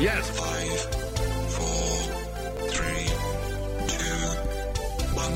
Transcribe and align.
Yes. 0.00 0.28
Five, 0.28 0.80
four, 1.52 2.68
three, 2.68 3.06
two, 3.86 4.26
one. 5.14 5.32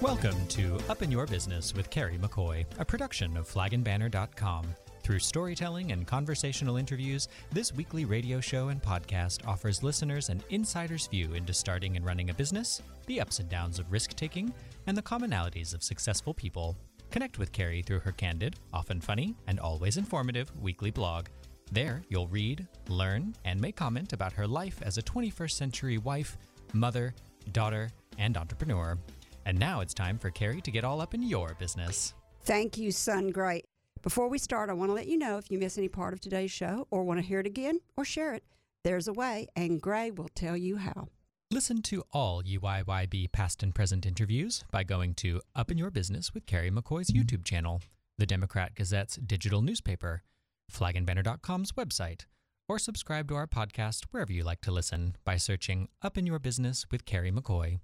Welcome 0.00 0.46
to 0.46 0.78
Up 0.88 1.02
in 1.02 1.10
Your 1.10 1.26
Business 1.26 1.74
with 1.74 1.90
Carrie 1.90 2.16
McCoy, 2.16 2.64
a 2.78 2.84
production 2.84 3.36
of 3.36 3.48
flagandbanner.com. 3.52 4.66
Through 5.02 5.18
storytelling 5.18 5.90
and 5.90 6.06
conversational 6.06 6.76
interviews, 6.76 7.26
this 7.50 7.74
weekly 7.74 8.04
radio 8.04 8.40
show 8.40 8.68
and 8.68 8.80
podcast 8.80 9.44
offers 9.44 9.82
listeners 9.82 10.28
an 10.28 10.40
insider's 10.50 11.08
view 11.08 11.34
into 11.34 11.52
starting 11.52 11.96
and 11.96 12.06
running 12.06 12.30
a 12.30 12.34
business, 12.34 12.82
the 13.06 13.20
ups 13.20 13.40
and 13.40 13.48
downs 13.48 13.80
of 13.80 13.90
risk 13.90 14.14
taking, 14.14 14.54
and 14.86 14.96
the 14.96 15.02
commonalities 15.02 15.74
of 15.74 15.82
successful 15.82 16.32
people. 16.32 16.76
Connect 17.10 17.38
with 17.38 17.50
Carrie 17.52 17.82
through 17.82 18.00
her 18.00 18.12
candid, 18.12 18.56
often 18.72 19.00
funny, 19.00 19.34
and 19.48 19.58
always 19.58 19.96
informative 19.96 20.52
weekly 20.60 20.92
blog. 20.92 21.26
There, 21.70 22.02
you'll 22.08 22.28
read, 22.28 22.66
learn, 22.88 23.34
and 23.44 23.60
make 23.60 23.76
comment 23.76 24.12
about 24.12 24.32
her 24.32 24.46
life 24.46 24.80
as 24.82 24.96
a 24.96 25.02
21st 25.02 25.50
century 25.50 25.98
wife, 25.98 26.38
mother, 26.72 27.14
daughter, 27.52 27.90
and 28.18 28.36
entrepreneur. 28.36 28.98
And 29.44 29.58
now 29.58 29.80
it's 29.80 29.94
time 29.94 30.18
for 30.18 30.30
Carrie 30.30 30.60
to 30.62 30.70
get 30.70 30.84
all 30.84 31.00
up 31.00 31.14
in 31.14 31.22
your 31.22 31.54
business. 31.58 32.14
Thank 32.42 32.78
you, 32.78 32.90
Sun 32.90 33.30
Gray. 33.30 33.62
Before 34.02 34.28
we 34.28 34.38
start, 34.38 34.70
I 34.70 34.74
want 34.74 34.90
to 34.90 34.94
let 34.94 35.08
you 35.08 35.18
know 35.18 35.38
if 35.38 35.50
you 35.50 35.58
miss 35.58 35.76
any 35.76 35.88
part 35.88 36.14
of 36.14 36.20
today's 36.20 36.50
show 36.50 36.86
or 36.90 37.04
want 37.04 37.20
to 37.20 37.26
hear 37.26 37.40
it 37.40 37.46
again 37.46 37.80
or 37.96 38.04
share 38.04 38.32
it, 38.32 38.44
there's 38.84 39.08
a 39.08 39.12
way, 39.12 39.48
and 39.56 39.82
Gray 39.82 40.10
will 40.10 40.30
tell 40.34 40.56
you 40.56 40.76
how. 40.76 41.08
Listen 41.50 41.82
to 41.82 42.04
all 42.12 42.42
UIYB 42.42 43.32
past 43.32 43.62
and 43.62 43.74
present 43.74 44.06
interviews 44.06 44.64
by 44.70 44.84
going 44.84 45.14
to 45.14 45.40
Up 45.56 45.70
in 45.70 45.78
Your 45.78 45.90
Business 45.90 46.32
with 46.32 46.46
Carrie 46.46 46.70
McCoy's 46.70 47.10
YouTube 47.10 47.44
channel, 47.44 47.80
the 48.18 48.26
Democrat 48.26 48.74
Gazette's 48.74 49.16
digital 49.16 49.62
newspaper, 49.62 50.22
flagandbanner.com's 50.72 51.72
website, 51.72 52.26
or 52.68 52.78
subscribe 52.78 53.28
to 53.28 53.34
our 53.34 53.46
podcast 53.46 54.04
wherever 54.10 54.32
you 54.32 54.42
like 54.42 54.60
to 54.62 54.70
listen 54.70 55.16
by 55.24 55.36
searching 55.36 55.88
Up 56.02 56.18
in 56.18 56.26
Your 56.26 56.38
Business 56.38 56.86
with 56.90 57.04
Carrie 57.04 57.32
McCoy. 57.32 57.78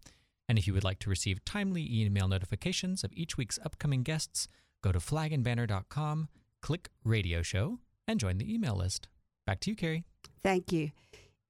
And 0.49 0.59
if 0.59 0.67
you 0.67 0.75
would 0.75 0.85
like 0.85 0.99
to 1.01 1.11
receive 1.11 1.45
timely 1.45 1.89
email 1.91 2.29
notifications 2.29 3.03
of 3.03 3.13
each 3.15 3.37
week's 3.37 3.59
upcoming 3.65 4.03
guests, 4.03 4.47
go 4.83 4.93
to 4.93 4.99
flagandbanner.com, 4.99 6.29
click 6.61 6.91
Radio 7.05 7.43
Show, 7.43 7.79
and 8.07 8.21
join 8.21 8.39
the 8.39 8.53
email 8.53 8.77
list. 8.77 9.09
Back 9.47 9.61
to 9.61 9.71
you, 9.71 9.77
Carrie. 9.77 10.05
Thank 10.43 10.73
you. 10.73 10.91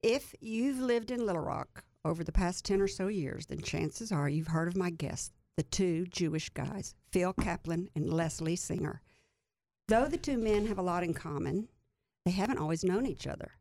If 0.01 0.33
you've 0.39 0.79
lived 0.79 1.11
in 1.11 1.25
Little 1.25 1.41
Rock 1.41 1.83
over 2.05 2.23
the 2.23 2.31
past 2.31 2.63
10 2.65 2.81
or 2.81 2.87
so 2.87 3.07
years, 3.07 3.47
then 3.47 3.61
chances 3.61 4.11
are 4.11 4.29
you've 4.29 4.47
heard 4.47 4.67
of 4.67 4.77
my 4.77 4.91
guests, 4.91 5.31
the 5.57 5.63
two 5.63 6.05
Jewish 6.05 6.49
guys, 6.49 6.95
Phil 7.11 7.33
Kaplan 7.33 7.89
and 7.95 8.13
Leslie 8.13 8.55
Singer. 8.55 9.01
Though 9.87 10.07
the 10.07 10.17
two 10.17 10.39
men 10.39 10.65
have 10.65 10.79
a 10.79 10.83
lot 10.83 11.03
in 11.03 11.13
common, 11.13 11.67
they 12.25 12.31
haven't 12.31 12.57
always 12.57 12.83
known 12.83 13.05
each 13.05 13.27
other. 13.27 13.51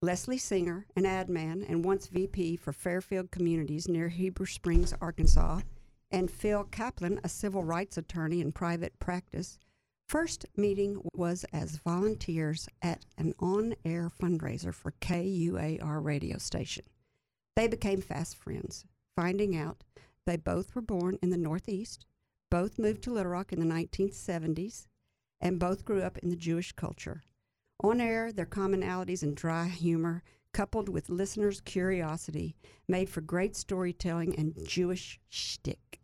Leslie 0.00 0.38
Singer, 0.38 0.86
an 0.94 1.04
ad 1.04 1.28
man 1.28 1.64
and 1.68 1.84
once 1.84 2.06
VP 2.06 2.56
for 2.56 2.72
Fairfield 2.72 3.32
Communities 3.32 3.88
near 3.88 4.08
Heber 4.08 4.46
Springs, 4.46 4.94
Arkansas, 5.00 5.62
and 6.12 6.30
Phil 6.30 6.62
Kaplan, 6.62 7.18
a 7.24 7.28
civil 7.28 7.64
rights 7.64 7.96
attorney 7.96 8.40
in 8.40 8.52
private 8.52 8.96
practice, 9.00 9.58
first 10.08 10.46
meeting 10.56 11.02
was 11.12 11.44
as 11.52 11.78
volunteers 11.78 12.68
at 12.80 13.04
an 13.18 13.34
on 13.40 13.74
air 13.84 14.08
fundraiser 14.08 14.72
for 14.72 14.92
KUAR 15.00 16.00
radio 16.00 16.38
station. 16.38 16.84
They 17.56 17.66
became 17.66 18.00
fast 18.00 18.36
friends, 18.36 18.84
finding 19.16 19.56
out 19.56 19.82
they 20.24 20.36
both 20.36 20.76
were 20.76 20.82
born 20.82 21.18
in 21.20 21.30
the 21.30 21.36
Northeast, 21.36 22.06
both 22.48 22.78
moved 22.78 23.02
to 23.02 23.12
Little 23.12 23.32
Rock 23.32 23.52
in 23.52 23.58
the 23.58 23.74
1970s, 23.74 24.86
and 25.40 25.58
both 25.58 25.84
grew 25.84 26.02
up 26.02 26.18
in 26.18 26.30
the 26.30 26.36
Jewish 26.36 26.72
culture. 26.72 27.22
On 27.82 28.00
air, 28.00 28.32
their 28.32 28.46
commonalities 28.46 29.22
and 29.22 29.36
dry 29.36 29.68
humor, 29.68 30.22
coupled 30.52 30.88
with 30.88 31.10
listeners' 31.10 31.60
curiosity, 31.60 32.54
made 32.88 33.10
for 33.10 33.20
great 33.20 33.56
storytelling 33.56 34.34
and 34.36 34.54
Jewish 34.66 35.20
shtick. 35.28 36.00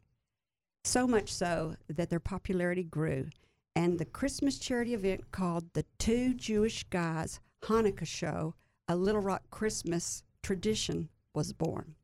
So 0.85 1.07
much 1.07 1.33
so 1.33 1.77
that 1.89 2.11
their 2.11 2.21
popularity 2.21 2.85
grew, 2.85 3.29
and 3.77 3.99
the 3.99 4.05
Christmas 4.05 4.59
charity 4.59 4.95
event 4.95 5.31
called 5.31 5.73
the 5.73 5.85
Two 5.99 6.35
Jewish 6.35 6.85
Guys 6.85 7.41
Hanukkah 7.65 8.07
Show, 8.07 8.55
a 8.89 8.97
Little 8.97 9.21
Rock 9.21 9.43
Christmas 9.51 10.25
tradition, 10.43 11.09
was 11.35 11.53
born. 11.53 11.95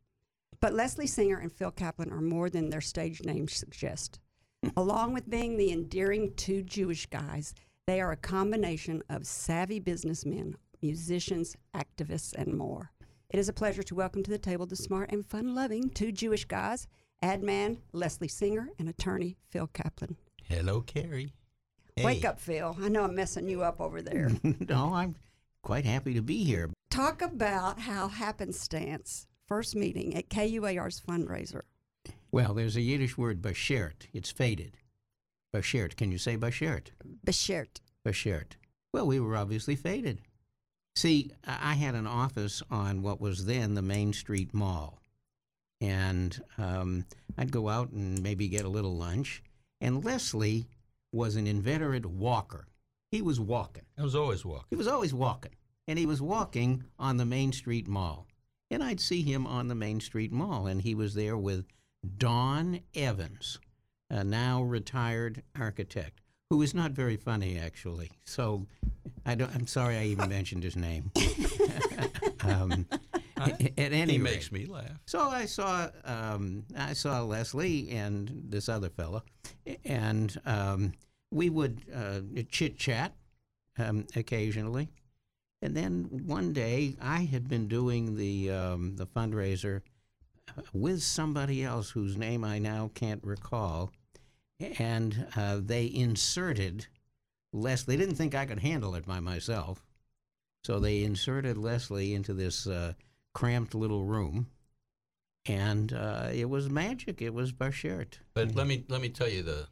But 0.60 0.74
Leslie 0.74 1.06
Singer 1.06 1.38
and 1.38 1.52
Phil 1.52 1.70
Kaplan 1.70 2.12
are 2.12 2.20
more 2.20 2.48
than 2.48 2.70
their 2.70 2.80
stage 2.80 3.22
names 3.24 3.54
suggest. 3.54 4.20
Along 4.74 5.12
with 5.12 5.28
being 5.28 5.56
the 5.56 5.70
endearing 5.70 6.32
two 6.34 6.62
Jewish 6.62 7.06
guys, 7.06 7.54
they 7.86 8.00
are 8.00 8.12
a 8.12 8.16
combination 8.16 9.02
of 9.08 9.26
savvy 9.26 9.78
businessmen, 9.78 10.56
musicians, 10.82 11.56
activists, 11.74 12.34
and 12.34 12.54
more. 12.54 12.90
It 13.30 13.38
is 13.38 13.48
a 13.48 13.52
pleasure 13.52 13.82
to 13.82 13.94
welcome 13.94 14.22
to 14.22 14.30
the 14.30 14.38
table 14.38 14.66
the 14.66 14.76
smart 14.76 15.12
and 15.12 15.24
fun 15.24 15.54
loving 15.54 15.90
two 15.90 16.12
Jewish 16.12 16.44
guys, 16.46 16.88
ad 17.22 17.42
man 17.42 17.78
Leslie 17.92 18.28
Singer 18.28 18.70
and 18.78 18.88
attorney 18.88 19.36
Phil 19.50 19.66
Kaplan. 19.68 20.16
Hello, 20.42 20.80
Carrie. 20.80 21.32
Wake 22.02 22.24
up, 22.24 22.38
Phil. 22.40 22.76
I 22.80 22.88
know 22.88 23.04
I'm 23.04 23.14
messing 23.14 23.48
you 23.48 23.62
up 23.62 23.80
over 23.80 24.02
there. 24.02 24.30
no, 24.68 24.94
I'm 24.94 25.16
quite 25.62 25.84
happy 25.84 26.14
to 26.14 26.22
be 26.22 26.44
here. 26.44 26.70
Talk 26.90 27.22
about 27.22 27.80
how 27.80 28.08
happenstance, 28.08 29.26
first 29.46 29.74
meeting 29.74 30.14
at 30.14 30.28
KUAR's 30.28 31.00
fundraiser. 31.00 31.62
Well, 32.30 32.54
there's 32.54 32.76
a 32.76 32.80
Yiddish 32.80 33.16
word, 33.16 33.40
bashert. 33.42 34.08
It's 34.12 34.30
faded. 34.30 34.78
Bashert. 35.54 35.96
Can 35.96 36.12
you 36.12 36.18
say 36.18 36.36
bashert? 36.36 36.88
Beshert. 37.24 37.80
Bashert. 38.04 38.52
Well, 38.92 39.06
we 39.06 39.20
were 39.20 39.36
obviously 39.36 39.76
faded. 39.76 40.20
See, 40.94 41.30
I 41.46 41.72
I 41.72 41.74
had 41.74 41.94
an 41.94 42.06
office 42.06 42.62
on 42.70 43.02
what 43.02 43.20
was 43.20 43.46
then 43.46 43.74
the 43.74 43.82
Main 43.82 44.12
Street 44.12 44.54
Mall. 44.54 45.00
And 45.80 46.40
um, 46.56 47.04
I'd 47.36 47.52
go 47.52 47.68
out 47.68 47.90
and 47.90 48.22
maybe 48.22 48.48
get 48.48 48.64
a 48.64 48.70
little 48.70 48.96
lunch. 48.96 49.42
And 49.80 50.04
Leslie 50.04 50.68
was 51.12 51.36
an 51.36 51.46
inveterate 51.46 52.06
walker. 52.06 52.66
He 53.10 53.22
was 53.22 53.38
walking. 53.38 53.84
I 53.98 54.02
was 54.02 54.14
always 54.14 54.44
walking. 54.44 54.66
He 54.70 54.76
was 54.76 54.88
always 54.88 55.14
walking, 55.14 55.52
and 55.86 55.98
he 55.98 56.06
was 56.06 56.20
walking 56.20 56.84
on 56.98 57.16
the 57.16 57.24
Main 57.24 57.52
Street 57.52 57.86
Mall. 57.86 58.26
And 58.70 58.82
I'd 58.82 59.00
see 59.00 59.22
him 59.22 59.46
on 59.46 59.68
the 59.68 59.74
Main 59.74 60.00
Street 60.00 60.32
Mall, 60.32 60.66
and 60.66 60.82
he 60.82 60.94
was 60.94 61.14
there 61.14 61.36
with 61.36 61.66
Don 62.18 62.80
Evans, 62.94 63.58
a 64.10 64.22
now 64.24 64.62
retired 64.62 65.42
architect, 65.58 66.20
who 66.50 66.62
is 66.62 66.74
not 66.74 66.92
very 66.92 67.16
funny, 67.16 67.58
actually. 67.58 68.10
So 68.24 68.66
I 69.24 69.34
don't, 69.34 69.54
I'm 69.54 69.66
sorry 69.66 69.96
I 69.96 70.04
even 70.04 70.28
mentioned 70.28 70.62
his 70.62 70.76
name. 70.76 71.10
um, 72.44 72.86
at 73.36 73.60
any 73.78 74.12
He 74.12 74.18
rate. 74.18 74.22
makes 74.22 74.52
me 74.52 74.66
laugh. 74.66 74.98
So 75.06 75.20
I 75.20 75.46
saw 75.46 75.88
um, 76.04 76.64
I 76.76 76.92
saw 76.92 77.22
Leslie 77.22 77.90
and 77.90 78.30
this 78.48 78.68
other 78.68 78.88
fellow, 78.88 79.22
and 79.84 80.34
um, 80.46 80.92
we 81.30 81.50
would 81.50 81.82
uh, 81.94 82.20
chit 82.50 82.78
chat 82.78 83.14
um, 83.78 84.06
occasionally. 84.14 84.88
And 85.62 85.76
then 85.76 86.04
one 86.26 86.52
day, 86.52 86.96
I 87.00 87.24
had 87.24 87.48
been 87.48 87.66
doing 87.66 88.16
the 88.16 88.50
um, 88.50 88.96
the 88.96 89.06
fundraiser 89.06 89.82
with 90.72 91.02
somebody 91.02 91.62
else 91.64 91.90
whose 91.90 92.16
name 92.16 92.44
I 92.44 92.58
now 92.58 92.90
can't 92.94 93.22
recall, 93.24 93.92
and 94.78 95.26
uh, 95.36 95.60
they 95.62 95.90
inserted 95.92 96.86
Leslie. 97.52 97.96
They 97.96 98.02
didn't 98.04 98.16
think 98.16 98.34
I 98.34 98.46
could 98.46 98.60
handle 98.60 98.94
it 98.94 99.06
by 99.06 99.20
myself, 99.20 99.84
so 100.64 100.78
they 100.80 101.02
inserted 101.02 101.56
Leslie 101.58 102.14
into 102.14 102.32
this 102.34 102.66
uh, 102.66 102.94
cramped 103.34 103.74
little 103.74 104.04
room, 104.04 104.48
and 105.46 105.92
uh, 105.92 106.28
it 106.32 106.48
was 106.48 106.70
magic. 106.70 107.20
It 107.22 107.34
was 107.34 107.52
Bashert. 107.52 108.14
But 108.34 108.54
let 108.54 108.66
me 108.66 108.84
let 108.88 109.00
me 109.00 109.08
tell 109.10 109.28
you 109.28 109.42
the, 109.42 109.66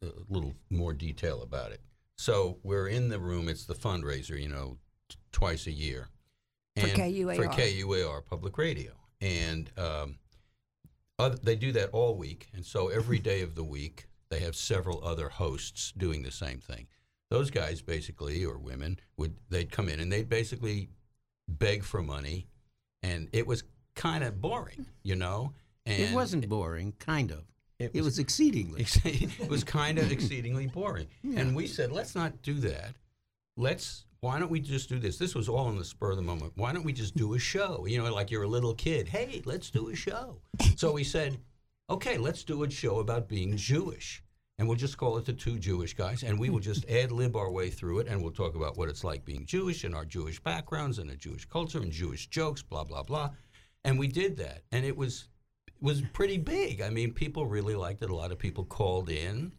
the 0.00 0.12
little 0.28 0.54
more 0.70 0.92
detail 0.94 1.42
about 1.42 1.72
it. 1.72 1.80
So 2.16 2.58
we're 2.62 2.88
in 2.88 3.08
the 3.08 3.18
room. 3.18 3.48
It's 3.48 3.64
the 3.66 3.74
fundraiser, 3.74 4.40
you 4.40 4.48
know, 4.48 4.78
t- 5.08 5.16
twice 5.32 5.66
a 5.66 5.72
year, 5.72 6.08
For 6.78 6.86
and 6.86 6.92
KUAR. 6.96 7.36
for 7.36 7.46
KUAR 7.48 8.20
Public 8.24 8.56
Radio, 8.58 8.92
and 9.22 9.70
um, 9.78 10.18
other, 11.18 11.36
they 11.36 11.56
do 11.56 11.72
that 11.72 11.90
all 11.90 12.16
week. 12.16 12.48
And 12.54 12.66
so 12.66 12.88
every 12.88 13.18
day 13.18 13.40
of 13.40 13.54
the 13.54 13.64
week, 13.64 14.08
they 14.28 14.40
have 14.40 14.56
several 14.56 15.02
other 15.06 15.28
hosts 15.28 15.92
doing 15.96 16.22
the 16.22 16.30
same 16.30 16.58
thing. 16.58 16.88
Those 17.30 17.50
guys 17.50 17.80
basically, 17.80 18.44
or 18.44 18.58
women, 18.58 18.98
would 19.16 19.34
they'd 19.48 19.70
come 19.70 19.88
in 19.88 20.00
and 20.00 20.12
they'd 20.12 20.28
basically 20.28 20.90
beg 21.48 21.82
for 21.84 22.02
money, 22.02 22.46
and 23.02 23.28
it 23.32 23.46
was 23.46 23.64
kind 23.94 24.22
of 24.24 24.40
boring, 24.40 24.86
you 25.02 25.16
know. 25.16 25.52
And 25.86 26.02
it 26.02 26.14
wasn't 26.14 26.48
boring, 26.48 26.92
kind 26.98 27.30
of. 27.30 27.44
It 27.78 27.92
It 27.94 28.02
was 28.02 28.18
exceedingly. 28.18 28.86
it 29.04 29.48
was 29.48 29.64
kind 29.64 29.98
of 29.98 30.12
exceedingly 30.12 30.66
boring. 30.66 31.08
And 31.36 31.56
we 31.56 31.66
said, 31.66 31.90
let's 31.90 32.14
not 32.14 32.42
do 32.42 32.54
that. 32.60 32.94
Let's, 33.56 34.04
why 34.22 34.38
don't 34.38 34.50
we 34.50 34.60
just 34.60 34.88
do 34.88 34.98
this? 34.98 35.18
This 35.18 35.34
was 35.34 35.48
all 35.48 35.68
in 35.68 35.76
the 35.76 35.84
spur 35.84 36.12
of 36.12 36.16
the 36.16 36.22
moment. 36.22 36.52
Why 36.54 36.72
don't 36.72 36.84
we 36.84 36.92
just 36.92 37.16
do 37.16 37.34
a 37.34 37.38
show? 37.38 37.84
You 37.86 37.98
know, 38.02 38.14
like 38.14 38.30
you're 38.30 38.44
a 38.44 38.48
little 38.48 38.72
kid. 38.74 39.08
Hey, 39.08 39.42
let's 39.44 39.68
do 39.68 39.88
a 39.90 39.96
show. 39.96 40.40
So 40.76 40.92
we 40.92 41.02
said, 41.04 41.38
okay, 41.90 42.16
let's 42.18 42.44
do 42.44 42.62
a 42.62 42.70
show 42.70 43.00
about 43.00 43.28
being 43.28 43.56
Jewish. 43.56 44.22
and 44.58 44.68
we'll 44.68 44.76
just 44.76 44.96
call 44.96 45.16
it 45.18 45.24
the 45.24 45.32
two 45.32 45.58
Jewish 45.58 45.94
guys, 45.94 46.22
and 46.22 46.38
we 46.38 46.48
will 46.48 46.60
just 46.60 46.88
ad 46.88 47.10
lib 47.10 47.34
our 47.34 47.50
way 47.50 47.68
through 47.68 47.98
it, 47.98 48.06
and 48.06 48.22
we'll 48.22 48.30
talk 48.30 48.54
about 48.54 48.76
what 48.76 48.88
it's 48.88 49.02
like 49.02 49.24
being 49.24 49.44
Jewish 49.44 49.82
and 49.82 49.92
our 49.92 50.04
Jewish 50.04 50.38
backgrounds 50.40 51.00
and 51.00 51.10
the 51.10 51.16
Jewish 51.16 51.44
culture 51.46 51.80
and 51.80 51.90
Jewish 51.90 52.28
jokes, 52.28 52.62
blah 52.62 52.84
blah 52.84 53.02
blah. 53.02 53.30
And 53.84 53.98
we 53.98 54.06
did 54.06 54.36
that, 54.36 54.62
and 54.70 54.84
it 54.84 54.96
was 54.96 55.28
it 55.66 55.74
was 55.80 56.02
pretty 56.12 56.38
big. 56.38 56.80
I 56.80 56.90
mean, 56.90 57.12
people 57.12 57.46
really 57.46 57.74
liked 57.74 58.02
it. 58.02 58.10
A 58.10 58.14
lot 58.14 58.30
of 58.30 58.38
people 58.38 58.64
called 58.64 59.10
in, 59.10 59.50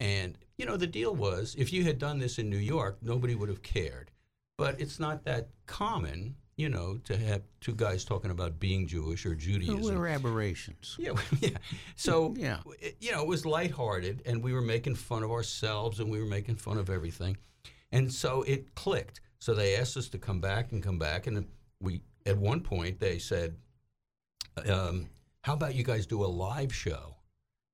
and 0.00 0.36
you 0.58 0.66
know, 0.66 0.76
the 0.76 0.86
deal 0.86 1.14
was 1.14 1.54
if 1.58 1.72
you 1.72 1.84
had 1.84 1.98
done 1.98 2.18
this 2.18 2.38
in 2.38 2.50
New 2.50 2.58
York, 2.58 2.98
nobody 3.02 3.34
would 3.34 3.48
have 3.48 3.62
cared. 3.62 4.10
But 4.58 4.78
it's 4.80 5.00
not 5.00 5.24
that 5.24 5.48
common, 5.66 6.34
you 6.56 6.68
know, 6.68 6.98
to 7.04 7.16
have 7.16 7.40
two 7.62 7.74
guys 7.74 8.04
talking 8.04 8.30
about 8.30 8.60
being 8.60 8.86
Jewish 8.86 9.24
or 9.24 9.34
Judaism. 9.34 9.80
We're 9.80 10.06
aberrations. 10.08 10.96
Yeah, 10.98 11.12
yeah. 11.40 11.56
So 11.96 12.34
Yeah. 12.38 12.58
it, 12.80 12.96
you 13.00 13.12
know, 13.12 13.22
it 13.22 13.26
was 13.28 13.46
lighthearted, 13.46 14.22
and 14.26 14.42
we 14.42 14.52
were 14.52 14.60
making 14.60 14.96
fun 14.96 15.22
of 15.22 15.30
ourselves, 15.30 16.00
and 16.00 16.10
we 16.10 16.18
were 16.20 16.26
making 16.28 16.56
fun 16.56 16.76
of 16.76 16.90
everything, 16.90 17.38
and 17.92 18.12
so 18.12 18.42
it 18.42 18.74
clicked. 18.74 19.20
So 19.38 19.54
they 19.54 19.76
asked 19.76 19.96
us 19.96 20.08
to 20.10 20.18
come 20.18 20.40
back 20.40 20.72
and 20.72 20.82
come 20.82 20.98
back, 20.98 21.26
and 21.26 21.46
we 21.80 22.02
at 22.26 22.36
one 22.36 22.60
point 22.60 23.00
they 23.00 23.18
said, 23.18 23.56
um, 24.68 25.08
"How 25.42 25.54
about 25.54 25.74
you 25.74 25.84
guys 25.84 26.06
do 26.06 26.22
a 26.22 26.26
live 26.26 26.74
show?" 26.74 27.16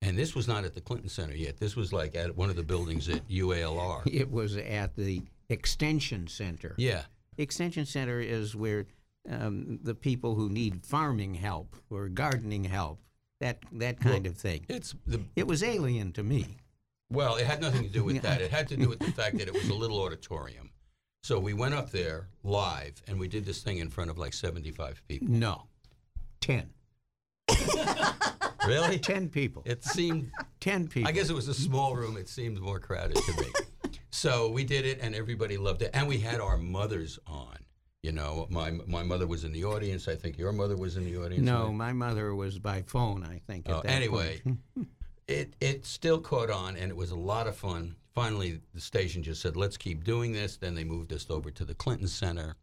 And 0.03 0.19
this 0.19 0.35
was 0.35 0.47
not 0.47 0.65
at 0.65 0.75
the 0.75 0.81
Clinton 0.81 1.09
Center 1.09 1.35
yet. 1.35 1.57
This 1.59 1.75
was 1.75 1.93
like 1.93 2.15
at 2.15 2.37
one 2.37 2.51
of 2.51 2.57
the 2.57 2.63
buildings 2.63 3.09
at 3.09 3.27
UALR. 3.29 4.03
It 4.07 4.31
was 4.31 4.57
at 4.57 4.95
the 4.97 5.23
Extension 5.49 6.27
Center. 6.29 6.75
Yeah, 6.77 7.03
Extension 7.39 7.87
Center 7.87 8.21
is 8.21 8.55
where 8.55 8.87
um, 9.29 9.79
the 9.83 9.95
people 9.95 10.35
who 10.35 10.49
need 10.49 10.85
farming 10.85 11.35
help 11.35 11.75
or 11.91 12.09
gardening 12.09 12.65
help, 12.65 13.01
that 13.41 13.59
that 13.73 14.01
kind 14.01 14.27
of 14.27 14.37
thing. 14.37 14.65
it's 14.69 14.95
the 15.07 15.21
It 15.35 15.47
was 15.47 15.63
alien 15.63 16.13
to 16.13 16.23
me. 16.23 16.57
Well, 17.11 17.37
it 17.37 17.47
had 17.47 17.61
nothing 17.61 17.83
to 17.85 17.89
do 17.89 18.05
with 18.05 18.23
that. 18.23 18.41
It 18.41 18.51
had 18.51 18.69
to 18.69 18.77
do 18.77 18.89
with 18.89 18.99
the 18.99 19.13
fact 19.13 19.39
that 19.39 19.49
it 19.49 19.55
was 19.55 19.69
a 19.69 19.75
little 19.75 20.01
auditorium. 20.03 20.71
So 21.23 21.39
we 21.41 21.55
went 21.55 21.75
up 21.75 21.91
there 21.91 22.29
live 22.45 23.03
and 23.09 23.19
we 23.19 23.27
did 23.29 23.45
this 23.45 23.63
thing 23.63 23.79
in 23.79 23.89
front 23.91 24.11
of 24.11 24.19
like 24.19 24.33
75 24.33 25.03
people. 25.09 25.29
No, 25.29 25.65
ten. 26.41 26.71
Really? 28.67 28.99
Ten 29.15 29.29
people. 29.29 29.63
It 29.67 29.85
seemed, 29.85 30.31
ten 30.61 30.89
people. 30.89 31.09
I 31.09 31.13
guess 31.13 31.31
it 31.31 31.35
was 31.35 31.49
a 31.49 31.55
small 31.55 31.95
room. 31.97 32.17
It 32.17 32.29
seemed 32.29 32.61
more 32.61 32.79
crowded 32.81 33.17
to 33.17 33.33
me. 33.41 33.49
So 34.11 34.49
we 34.49 34.65
did 34.65 34.87
it 34.87 35.01
and 35.03 35.15
everybody 35.15 35.59
loved 35.59 35.83
it. 35.83 35.91
And 35.93 36.09
we 36.09 36.17
had 36.17 36.41
our 36.41 36.57
mothers 36.57 37.19
on. 37.27 37.59
You 38.03 38.13
know, 38.13 38.47
my, 38.49 38.71
my 38.87 39.03
mother 39.03 39.27
was 39.27 39.45
in 39.45 39.53
the 39.53 39.65
audience. 39.67 40.09
I 40.09 40.15
think 40.15 40.39
your 40.39 40.53
mother 40.53 40.75
was 40.75 40.97
in 40.97 41.05
the 41.05 41.19
audience. 41.23 41.45
No, 41.45 41.67
right? 41.67 41.75
my 41.75 41.93
mother 41.93 42.35
was 42.35 42.59
by 42.59 42.81
phone. 42.81 43.23
I 43.25 43.43
think. 43.47 43.67
Oh, 43.69 43.81
anyway, 43.81 44.41
it 45.29 45.55
it 45.61 45.85
still 45.85 46.19
caught 46.19 46.51
on 46.51 46.77
and 46.77 46.91
it 46.91 46.97
was 46.97 47.11
a 47.11 47.17
lot 47.17 47.47
of 47.47 47.57
fun. 47.57 47.97
Finally, 48.15 48.61
the 48.73 48.81
station 48.81 49.23
just 49.23 49.43
said, 49.43 49.55
"Let's 49.55 49.77
keep 49.77 50.03
doing 50.03 50.33
this." 50.33 50.57
Then 50.57 50.75
they 50.75 50.85
moved 50.85 51.13
us 51.13 51.27
over 51.29 51.51
to 51.51 51.65
the 51.65 51.75
Clinton 51.75 52.09
Center. 52.09 52.55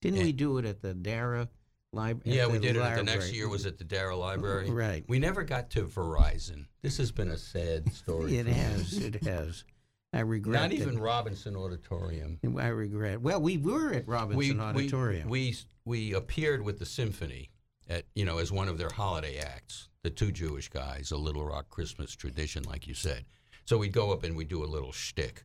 didn't 0.00 0.18
and- 0.18 0.26
we 0.26 0.32
do 0.32 0.56
it 0.58 0.64
at 0.64 0.80
the 0.80 0.94
Darragh 0.94 1.48
library? 1.92 2.36
Yeah, 2.36 2.46
we 2.46 2.58
did 2.58 2.76
it. 2.76 2.96
The 2.96 3.02
next 3.02 3.32
year 3.32 3.48
was 3.48 3.66
at 3.66 3.78
the 3.78 3.84
Darragh 3.84 4.16
Library. 4.16 4.70
Right. 4.72 5.04
We 5.06 5.18
never 5.18 5.42
got 5.42 5.70
to 5.70 5.84
Verizon. 5.84 6.66
This 6.82 6.96
has 6.98 7.12
been 7.12 7.28
a 7.30 7.36
sad 7.36 7.92
story. 7.92 8.38
It 8.38 8.44
for 8.44 8.50
me. 8.50 8.54
has. 8.54 8.98
It 8.98 9.24
has. 9.24 9.64
I 10.12 10.20
regret. 10.20 10.56
It. 10.56 10.62
Not 10.62 10.72
even 10.72 10.98
Robinson 10.98 11.56
Auditorium. 11.56 12.38
I 12.58 12.68
regret. 12.68 13.20
Well, 13.20 13.40
we 13.40 13.58
were 13.58 13.92
at 13.92 14.08
Robinson 14.08 14.60
Auditorium. 14.60 15.28
We, 15.28 15.54
we 15.84 16.08
we 16.10 16.14
appeared 16.14 16.62
with 16.62 16.78
the 16.78 16.86
symphony 16.86 17.50
at 17.88 18.04
you 18.14 18.24
know 18.24 18.38
as 18.38 18.50
one 18.50 18.68
of 18.68 18.78
their 18.78 18.90
holiday 18.90 19.38
acts. 19.38 19.88
The 20.02 20.10
two 20.10 20.32
Jewish 20.32 20.68
guys, 20.68 21.12
a 21.12 21.16
Little 21.16 21.44
Rock 21.44 21.68
Christmas 21.68 22.14
tradition, 22.16 22.64
like 22.64 22.88
you 22.88 22.94
said. 22.94 23.24
So 23.64 23.78
we'd 23.78 23.92
go 23.92 24.12
up 24.12 24.24
and 24.24 24.34
we'd 24.36 24.48
do 24.48 24.64
a 24.64 24.66
little 24.66 24.90
shtick, 24.90 25.44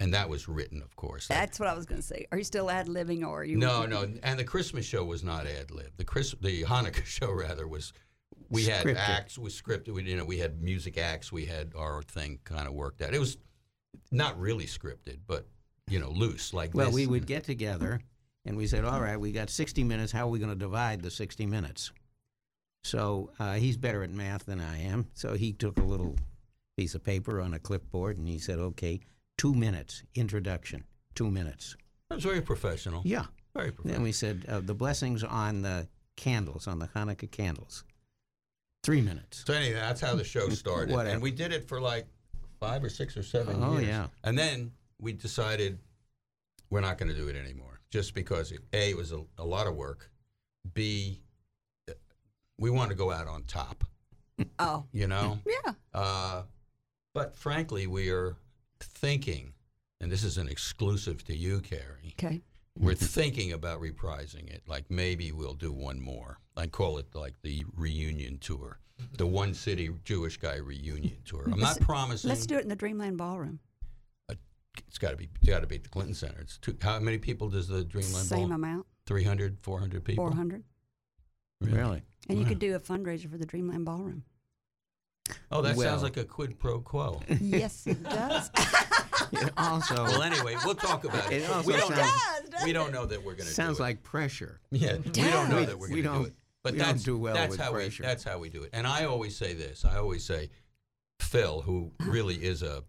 and 0.00 0.14
that 0.14 0.28
was 0.28 0.48
written, 0.48 0.82
of 0.82 0.96
course. 0.96 1.28
Like, 1.28 1.38
That's 1.38 1.60
what 1.60 1.68
I 1.68 1.74
was 1.74 1.86
going 1.86 2.00
to 2.00 2.06
say. 2.06 2.26
Are 2.32 2.38
you 2.38 2.44
still 2.44 2.70
ad 2.70 2.86
libbing 2.88 3.22
or 3.26 3.40
are 3.40 3.44
you? 3.44 3.56
no, 3.56 3.86
no, 3.86 4.08
and 4.22 4.38
the 4.38 4.44
Christmas 4.44 4.84
show 4.84 5.04
was 5.04 5.22
not 5.22 5.46
ad 5.46 5.70
lib. 5.70 5.92
The 5.96 6.04
Chris, 6.04 6.34
the 6.40 6.62
Hanukkah 6.64 7.04
show 7.04 7.32
rather 7.32 7.66
was. 7.68 7.92
We 8.50 8.64
had 8.64 8.84
Scripted. 8.84 8.96
acts, 8.96 9.38
we 9.38 9.48
scripted. 9.50 9.88
We 9.94 10.02
you 10.02 10.16
know 10.16 10.24
we 10.24 10.38
had 10.38 10.60
music 10.62 10.98
acts. 10.98 11.32
We 11.32 11.46
had 11.46 11.72
our 11.76 12.02
thing 12.02 12.40
kind 12.44 12.66
of 12.68 12.74
worked 12.74 13.00
out. 13.00 13.14
It 13.14 13.18
was 13.18 13.38
not 14.10 14.38
really 14.38 14.66
scripted, 14.66 15.18
but 15.26 15.46
you 15.88 15.98
know 15.98 16.10
loose 16.10 16.52
like 16.52 16.74
well, 16.74 16.86
this. 16.86 16.94
we 16.94 17.06
would 17.06 17.26
get 17.26 17.44
together 17.44 18.00
and 18.46 18.56
we 18.56 18.66
said, 18.66 18.84
all 18.84 19.00
right, 19.00 19.18
we 19.18 19.32
got 19.32 19.48
60 19.50 19.82
minutes. 19.84 20.12
How 20.12 20.26
are 20.26 20.30
we 20.30 20.38
going 20.38 20.50
to 20.50 20.58
divide 20.58 21.00
the 21.00 21.10
60 21.10 21.46
minutes? 21.46 21.92
So 22.82 23.30
uh, 23.38 23.54
he's 23.54 23.76
better 23.78 24.02
at 24.02 24.10
math 24.10 24.44
than 24.44 24.60
I 24.60 24.82
am. 24.82 25.06
So 25.14 25.34
he 25.34 25.52
took 25.52 25.78
a 25.78 25.82
little 25.82 26.16
piece 26.76 26.94
of 26.94 27.02
paper 27.02 27.40
on 27.40 27.54
a 27.54 27.58
clipboard 27.58 28.18
and 28.18 28.28
he 28.28 28.38
said, 28.38 28.58
okay, 28.58 29.00
two 29.38 29.54
minutes, 29.54 30.02
introduction, 30.14 30.84
two 31.14 31.30
minutes. 31.30 31.76
It 32.10 32.14
was 32.14 32.24
very 32.24 32.40
professional. 32.40 33.02
Yeah. 33.04 33.24
Very 33.54 33.70
professional. 33.72 33.94
Then 33.94 34.02
we 34.02 34.12
said, 34.12 34.44
uh, 34.48 34.60
the 34.60 34.74
blessings 34.74 35.22
on 35.24 35.62
the 35.62 35.88
candles, 36.16 36.66
on 36.66 36.78
the 36.78 36.86
Hanukkah 36.88 37.30
candles. 37.30 37.84
Three 38.82 39.00
minutes. 39.00 39.44
So 39.46 39.54
anyway, 39.54 39.74
that's 39.74 40.00
how 40.00 40.14
the 40.14 40.24
show 40.24 40.48
started, 40.50 40.92
Whatever. 40.94 41.14
and 41.14 41.22
we 41.22 41.30
did 41.30 41.52
it 41.52 41.66
for 41.68 41.80
like 41.80 42.06
five 42.60 42.84
or 42.84 42.88
six 42.90 43.16
or 43.16 43.22
seven 43.22 43.62
Oh, 43.62 43.74
years. 43.78 43.86
yeah. 43.88 44.06
And 44.22 44.38
then 44.38 44.72
we 45.00 45.12
decided 45.12 45.78
we're 46.70 46.80
not 46.80 46.98
going 46.98 47.08
to 47.10 47.16
do 47.16 47.28
it 47.28 47.36
anymore, 47.36 47.80
just 47.90 48.14
because 48.14 48.52
it, 48.52 48.60
a 48.72 48.90
it 48.90 48.96
was 48.96 49.12
a, 49.12 49.22
a 49.38 49.44
lot 49.44 49.66
of 49.66 49.74
work, 49.74 50.10
b 50.74 51.20
we 52.58 52.70
want 52.70 52.88
to 52.90 52.94
go 52.96 53.10
out 53.10 53.26
on 53.26 53.42
top. 53.44 53.84
Oh, 54.58 54.84
You 54.92 55.06
know. 55.08 55.38
yeah. 55.46 55.72
Uh, 55.92 56.42
but 57.12 57.36
frankly, 57.36 57.86
we 57.88 58.10
are 58.10 58.36
thinking, 58.84 59.54
and 60.00 60.10
this 60.10 60.24
is 60.24 60.38
an 60.38 60.48
exclusive 60.48 61.24
to 61.24 61.36
you, 61.36 61.60
Carrie. 61.60 62.14
Okay. 62.18 62.42
We're 62.78 62.94
thinking 62.94 63.52
about 63.52 63.80
reprising 63.80 64.52
it. 64.52 64.62
Like 64.66 64.90
maybe 64.90 65.30
we'll 65.32 65.54
do 65.54 65.72
one 65.72 66.00
more. 66.00 66.38
I 66.56 66.66
call 66.66 66.98
it 66.98 67.06
like 67.14 67.34
the 67.42 67.64
reunion 67.76 68.38
tour, 68.38 68.78
the 69.16 69.26
one 69.26 69.54
city 69.54 69.90
Jewish 70.04 70.36
guy 70.38 70.56
reunion 70.56 71.18
tour. 71.24 71.44
I'm 71.50 71.60
not 71.60 71.80
promising. 71.80 72.28
Let's 72.28 72.46
do 72.46 72.56
it 72.56 72.62
in 72.62 72.68
the 72.68 72.76
Dreamland 72.76 73.16
Ballroom. 73.16 73.60
It's 74.88 74.98
got 74.98 75.10
to 75.10 75.16
be 75.16 75.28
got 75.46 75.60
to 75.60 75.66
be 75.66 75.76
at 75.76 75.82
the 75.82 75.88
Clinton 75.88 76.14
Center. 76.14 76.40
It's 76.40 76.58
two, 76.58 76.76
how 76.80 76.98
many 76.98 77.18
people 77.18 77.48
does 77.48 77.68
the 77.68 77.84
Dreamland 77.84 78.26
Same 78.26 78.52
amount, 78.52 78.86
300, 79.06 79.58
400 79.60 80.04
people. 80.04 80.24
400. 80.26 80.64
Really? 81.60 82.02
And 82.28 82.38
you 82.38 82.44
could 82.44 82.58
do 82.58 82.74
a 82.74 82.80
fundraiser 82.80 83.30
for 83.30 83.36
the 83.36 83.46
Dreamland 83.46 83.84
Ballroom. 83.84 84.24
Oh, 85.50 85.62
that 85.62 85.76
Well- 85.76 85.88
sounds 85.88 86.02
like 86.02 86.16
a 86.16 86.24
quid 86.24 86.58
pro 86.58 86.80
quo. 86.80 87.20
yes, 87.40 87.86
it 87.86 88.02
does. 88.02 88.50
It 89.32 89.50
also 89.56 89.94
well, 90.04 90.22
anyway, 90.22 90.54
we'll 90.64 90.74
talk 90.74 91.04
about 91.04 91.32
it. 91.32 91.42
It 91.42 91.50
also 91.50 91.66
we 91.66 91.76
don't 91.76 91.90
know. 91.90 91.96
sounds- 91.96 92.64
We 92.64 92.72
don't 92.72 92.92
know 92.92 93.06
that 93.06 93.18
we're 93.24 93.34
going 93.34 93.46
to. 93.48 93.54
sounds 93.54 93.78
do 93.78 93.82
it. 93.82 93.86
like 93.86 94.02
pressure. 94.02 94.60
Yeah, 94.70 94.96
we 94.98 95.10
don't 95.12 95.48
know 95.50 95.64
that 95.64 95.78
we're 95.78 95.88
going 95.88 96.02
to 96.02 96.08
do 96.08 96.14
don't- 96.14 96.26
it. 96.26 96.34
But 96.62 96.72
we 96.74 96.78
don't 96.78 96.88
that's 96.88 97.02
do 97.02 97.18
well 97.18 97.34
that's 97.34 97.52
with 97.52 97.60
how 97.60 97.72
pressure. 97.72 98.02
we 98.02 98.06
that's 98.06 98.22
how 98.24 98.38
we 98.38 98.48
do 98.48 98.62
it. 98.62 98.70
And 98.72 98.86
I 98.86 99.04
always 99.06 99.36
say 99.36 99.54
this. 99.54 99.84
I 99.84 99.96
always 99.96 100.24
say, 100.24 100.50
Phil, 101.20 101.62
who 101.62 101.90
really 102.00 102.36
is 102.36 102.62
a 102.62 102.84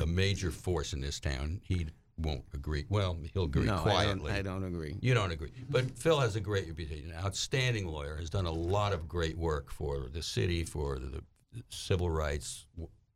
a 0.00 0.06
major 0.06 0.50
force 0.50 0.92
in 0.92 1.00
this 1.00 1.18
town, 1.20 1.60
he 1.64 1.86
won't 2.16 2.44
agree. 2.54 2.84
Well, 2.88 3.16
he'll 3.32 3.44
agree 3.44 3.64
no, 3.64 3.76
I 3.76 3.80
quietly. 3.80 4.30
don't, 4.30 4.38
I 4.38 4.42
don't 4.42 4.64
agree. 4.64 4.96
You 5.00 5.14
don't 5.14 5.30
agree, 5.32 5.50
but 5.70 5.90
Phil 5.98 6.20
has 6.20 6.36
a 6.36 6.40
great 6.40 6.66
reputation. 6.68 7.10
An 7.10 7.24
outstanding 7.24 7.86
lawyer, 7.86 8.16
has 8.16 8.28
done 8.30 8.46
a 8.46 8.52
lot 8.52 8.92
of 8.92 9.08
great 9.08 9.36
work 9.38 9.70
for 9.70 10.08
the 10.12 10.22
city, 10.22 10.64
for 10.64 10.98
the 10.98 11.22
civil 11.68 12.10
rights, 12.10 12.66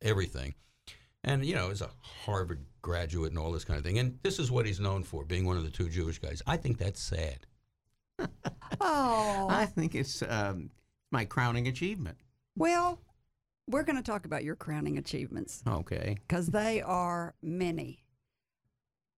everything. 0.02 0.54
And 1.24 1.44
you 1.44 1.54
know, 1.54 1.70
is 1.70 1.82
a 1.82 1.90
Harvard 2.00 2.64
graduate 2.82 3.30
and 3.32 3.38
all 3.38 3.50
this 3.52 3.64
kind 3.64 3.78
of 3.78 3.84
thing. 3.84 3.98
And 3.98 4.18
this 4.22 4.38
is 4.38 4.50
what 4.50 4.64
he's 4.66 4.78
known 4.80 5.02
for, 5.02 5.24
being 5.24 5.44
one 5.44 5.56
of 5.56 5.64
the 5.64 5.70
two 5.70 5.88
Jewish 5.88 6.18
guys. 6.20 6.40
I 6.46 6.56
think 6.56 6.78
that's 6.78 7.00
sad. 7.02 7.46
oh. 8.80 9.46
I 9.50 9.66
think 9.66 9.94
it's 9.94 10.22
um, 10.22 10.70
my 11.10 11.24
crowning 11.24 11.68
achievement. 11.68 12.18
well, 12.56 13.00
we're 13.68 13.82
going 13.82 13.96
to 13.96 14.02
talk 14.02 14.26
about 14.26 14.44
your 14.44 14.54
crowning 14.54 14.96
achievements 14.96 15.60
Okay. 15.66 16.16
because 16.28 16.46
they 16.46 16.80
are 16.82 17.34
many. 17.42 18.04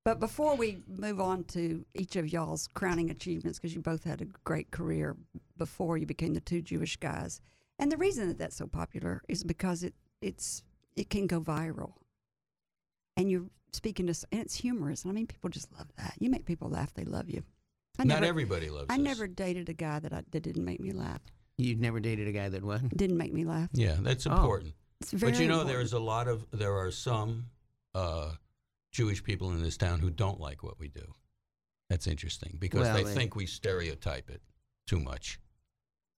But 0.06 0.20
before 0.20 0.56
we 0.56 0.78
move 0.88 1.20
on 1.20 1.44
to 1.48 1.84
each 1.92 2.16
of 2.16 2.32
y'all's 2.32 2.66
crowning 2.68 3.10
achievements, 3.10 3.58
because 3.58 3.74
you 3.74 3.82
both 3.82 4.04
had 4.04 4.22
a 4.22 4.26
great 4.44 4.70
career 4.70 5.16
before 5.58 5.98
you 5.98 6.06
became 6.06 6.32
the 6.32 6.40
two 6.40 6.62
Jewish 6.62 6.96
guys, 6.96 7.42
and 7.78 7.90
the 7.92 7.96
reason 7.96 8.28
that 8.28 8.38
that's 8.38 8.56
so 8.56 8.66
popular 8.66 9.22
is 9.28 9.44
because 9.44 9.82
it 9.82 9.94
it's 10.20 10.62
it 10.96 11.10
can 11.10 11.26
go 11.26 11.40
viral, 11.40 11.92
and 13.16 13.30
you're 13.30 13.46
speaking 13.72 14.06
to 14.06 14.14
and 14.32 14.40
it's 14.40 14.54
humorous. 14.54 15.04
I 15.06 15.10
mean, 15.12 15.26
people 15.26 15.50
just 15.50 15.72
love 15.76 15.88
that. 15.96 16.14
You 16.18 16.30
make 16.30 16.44
people 16.44 16.68
laugh; 16.68 16.92
they 16.94 17.04
love 17.04 17.28
you. 17.28 17.42
I 17.98 18.04
Not 18.04 18.16
never, 18.20 18.26
everybody 18.26 18.70
loves 18.70 18.86
I 18.90 18.96
this. 18.96 19.04
never 19.04 19.26
dated 19.26 19.68
a 19.68 19.72
guy 19.74 19.98
that 19.98 20.12
I, 20.12 20.22
that 20.30 20.42
didn't 20.42 20.64
make 20.64 20.80
me 20.80 20.92
laugh. 20.92 21.20
You 21.56 21.74
never 21.74 21.98
dated 21.98 22.28
a 22.28 22.32
guy 22.32 22.48
that 22.48 22.62
what? 22.62 22.88
Didn't 22.96 23.16
make 23.16 23.32
me 23.32 23.44
laugh. 23.44 23.70
Yeah, 23.72 23.96
that's 24.00 24.26
Oh. 24.26 24.32
important. 24.32 24.74
It's 25.00 25.12
very. 25.12 25.32
but 25.32 25.40
you 25.40 25.48
know, 25.48 25.54
important. 25.60 25.76
there's 25.76 25.92
a 25.92 25.98
lot 25.98 26.28
of 26.28 26.46
there 26.52 26.76
are 26.76 26.90
some 26.92 27.46
uh, 27.94 28.32
Jewish 28.92 29.22
people 29.24 29.50
in 29.50 29.62
this 29.62 29.76
town 29.76 29.98
who 30.00 30.10
don't 30.10 30.40
like 30.40 30.62
what 30.62 30.78
we 30.78 30.88
do. 30.88 31.12
That's 31.90 32.06
interesting 32.06 32.56
because 32.58 32.82
Well, 32.82 32.94
they 32.96 33.02
they- 33.04 33.14
think 33.14 33.34
we 33.34 33.46
stereotype 33.46 34.30
it 34.30 34.42
too 34.86 35.00
much. 35.00 35.40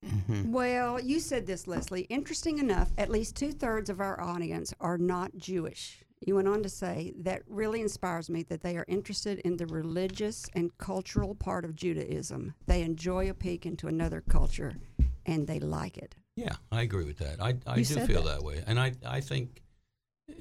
Mhm. 0.05 0.51
Well, 0.51 1.01
you 1.01 1.21
said 1.21 1.47
this, 1.47 1.67
Leslie. 1.67 2.03
Interesting 2.03 2.59
enough, 2.59 2.91
at 2.97 3.11
least 3.11 3.37
two 3.37 3.53
thirds 3.53 3.91
of 3.91 4.01
our 4.01 4.21
audience 4.21 4.73
are 4.81 4.99
not 4.99 5.37
Jewish. 5.37 6.03
You 6.27 6.35
went 6.37 6.49
on 6.49 6.63
to 6.63 6.69
say 6.69 7.13
that 7.19 7.43
really 7.47 7.81
inspires 7.81 8.29
me 8.29 8.43
that 8.45 8.63
they 8.63 8.77
are 8.77 8.85
interested 8.89 9.39
in 9.41 9.57
the 9.57 9.67
religious 9.67 10.47
and 10.55 10.77
cultural 10.79 11.35
part 11.35 11.65
of 11.65 11.77
Judaism. 11.77 12.55
They 12.67 12.83
enjoy 12.83 13.31
a 13.31 13.35
peek 13.35 13.65
into 13.65 13.89
another 13.89 14.23
culture 14.29 14.75
and 15.27 15.47
they 15.47 15.59
like 15.61 15.97
it. 15.97 16.15
Yeah, 16.37 16.57
I 16.71 16.83
agree 16.83 17.05
with 17.05 17.19
that. 17.19 17.41
I, 17.43 17.57
I 17.67 17.77
You 17.77 17.85
do 17.85 18.07
feel 18.07 18.23
that. 18.25 18.39
that. 18.39 18.43
way. 18.45 18.63
And 18.67 18.79
I, 18.79 18.93
I 19.07 19.21
think, 19.21 19.63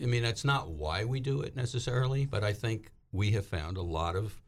I 0.01 0.05
mean, 0.05 0.23
that's 0.23 0.43
not 0.45 0.69
why 0.69 1.05
we 1.05 1.19
do 1.21 1.41
it 1.41 1.55
necessarily, 1.55 2.25
but 2.25 2.43
I 2.43 2.53
think 2.53 2.91
we 3.11 3.31
have 3.31 3.45
found 3.45 3.77
a 3.77 3.81
lot 3.81 4.15
of 4.15 4.41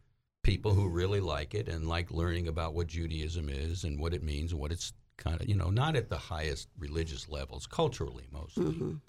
people 0.44 0.74
who 0.74 0.88
really 0.90 1.20
like 1.22 1.54
it 1.54 1.68
and 1.70 1.88
like 1.88 2.12
learning 2.12 2.48
about 2.48 2.74
what 2.74 2.88
Judaism 2.88 3.48
is 3.50 3.84
and 3.86 4.00
what 4.00 4.14
it 4.14 4.24
means 4.24 4.52
and 4.52 4.60
what 4.60 4.72
it's 4.72 4.92
kind 5.22 5.40
of, 5.42 5.48
you 5.48 5.56
know, 5.56 5.70
not 5.70 5.96
at 5.96 6.10
the 6.10 6.18
highest 6.18 6.68
religious 6.78 7.30
levels, 7.30 7.68
culturally 7.68 8.26
mostly. 8.32 8.66
Mhm. 8.74 9.02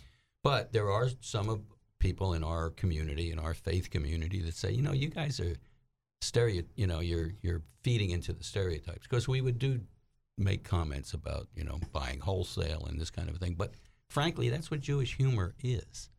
But 0.45 0.73
there 0.73 0.91
are 0.91 1.09
some 1.21 1.49
of 1.49 1.61
people 1.99 2.35
in 2.35 2.45
our 2.45 2.71
community, 2.71 3.31
in 3.31 3.39
our 3.39 3.55
faith 3.55 3.91
community, 3.91 4.41
that 4.43 4.55
say, 4.55 4.73
you 4.73 4.83
know, 4.83 4.93
you 4.93 5.09
guys 5.09 5.41
are 5.41 5.57
stereo, 6.21 6.63
you 6.77 6.87
know, 6.87 7.01
you're 7.01 7.33
you're 7.43 7.63
feeding 7.83 8.11
into 8.11 8.33
the 8.33 8.45
stereotypes 8.45 9.03
because 9.09 9.27
we 9.29 9.41
would 9.41 9.59
do 9.59 9.81
make 10.39 10.65
comments 10.65 11.13
about, 11.15 11.49
you 11.55 11.65
know, 11.65 11.79
buying 11.93 12.21
wholesale 12.21 12.85
and 12.87 13.01
this 13.01 13.11
kind 13.11 13.29
of 13.29 13.37
thing. 13.39 13.55
But 13.55 13.75
frankly, 14.09 14.49
that's 14.49 14.71
what 14.71 14.81
Jewish 14.81 15.17
humor 15.17 15.55
is, 15.63 16.11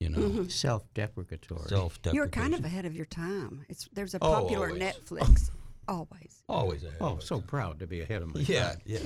you 0.00 0.08
know, 0.10 0.18
Mhm. 0.18 0.50
Self-deprecatory. 0.50 1.68
self-deprecation. 1.68 2.14
You're 2.14 2.28
kind 2.28 2.54
of 2.54 2.64
ahead 2.64 2.84
of 2.86 2.94
your 2.94 3.06
time. 3.06 3.64
It's 3.68 3.88
there's 3.92 4.14
a 4.14 4.18
Oh, 4.22 4.30
popular 4.30 4.68
always. 4.68 4.82
Netflix. 4.82 5.50
Always. 5.88 6.42
always 6.48 6.82
ahead. 6.84 6.98
Oh, 7.00 7.14
of 7.14 7.22
so 7.22 7.40
proud 7.40 7.78
to 7.80 7.86
be 7.86 8.00
ahead 8.00 8.22
of 8.22 8.34
my 8.34 8.40
yeah, 8.40 8.70
time. 8.70 8.80
yeah. 8.86 8.98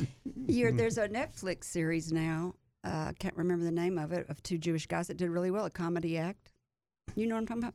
You're, 0.47 0.73
there's 0.77 0.99
a 0.99 1.09
Netflix 1.09 1.65
series 1.65 2.13
now. 2.13 2.55
uh, 2.85 3.07
I 3.09 3.13
can't 3.19 3.37
remember 3.37 3.65
the 3.65 3.71
name 3.73 3.99
of 3.99 4.13
it. 4.13 4.27
Of 4.29 4.43
two 4.43 4.59
Jewish 4.59 4.87
guys 4.87 5.09
that 5.09 5.17
did 5.17 5.29
really 5.31 5.51
well, 5.51 5.67
a 5.67 5.71
comedy 5.71 6.17
act. 6.19 6.53
You 7.15 7.27
know 7.27 7.35
what 7.35 7.41
I'm 7.43 7.47
talking 7.47 7.63
about? 7.65 7.75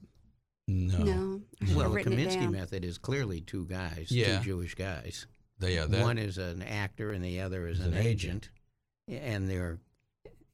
No, 0.67 0.97
No. 0.97 1.41
Well, 1.75 1.89
the 1.89 1.95
written 1.95 2.13
Kominsky 2.13 2.49
method 2.51 2.83
is 2.83 2.97
clearly 2.97 3.41
two 3.41 3.65
guys, 3.65 4.07
Yeah. 4.09 4.39
two 4.39 4.43
Jewish 4.45 4.73
guys. 4.75 5.27
They, 5.59 5.75
yeah, 5.75 5.85
that, 5.85 6.01
One 6.01 6.17
is 6.17 6.37
an 6.37 6.61
actor 6.63 7.11
and 7.11 7.23
the 7.23 7.41
other 7.41 7.67
is 7.67 7.79
Is 7.79 7.85
an, 7.85 7.93
an 7.93 8.05
agent. 8.05 8.49
and 9.07 9.47
they're 9.49 9.79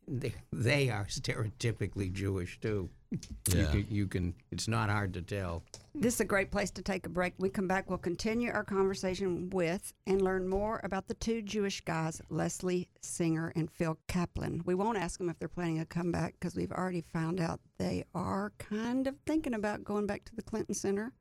they, 0.07 0.33
they 0.51 0.89
are 0.89 1.05
stereotypically 1.05 2.11
Jewish 2.11 2.59
too. 2.59 2.89
You, 3.11 3.65
can, 3.65 3.87
you 3.89 4.07
can. 4.07 4.33
It's 4.51 4.67
not 4.69 4.89
hard 4.89 5.13
to 5.15 5.21
tell. 5.21 5.63
This 5.93 6.15
is 6.15 6.21
a 6.21 6.25
great 6.25 6.49
place 6.49 6.71
to 6.71 6.81
take 6.81 7.05
a 7.05 7.09
break. 7.09 7.33
We 7.37 7.49
come 7.49 7.67
back, 7.67 7.89
we'll 7.89 7.97
continue 7.97 8.51
our 8.51 8.63
conversation 8.63 9.49
with 9.49 9.93
and 10.07 10.21
learn 10.21 10.47
more 10.47 10.79
about 10.83 11.09
the 11.09 11.15
two 11.15 11.41
Jewish 11.41 11.81
guys, 11.81 12.21
Leslie 12.29 12.87
Singer 13.01 13.51
and 13.55 13.69
Phil 13.69 13.97
Kaplan. 14.07 14.61
We 14.65 14.75
won't 14.75 14.97
ask 14.97 15.17
them 15.17 15.29
if 15.29 15.37
they're 15.39 15.49
planning 15.49 15.79
a 15.79 15.85
comeback 15.85 16.35
because 16.39 16.55
we've 16.55 16.71
already 16.71 17.01
found 17.01 17.41
out 17.41 17.59
they 17.77 18.05
are 18.15 18.53
kind 18.59 19.07
of 19.07 19.15
thinking 19.25 19.53
about 19.55 19.83
going 19.83 20.05
back 20.07 20.23
to 20.25 20.35
the 20.35 20.41
Clinton 20.41 20.73
Center. 20.75 21.11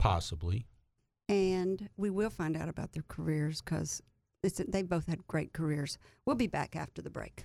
possibly. 0.00 0.66
And 1.28 1.88
we 1.96 2.10
will 2.10 2.30
find 2.30 2.56
out 2.56 2.68
about 2.68 2.92
their 2.92 3.04
careers 3.06 3.60
because 3.60 4.02
they 4.42 4.82
both 4.82 5.06
had 5.06 5.26
great 5.26 5.52
careers. 5.52 5.98
We'll 6.24 6.36
be 6.36 6.46
back 6.46 6.74
after 6.74 7.02
the 7.02 7.10
break. 7.10 7.44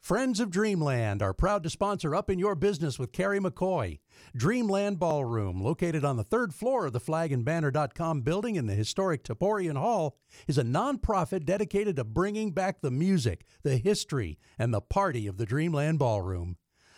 Friends 0.00 0.40
of 0.40 0.50
Dreamland 0.50 1.22
are 1.22 1.34
proud 1.34 1.62
to 1.64 1.70
sponsor 1.70 2.14
Up 2.14 2.30
in 2.30 2.38
Your 2.38 2.54
Business 2.54 2.98
with 2.98 3.12
Carrie 3.12 3.40
McCoy. 3.40 3.98
Dreamland 4.34 4.98
Ballroom, 4.98 5.60
located 5.62 6.04
on 6.04 6.16
the 6.16 6.24
third 6.24 6.54
floor 6.54 6.86
of 6.86 6.92
the 6.92 7.00
flagandbanner.com 7.00 8.22
building 8.22 8.56
in 8.56 8.66
the 8.66 8.74
historic 8.74 9.22
Taborian 9.22 9.76
Hall, 9.76 10.16
is 10.46 10.56
a 10.56 10.62
nonprofit 10.62 11.44
dedicated 11.44 11.96
to 11.96 12.04
bringing 12.04 12.52
back 12.52 12.80
the 12.80 12.90
music, 12.90 13.44
the 13.64 13.76
history, 13.76 14.38
and 14.58 14.72
the 14.72 14.80
party 14.80 15.26
of 15.26 15.36
the 15.36 15.46
Dreamland 15.46 15.98
Ballroom. 15.98 16.56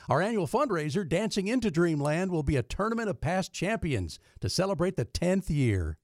Our 0.08 0.22
annual 0.22 0.46
fundraiser, 0.46 1.08
Dancing 1.08 1.48
into 1.48 1.70
Dreamland, 1.70 2.30
will 2.30 2.42
be 2.42 2.56
a 2.56 2.62
tournament 2.62 3.08
of 3.08 3.20
past 3.20 3.52
champions 3.52 4.20
to 4.40 4.48
celebrate 4.48 4.96
the 4.96 5.04
10th 5.04 5.50
year. 5.50 5.98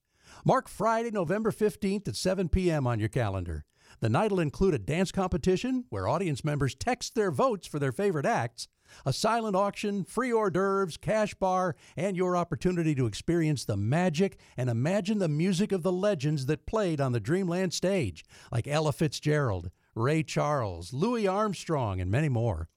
Mark 0.45 0.69
Friday, 0.69 1.11
November 1.11 1.53
15th 1.53 2.09
at 2.09 2.17
7 2.17 2.49
p.m. 2.49 2.87
on 2.87 2.99
your 2.99 3.09
calendar. 3.09 3.65
The 4.01 4.09
night 4.09 4.31
will 4.31 4.41
include 4.41 4.75
a 4.75 4.79
dance 4.79 5.11
competition 5.11 5.85
where 5.89 6.09
audience 6.09 6.45
members 6.45 6.75
text 6.75 7.15
their 7.15 7.31
votes 7.31 7.67
for 7.67 7.79
their 7.79 7.93
favorite 7.93 8.27
acts, 8.27 8.69
a 9.05 9.13
silent 9.13 9.57
auction, 9.57 10.05
free 10.05 10.33
hors 10.33 10.51
d'oeuvres, 10.51 10.97
cash 10.97 11.35
bar, 11.35 11.75
and 11.97 12.17
your 12.17 12.37
opportunity 12.37 12.95
to 12.95 13.07
experience 13.07 13.65
the 13.65 13.77
magic 13.77 14.39
and 14.57 14.71
imagine 14.71 15.19
the 15.19 15.29
music 15.29 15.73
of 15.73 15.83
the 15.83 15.93
legends 15.93 16.47
that 16.47 16.67
played 16.67 17.01
on 17.01 17.13
the 17.13 17.21
Dreamland 17.21 17.75
stage, 17.75 18.25
like 18.53 18.69
Ella 18.69 18.93
Fitzgerald, 18.93 19.71
Ray 19.95 20.23
Charles, 20.23 20.93
Louis 20.93 21.27
Armstrong, 21.27 22.01
and 22.01 22.11
many 22.11 22.29
more. 22.29 22.69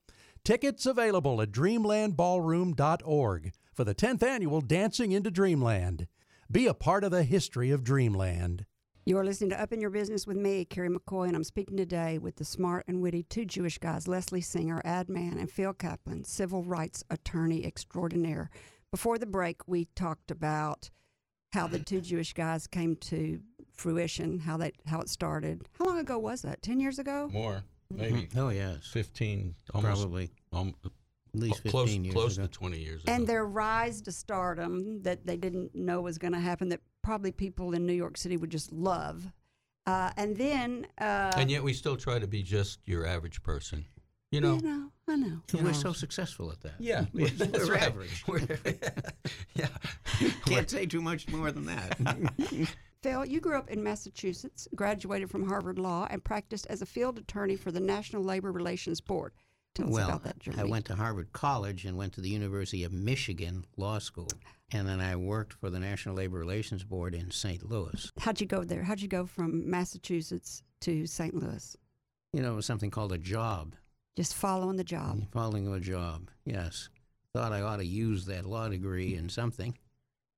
Tickets 0.43 0.85
available 0.85 1.41
at 1.41 1.51
dreamlandballroom.org 1.51 3.51
for 3.73 3.83
the 3.83 3.95
10th 3.95 4.23
annual 4.23 4.61
Dancing 4.61 5.11
into 5.11 5.29
Dreamland. 5.29 6.07
Be 6.49 6.65
a 6.65 6.73
part 6.73 7.03
of 7.03 7.11
the 7.11 7.23
history 7.23 7.71
of 7.71 7.83
Dreamland. 7.83 8.65
You're 9.09 9.25
listening 9.25 9.49
to 9.49 9.59
Up 9.59 9.73
in 9.73 9.81
Your 9.81 9.89
Business 9.89 10.27
with 10.27 10.37
me, 10.37 10.65
Carrie 10.65 10.87
McCoy, 10.87 11.25
and 11.25 11.35
I'm 11.35 11.43
speaking 11.43 11.75
today 11.75 12.19
with 12.19 12.35
the 12.35 12.45
smart 12.45 12.85
and 12.87 13.01
witty 13.01 13.23
two 13.23 13.43
Jewish 13.43 13.79
guys, 13.79 14.07
Leslie 14.07 14.39
Singer, 14.39 14.83
ad 14.85 15.09
man, 15.09 15.39
and 15.39 15.49
Phil 15.49 15.73
Kaplan, 15.73 16.25
civil 16.25 16.63
rights 16.63 17.03
attorney 17.09 17.65
extraordinaire. 17.65 18.51
Before 18.91 19.17
the 19.17 19.25
break, 19.25 19.67
we 19.67 19.85
talked 19.95 20.29
about 20.29 20.91
how 21.53 21.65
the 21.65 21.79
two 21.79 22.01
Jewish 22.01 22.33
guys 22.33 22.67
came 22.67 22.97
to 22.97 23.39
fruition, 23.73 24.37
how 24.37 24.57
they 24.57 24.73
how 24.85 25.01
it 25.01 25.09
started. 25.09 25.63
How 25.79 25.85
long 25.85 25.97
ago 25.97 26.19
was 26.19 26.43
that? 26.43 26.61
Ten 26.61 26.79
years 26.79 26.99
ago? 26.99 27.31
More, 27.33 27.63
maybe 27.89 28.29
Oh 28.37 28.49
yes, 28.49 28.85
15, 28.93 29.55
almost, 29.73 30.01
probably 30.01 30.29
um, 30.53 30.75
at 31.33 31.39
least 31.39 31.63
close, 31.63 31.85
fifteen 31.85 32.03
years 32.03 32.13
close 32.13 32.37
ago. 32.37 32.47
to 32.47 32.51
20 32.51 32.79
years 32.79 33.03
ago. 33.03 33.13
And 33.13 33.27
their 33.27 33.45
rise 33.45 34.01
to 34.03 34.11
stardom 34.11 35.01
that 35.03 35.25
they 35.25 35.37
didn't 35.37 35.75
know 35.75 36.01
was 36.01 36.17
going 36.17 36.33
to 36.33 36.39
happen, 36.39 36.69
that 36.69 36.81
probably 37.01 37.31
people 37.31 37.73
in 37.73 37.85
New 37.85 37.93
York 37.93 38.17
City 38.17 38.37
would 38.37 38.49
just 38.49 38.71
love. 38.71 39.31
Uh, 39.85 40.11
and 40.17 40.37
then, 40.37 40.85
uh, 40.99 41.31
and 41.35 41.49
yet 41.49 41.63
we 41.63 41.73
still 41.73 41.95
try 41.97 42.19
to 42.19 42.27
be 42.27 42.43
just 42.43 42.79
your 42.85 43.05
average 43.05 43.41
person. 43.41 43.85
You 44.31 44.41
know? 44.41 44.55
you 44.57 44.61
know, 44.61 44.91
I 45.07 45.15
know. 45.15 45.25
You 45.51 45.59
We're 45.59 45.63
know. 45.63 45.71
so 45.71 45.93
successful 45.93 46.51
at 46.51 46.61
that. 46.61 46.73
Yeah, 46.77 47.05
we're, 47.13 47.29
that's 47.29 47.67
we're 47.67 47.73
right. 47.73 47.81
average. 47.83 48.23
We're- 48.27 48.45
yeah. 49.55 49.67
Can't 50.45 50.69
say 50.69 50.85
too 50.85 51.01
much 51.01 51.27
more 51.29 51.51
than 51.51 51.65
that. 51.65 51.97
Phil, 53.01 53.25
you 53.25 53.39
grew 53.39 53.57
up 53.57 53.71
in 53.71 53.81
Massachusetts, 53.81 54.67
graduated 54.75 55.31
from 55.31 55.47
Harvard 55.47 55.79
Law, 55.79 56.05
and 56.11 56.23
practiced 56.23 56.67
as 56.69 56.81
a 56.81 56.85
field 56.85 57.17
attorney 57.17 57.55
for 57.55 57.71
the 57.71 57.79
National 57.79 58.21
Labor 58.23 58.51
Relations 58.51 59.01
Board. 59.01 59.33
Us 59.81 59.89
well, 59.89 60.09
about 60.09 60.23
that 60.23 60.39
journey. 60.39 60.59
I 60.59 60.63
went 60.63 60.85
to 60.85 60.95
Harvard 60.95 61.31
College 61.33 61.85
and 61.85 61.97
went 61.97 62.13
to 62.13 62.21
the 62.21 62.29
University 62.29 62.83
of 62.83 62.91
Michigan 62.91 63.65
Law 63.77 63.99
School, 63.99 64.29
and 64.71 64.87
then 64.87 64.99
I 64.99 65.15
worked 65.15 65.53
for 65.53 65.69
the 65.69 65.79
National 65.79 66.15
Labor 66.15 66.37
Relations 66.37 66.83
Board 66.83 67.15
in 67.15 67.31
St. 67.31 67.69
Louis. 67.69 68.11
How'd 68.19 68.41
you 68.41 68.47
go 68.47 68.63
there? 68.63 68.83
How'd 68.83 69.01
you 69.01 69.07
go 69.07 69.25
from 69.25 69.69
Massachusetts 69.69 70.63
to 70.81 71.05
St. 71.05 71.33
Louis? 71.33 71.77
You 72.33 72.41
know, 72.41 72.53
it 72.53 72.55
was 72.55 72.65
something 72.65 72.91
called 72.91 73.13
a 73.13 73.17
job. 73.17 73.75
Just 74.15 74.35
following 74.35 74.77
the 74.77 74.83
job. 74.83 75.21
Following 75.31 75.71
a 75.73 75.79
job, 75.79 76.29
yes. 76.45 76.89
Thought 77.33 77.53
I 77.53 77.61
ought 77.61 77.77
to 77.77 77.85
use 77.85 78.25
that 78.25 78.45
law 78.45 78.67
degree 78.67 79.15
in 79.15 79.29
something 79.29 79.77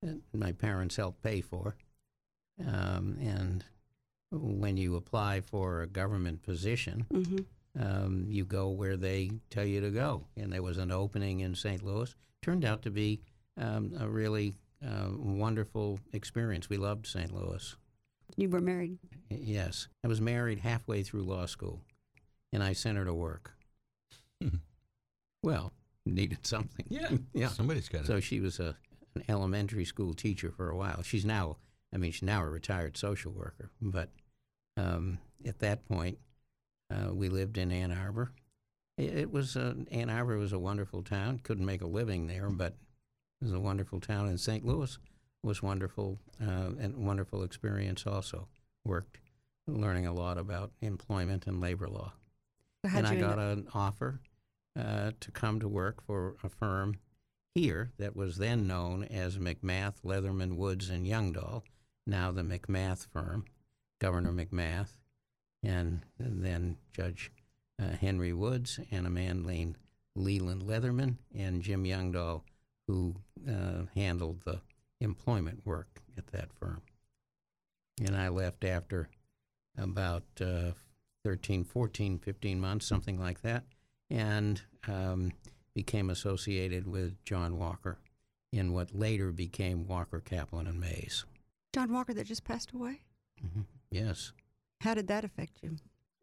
that 0.02 0.20
my 0.34 0.52
parents 0.52 0.96
helped 0.96 1.24
pay 1.24 1.42
for. 1.42 1.76
Um, 2.60 3.18
and 3.22 3.64
when 4.32 4.78
you 4.78 4.96
apply 4.96 5.42
for 5.42 5.82
a 5.82 5.88
government 5.88 6.44
position, 6.44 7.06
hmm 7.12 7.38
um, 7.80 8.26
you 8.28 8.46
go 8.46 8.70
where 8.70 8.98
they 8.98 9.32
tell 9.50 9.66
you 9.66 9.82
to 9.82 9.90
go. 9.90 10.26
And 10.36 10.52
there 10.52 10.64
was 10.64 10.78
an 10.78 10.92
opening 10.92 11.40
in 11.42 11.56
St. 11.56 11.84
Louis. 11.84 12.14
Turned 12.42 12.66
out 12.66 12.82
to 12.84 12.92
be 12.92 13.22
um, 13.58 13.94
a 14.00 14.08
really 14.08 14.56
uh, 14.86 15.10
wonderful 15.16 16.00
experience. 16.14 16.70
We 16.70 16.78
loved 16.78 17.08
St. 17.08 17.34
Louis. 17.34 17.76
You 18.38 18.50
were 18.50 18.62
married. 18.62 18.98
Yes. 19.30 19.88
I 20.04 20.08
was 20.08 20.22
married 20.22 20.60
halfway 20.60 21.04
through 21.04 21.24
law 21.24 21.46
school, 21.46 21.82
and 22.54 22.64
I 22.64 22.74
sent 22.74 22.98
her 22.98 23.06
to 23.06 23.14
work. 23.14 23.54
Hmm. 24.42 24.58
well, 25.44 25.72
needed 26.06 26.46
something. 26.46 26.86
Yeah. 26.90 27.10
yeah. 27.34 27.50
Somebody's 27.50 27.90
got 27.90 28.02
it. 28.02 28.08
So 28.08 28.20
she 28.20 28.40
was 28.40 28.60
a, 28.60 28.76
an 29.16 29.24
elementary 29.30 29.86
school 29.86 30.14
teacher 30.14 30.52
for 30.56 30.70
a 30.70 30.76
while. 30.76 31.02
She's 31.04 31.26
now, 31.26 31.58
I 31.94 31.98
mean, 31.98 32.12
she's 32.12 32.24
now 32.24 32.42
a 32.42 32.50
retired 32.50 32.98
social 32.98 33.32
worker. 33.32 33.70
But 33.82 34.10
um, 34.78 35.20
at 35.46 35.60
that 35.60 35.88
point, 35.88 36.18
uh, 36.92 37.14
we 37.14 37.30
lived 37.30 37.58
in 37.58 37.72
Ann 37.72 37.92
Arbor. 37.92 38.32
It, 38.98 39.18
it 39.18 39.32
was 39.32 39.56
uh, 39.56 39.76
Ann 39.92 40.10
Arbor 40.10 40.38
was 40.38 40.54
a 40.54 40.60
wonderful 40.60 41.04
town. 41.04 41.40
Couldn't 41.44 41.66
make 41.66 41.82
a 41.82 41.88
living 41.88 42.28
there, 42.28 42.50
but 42.50 42.76
it 43.42 43.46
was 43.46 43.54
a 43.54 43.60
wonderful 43.60 44.00
town. 44.00 44.28
And 44.28 44.40
St. 44.40 44.66
Louis 44.66 44.98
was 45.44 45.64
wonderful 45.64 46.20
uh, 46.42 46.72
and 46.80 47.06
wonderful 47.06 47.44
experience. 47.44 48.06
Also 48.06 48.48
worked, 48.86 49.20
learning 49.68 50.08
a 50.08 50.14
lot 50.14 50.38
about 50.38 50.72
employment 50.82 51.48
and 51.48 51.62
labor 51.62 51.88
law 51.88 52.14
So 52.86 52.92
and 52.94 53.08
I 53.08 53.16
got 53.16 53.40
an 53.40 53.68
offer 53.74 54.22
uh, 54.78 55.12
to 55.20 55.32
come 55.32 55.60
to 55.60 55.68
work 55.68 56.02
for 56.06 56.36
a 56.44 56.50
firm 56.50 56.96
here 57.54 57.92
that 57.98 58.16
was 58.16 58.38
then 58.38 58.68
known 58.68 59.04
as 59.04 59.38
McMath, 59.38 59.96
Leatherman, 60.06 60.56
Woods, 60.56 60.90
and 60.90 61.06
Youngdahl, 61.06 61.64
now 62.08 62.32
the 62.32 62.44
McMath 62.44 63.08
firm, 63.08 63.46
Governor 64.00 64.32
McMath. 64.32 65.01
And, 65.64 66.02
then 66.18 66.78
Judge 66.94 67.32
uh, 67.82 67.96
Henry 68.00 68.34
Woods 68.34 68.80
and 68.92 69.06
a 69.06 69.10
man 69.10 69.44
named 69.44 69.78
Leland 70.16 70.64
Leatherman 70.64 71.16
and 71.36 71.62
Jim 71.62 71.84
Youngdahl, 71.84 72.42
who 72.88 73.16
uh, 73.50 73.84
handled 73.96 74.42
the 74.46 74.62
employment 75.00 75.66
work 75.66 76.02
at 76.18 76.28
that 76.28 76.54
firm. 76.54 76.82
And 78.06 78.16
I 78.16 78.30
left 78.30 78.64
after 78.64 79.10
about 79.78 80.24
uh, 80.40 80.72
13, 81.24 81.64
14, 81.64 82.20
15 82.20 82.60
months, 82.60 82.86
something 82.86 83.20
like 83.20 83.42
that, 83.42 83.64
and 84.10 84.62
um, 84.88 85.32
became 85.74 86.10
associated 86.10 86.88
with 86.88 87.24
John 87.24 87.58
Walker 87.58 88.00
in 88.52 88.74
what 88.74 88.94
later 88.94 89.32
became 89.32 89.88
Walker 89.88 90.20
Kaplan 90.20 90.68
and 90.68 90.80
Mays. 90.80 91.26
John 91.74 91.94
Walker 91.94 92.14
that 92.14 92.28
just 92.28 92.44
passed 92.44 92.72
away. 92.74 93.02
hmm 93.40 93.62
Yes. 93.90 94.34
How 94.82 94.94
did 94.96 95.08
that 95.08 95.24
affect 95.24 95.60
you? 95.62 95.78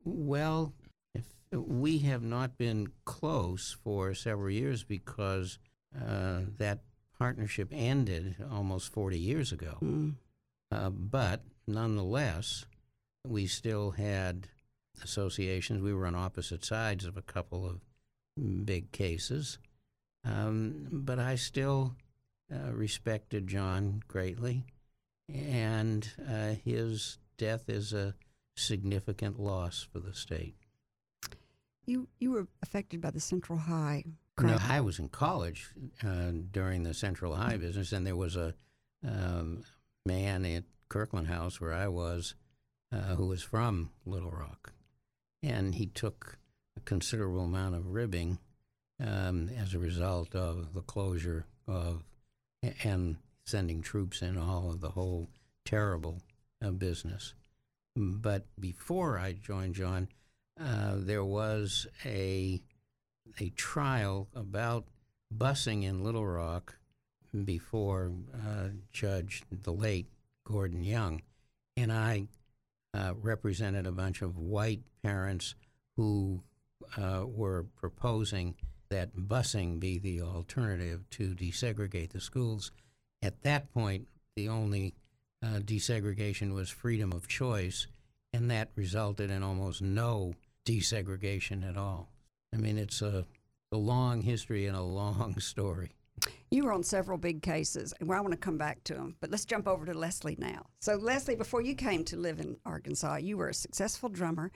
Well, 0.05 0.73
if 1.15 1.25
we 1.53 1.99
have 1.99 2.23
not 2.23 2.59
been 2.59 2.89
close 3.05 3.77
for 3.85 4.15
several 4.15 4.51
years 4.51 4.83
because 4.83 5.59
uh, 5.97 6.41
that 6.59 6.81
partnership 7.19 7.69
ended 7.73 8.37
almost 8.51 8.93
40 8.93 9.19
years 9.19 9.53
ago. 9.53 9.79
Mm. 9.83 10.15
Uh, 10.71 10.91
but 10.91 11.43
nonetheless, 11.67 12.67
we 13.27 13.47
still 13.47 13.93
had 13.93 14.49
associations. 15.03 15.83
We 15.83 15.95
were 15.95 16.07
on 16.07 16.15
opposite 16.15 16.65
sides 16.65 17.05
of 17.05 17.17
a 17.17 17.23
couple 17.23 17.65
of 17.65 17.81
big 18.65 18.91
cases. 18.93 19.59
Um, 20.25 20.89
but 20.91 21.19
I 21.19 21.37
still 21.37 21.95
uh, 22.53 22.73
respected 22.73 23.47
John 23.47 24.03
greatly, 24.09 24.65
and 25.33 26.09
uh, 26.29 26.55
his 26.65 27.19
death 27.37 27.69
is 27.69 27.93
a 27.93 28.15
significant 28.59 29.39
loss 29.41 29.87
for 29.93 30.01
the 30.01 30.13
state. 30.13 30.55
You 31.87 32.09
you 32.19 32.33
were 32.33 32.47
affected 32.63 33.01
by 33.01 33.11
the 33.11 33.21
Central 33.21 33.59
High. 33.59 34.05
No. 34.41 34.57
I 34.69 34.81
was 34.81 35.01
in 35.01 35.09
college 35.09 35.71
uh, 36.05 36.31
during 36.53 36.85
the 36.85 36.95
Central 36.95 37.35
High 37.35 37.57
business, 37.57 37.93
and 37.93 38.07
there 38.07 38.15
was 38.15 38.37
a 38.37 38.55
um, 39.05 39.65
man 40.07 40.45
at 40.45 40.65
Kirkland 40.89 41.27
House 41.27 41.61
where 41.61 41.73
I 41.73 41.89
was 41.89 42.35
uh, 42.93 43.17
who 43.17 43.27
was 43.27 43.43
from 43.43 43.91
Little 44.07 44.31
Rock, 44.31 44.73
and 45.43 45.75
he 45.75 45.87
took 45.87 46.39
a 46.77 46.81
considerable 46.81 47.45
amount 47.45 47.75
of 47.75 47.87
ribbing 47.87 48.39
um, 49.05 49.49
as 49.57 49.75
a 49.75 49.79
result 49.79 50.35
of 50.35 50.75
the 50.75 50.83
closure 50.83 51.47
of 51.67 52.05
and 52.85 53.17
sending 53.45 53.81
troops 53.81 54.21
in 54.23 54.37
all 54.37 54.71
of 54.71 54.81
the 54.81 54.91
whole 54.91 55.29
terrible 55.65 56.21
uh, 56.63 56.71
business. 56.71 57.35
But 57.99 58.47
before 58.61 59.19
I 59.19 59.33
joined 59.33 59.75
John, 59.75 60.07
uh, 60.59 60.95
there 60.99 61.25
was 61.25 61.89
a 62.05 62.63
a 63.41 63.51
trial 63.51 64.29
about 64.37 64.85
busing 65.37 65.83
in 65.83 66.05
Little 66.05 66.27
Rock 66.27 66.79
before 67.45 68.13
uh, 68.33 68.69
Judge 68.93 69.43
the 69.51 69.73
late 69.73 70.07
Gordon 70.45 70.85
Young, 70.85 71.23
and 71.77 71.93
I 71.93 72.29
uh, 72.95 73.15
represented 73.21 73.85
a 73.85 73.93
bunch 73.93 74.23
of 74.23 74.39
white 74.39 74.83
parents 75.03 75.57
who 75.97 76.45
uh, 76.97 77.25
were 77.27 77.67
proposing 77.77 78.55
that 78.91 79.17
busing 79.17 79.81
be 79.81 79.99
the 79.99 80.23
alternative 80.23 81.03
to 81.11 81.35
desegregate 81.35 82.11
the 82.11 82.21
schools. 82.21 82.71
At 83.23 83.43
that 83.43 83.73
point, 83.75 84.07
the 84.37 84.49
only 84.49 84.95
uh, 85.43 85.61
desegregation 85.61 86.55
was 86.55 86.71
freedom 86.71 87.13
of 87.13 87.29
choice, 87.29 87.87
and 88.33 88.51
that 88.51 88.71
resulted 88.75 89.31
in 89.31 89.43
almost 89.43 89.83
no 89.83 90.35
desegregation 90.67 91.69
at 91.69 91.77
all. 91.77 92.11
I 92.53 92.57
mean, 92.57 92.79
it's 92.79 93.03
a, 93.03 93.25
a 93.73 93.77
long 93.77 94.23
history 94.23 94.67
and 94.67 94.77
a 94.77 94.83
long 94.83 95.39
story. 95.41 95.91
You 96.51 96.65
were 96.65 96.73
on 96.73 96.83
several 96.83 97.19
big 97.19 97.43
cases, 97.43 97.95
and 98.01 98.11
I 98.11 98.21
want 98.21 98.33
to 98.33 98.39
come 98.39 98.59
back 98.59 98.83
to 98.85 98.95
them. 98.95 99.17
But 99.21 99.31
let's 99.31 99.45
jump 99.45 99.69
over 99.69 99.87
to 99.87 99.95
Leslie 99.95 100.37
now. 100.39 100.67
So, 100.81 100.97
Leslie, 100.97 101.37
before 101.37 101.63
you 101.63 101.75
came 101.75 102.05
to 102.07 102.17
live 102.17 102.41
in 102.41 102.57
Arkansas, 102.67 103.17
you 103.17 103.37
were 103.37 103.49
a 103.49 103.55
successful 103.55 104.09
drummer. 104.09 104.51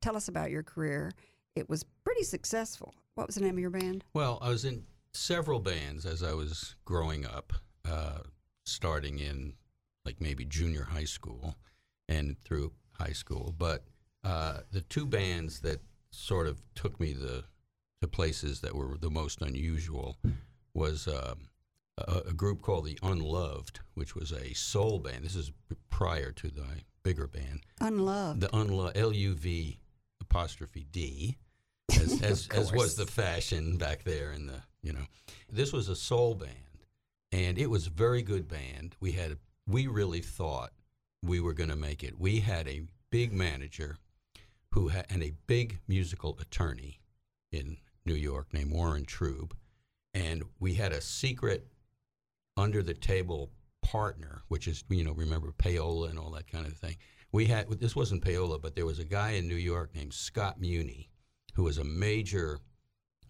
Tell 0.00 0.16
us 0.16 0.28
about 0.28 0.50
your 0.50 0.62
career. 0.62 1.10
It 1.56 1.68
was 1.68 1.84
pretty 2.04 2.22
successful. 2.22 2.94
What 3.14 3.26
was 3.26 3.34
the 3.34 3.40
name 3.40 3.54
of 3.54 3.58
your 3.58 3.70
band? 3.70 4.04
Well, 4.14 4.38
I 4.40 4.50
was 4.50 4.64
in 4.64 4.84
several 5.12 5.58
bands 5.58 6.06
as 6.06 6.22
I 6.22 6.34
was 6.34 6.76
growing 6.84 7.26
up, 7.26 7.52
uh, 7.84 8.18
starting 8.64 9.18
in 9.18 9.54
like 10.08 10.22
maybe 10.22 10.46
junior 10.46 10.84
high 10.84 11.04
school 11.04 11.54
and 12.08 12.38
through 12.42 12.72
high 12.92 13.12
school. 13.12 13.54
But 13.58 13.84
uh, 14.24 14.60
the 14.72 14.80
two 14.80 15.04
bands 15.04 15.60
that 15.60 15.82
sort 16.10 16.46
of 16.46 16.62
took 16.74 16.98
me 16.98 17.12
the 17.12 17.44
to 18.00 18.08
places 18.08 18.60
that 18.60 18.74
were 18.74 18.96
the 18.98 19.10
most 19.10 19.42
unusual 19.42 20.16
was 20.72 21.08
um, 21.08 21.48
a, 21.98 22.22
a 22.28 22.32
group 22.32 22.62
called 22.62 22.86
the 22.86 22.98
Unloved, 23.02 23.80
which 23.94 24.14
was 24.14 24.32
a 24.32 24.54
soul 24.54 24.98
band. 24.98 25.24
This 25.24 25.36
is 25.36 25.52
prior 25.90 26.32
to 26.32 26.48
the 26.48 26.64
bigger 27.02 27.26
band. 27.26 27.60
Unloved. 27.80 28.40
The 28.40 28.56
Unloved, 28.56 28.96
L 28.96 29.12
U 29.12 29.34
V 29.34 29.78
apostrophe 30.22 30.86
D, 30.90 31.36
as, 31.90 32.22
as, 32.30 32.48
as 32.54 32.72
was 32.72 32.94
the 32.94 33.06
fashion 33.06 33.76
back 33.76 34.04
there 34.04 34.32
in 34.32 34.46
the, 34.46 34.62
you 34.80 34.92
know. 34.92 35.04
This 35.50 35.72
was 35.72 35.88
a 35.88 35.96
soul 35.96 36.34
band, 36.34 36.84
and 37.32 37.58
it 37.58 37.68
was 37.68 37.88
a 37.88 37.90
very 37.90 38.22
good 38.22 38.48
band. 38.48 38.94
We 39.00 39.12
had, 39.12 39.36
we 39.68 39.86
really 39.86 40.20
thought 40.20 40.72
we 41.22 41.40
were 41.40 41.52
going 41.52 41.70
to 41.70 41.76
make 41.76 42.02
it. 42.02 42.18
We 42.18 42.40
had 42.40 42.66
a 42.66 42.82
big 43.10 43.32
manager 43.32 43.96
who 44.72 44.90
and 45.10 45.22
a 45.22 45.34
big 45.46 45.78
musical 45.86 46.38
attorney 46.40 47.00
in 47.52 47.76
New 48.04 48.14
York 48.14 48.52
named 48.52 48.72
Warren 48.72 49.04
Trube, 49.04 49.54
and 50.14 50.42
we 50.58 50.74
had 50.74 50.92
a 50.92 51.00
secret 51.00 51.66
under 52.56 52.82
the 52.82 52.94
table 52.94 53.50
partner, 53.82 54.42
which 54.48 54.66
is 54.66 54.84
you 54.88 55.04
know 55.04 55.12
remember 55.12 55.52
payola 55.52 56.10
and 56.10 56.18
all 56.18 56.30
that 56.30 56.50
kind 56.50 56.66
of 56.66 56.76
thing. 56.76 56.96
We 57.30 57.46
had 57.46 57.68
this 57.68 57.94
wasn't 57.94 58.24
payola, 58.24 58.60
but 58.60 58.74
there 58.74 58.86
was 58.86 58.98
a 58.98 59.04
guy 59.04 59.32
in 59.32 59.48
New 59.48 59.56
York 59.56 59.94
named 59.94 60.14
Scott 60.14 60.60
Muni, 60.60 61.10
who 61.54 61.64
was 61.64 61.78
a 61.78 61.84
major 61.84 62.60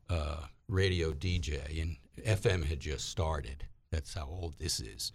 uh, 0.08 0.42
radio 0.68 1.12
DJ, 1.12 1.82
and 1.82 1.96
FM 2.24 2.64
had 2.64 2.80
just 2.80 3.08
started. 3.08 3.64
That's 3.90 4.14
how 4.14 4.26
old 4.26 4.54
this 4.58 4.80
is. 4.80 5.12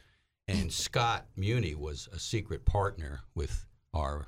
And 0.47 0.71
Scott 0.71 1.27
Muni 1.36 1.73
was 1.73 2.10
a 2.12 2.19
secret 2.19 2.65
partner 2.65 3.21
with 3.36 3.65
our 3.93 4.27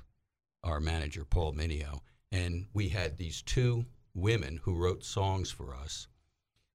our 0.63 0.79
manager 0.79 1.25
Paul 1.25 1.53
Minio, 1.53 1.99
and 2.31 2.65
we 2.73 2.89
had 2.89 3.17
these 3.17 3.41
two 3.43 3.85
women 4.15 4.59
who 4.63 4.75
wrote 4.75 5.03
songs 5.03 5.51
for 5.51 5.75
us 5.75 6.07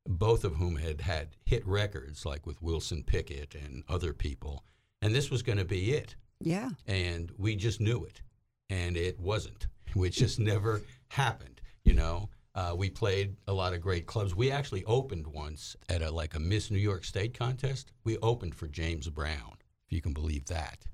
both 0.07 0.45
of 0.45 0.57
whom 0.57 0.77
had 0.77 1.01
had 1.01 1.29
hit 1.45 1.67
records 1.67 2.25
like 2.25 2.47
with 2.47 2.63
Wilson 2.63 3.03
Pickett 3.05 3.55
and 3.55 3.85
other 3.89 4.13
people. 4.13 4.65
And 5.03 5.15
this 5.15 5.31
was 5.31 5.43
going 5.43 5.59
to 5.59 5.65
be 5.65 5.93
it. 5.93 6.17
yeah. 6.41 6.71
And 6.87 7.31
we 7.39 7.57
just 7.57 7.81
knew 7.81 8.05
it. 8.05 8.23
And 8.69 8.97
it 8.97 9.19
wasn't. 9.19 9.67
It 9.97 10.11
just 10.11 10.39
never 10.39 10.83
happened, 11.09 11.61
you 11.85 11.95
know. 11.95 12.29
Uh, 12.55 12.75
we 12.77 12.91
played 12.91 13.37
a 13.47 13.53
lot 13.53 13.73
of 13.73 13.81
great 13.81 14.07
clubs. 14.07 14.35
We 14.35 14.51
actually 14.51 14.85
opened 14.85 15.27
once 15.27 15.77
at 15.89 16.03
a 16.03 16.11
like 16.11 16.35
a 16.35 16.41
Miss 16.41 16.71
New 16.71 16.79
York 16.79 17.05
State 17.05 17.39
contest. 17.39 17.93
We 18.05 18.19
opened 18.19 18.55
for 18.55 18.67
James 18.67 19.09
Brown, 19.09 19.57
if 19.87 19.93
you 19.93 20.01
can 20.01 20.13
believe 20.13 20.47
that. 20.47 20.85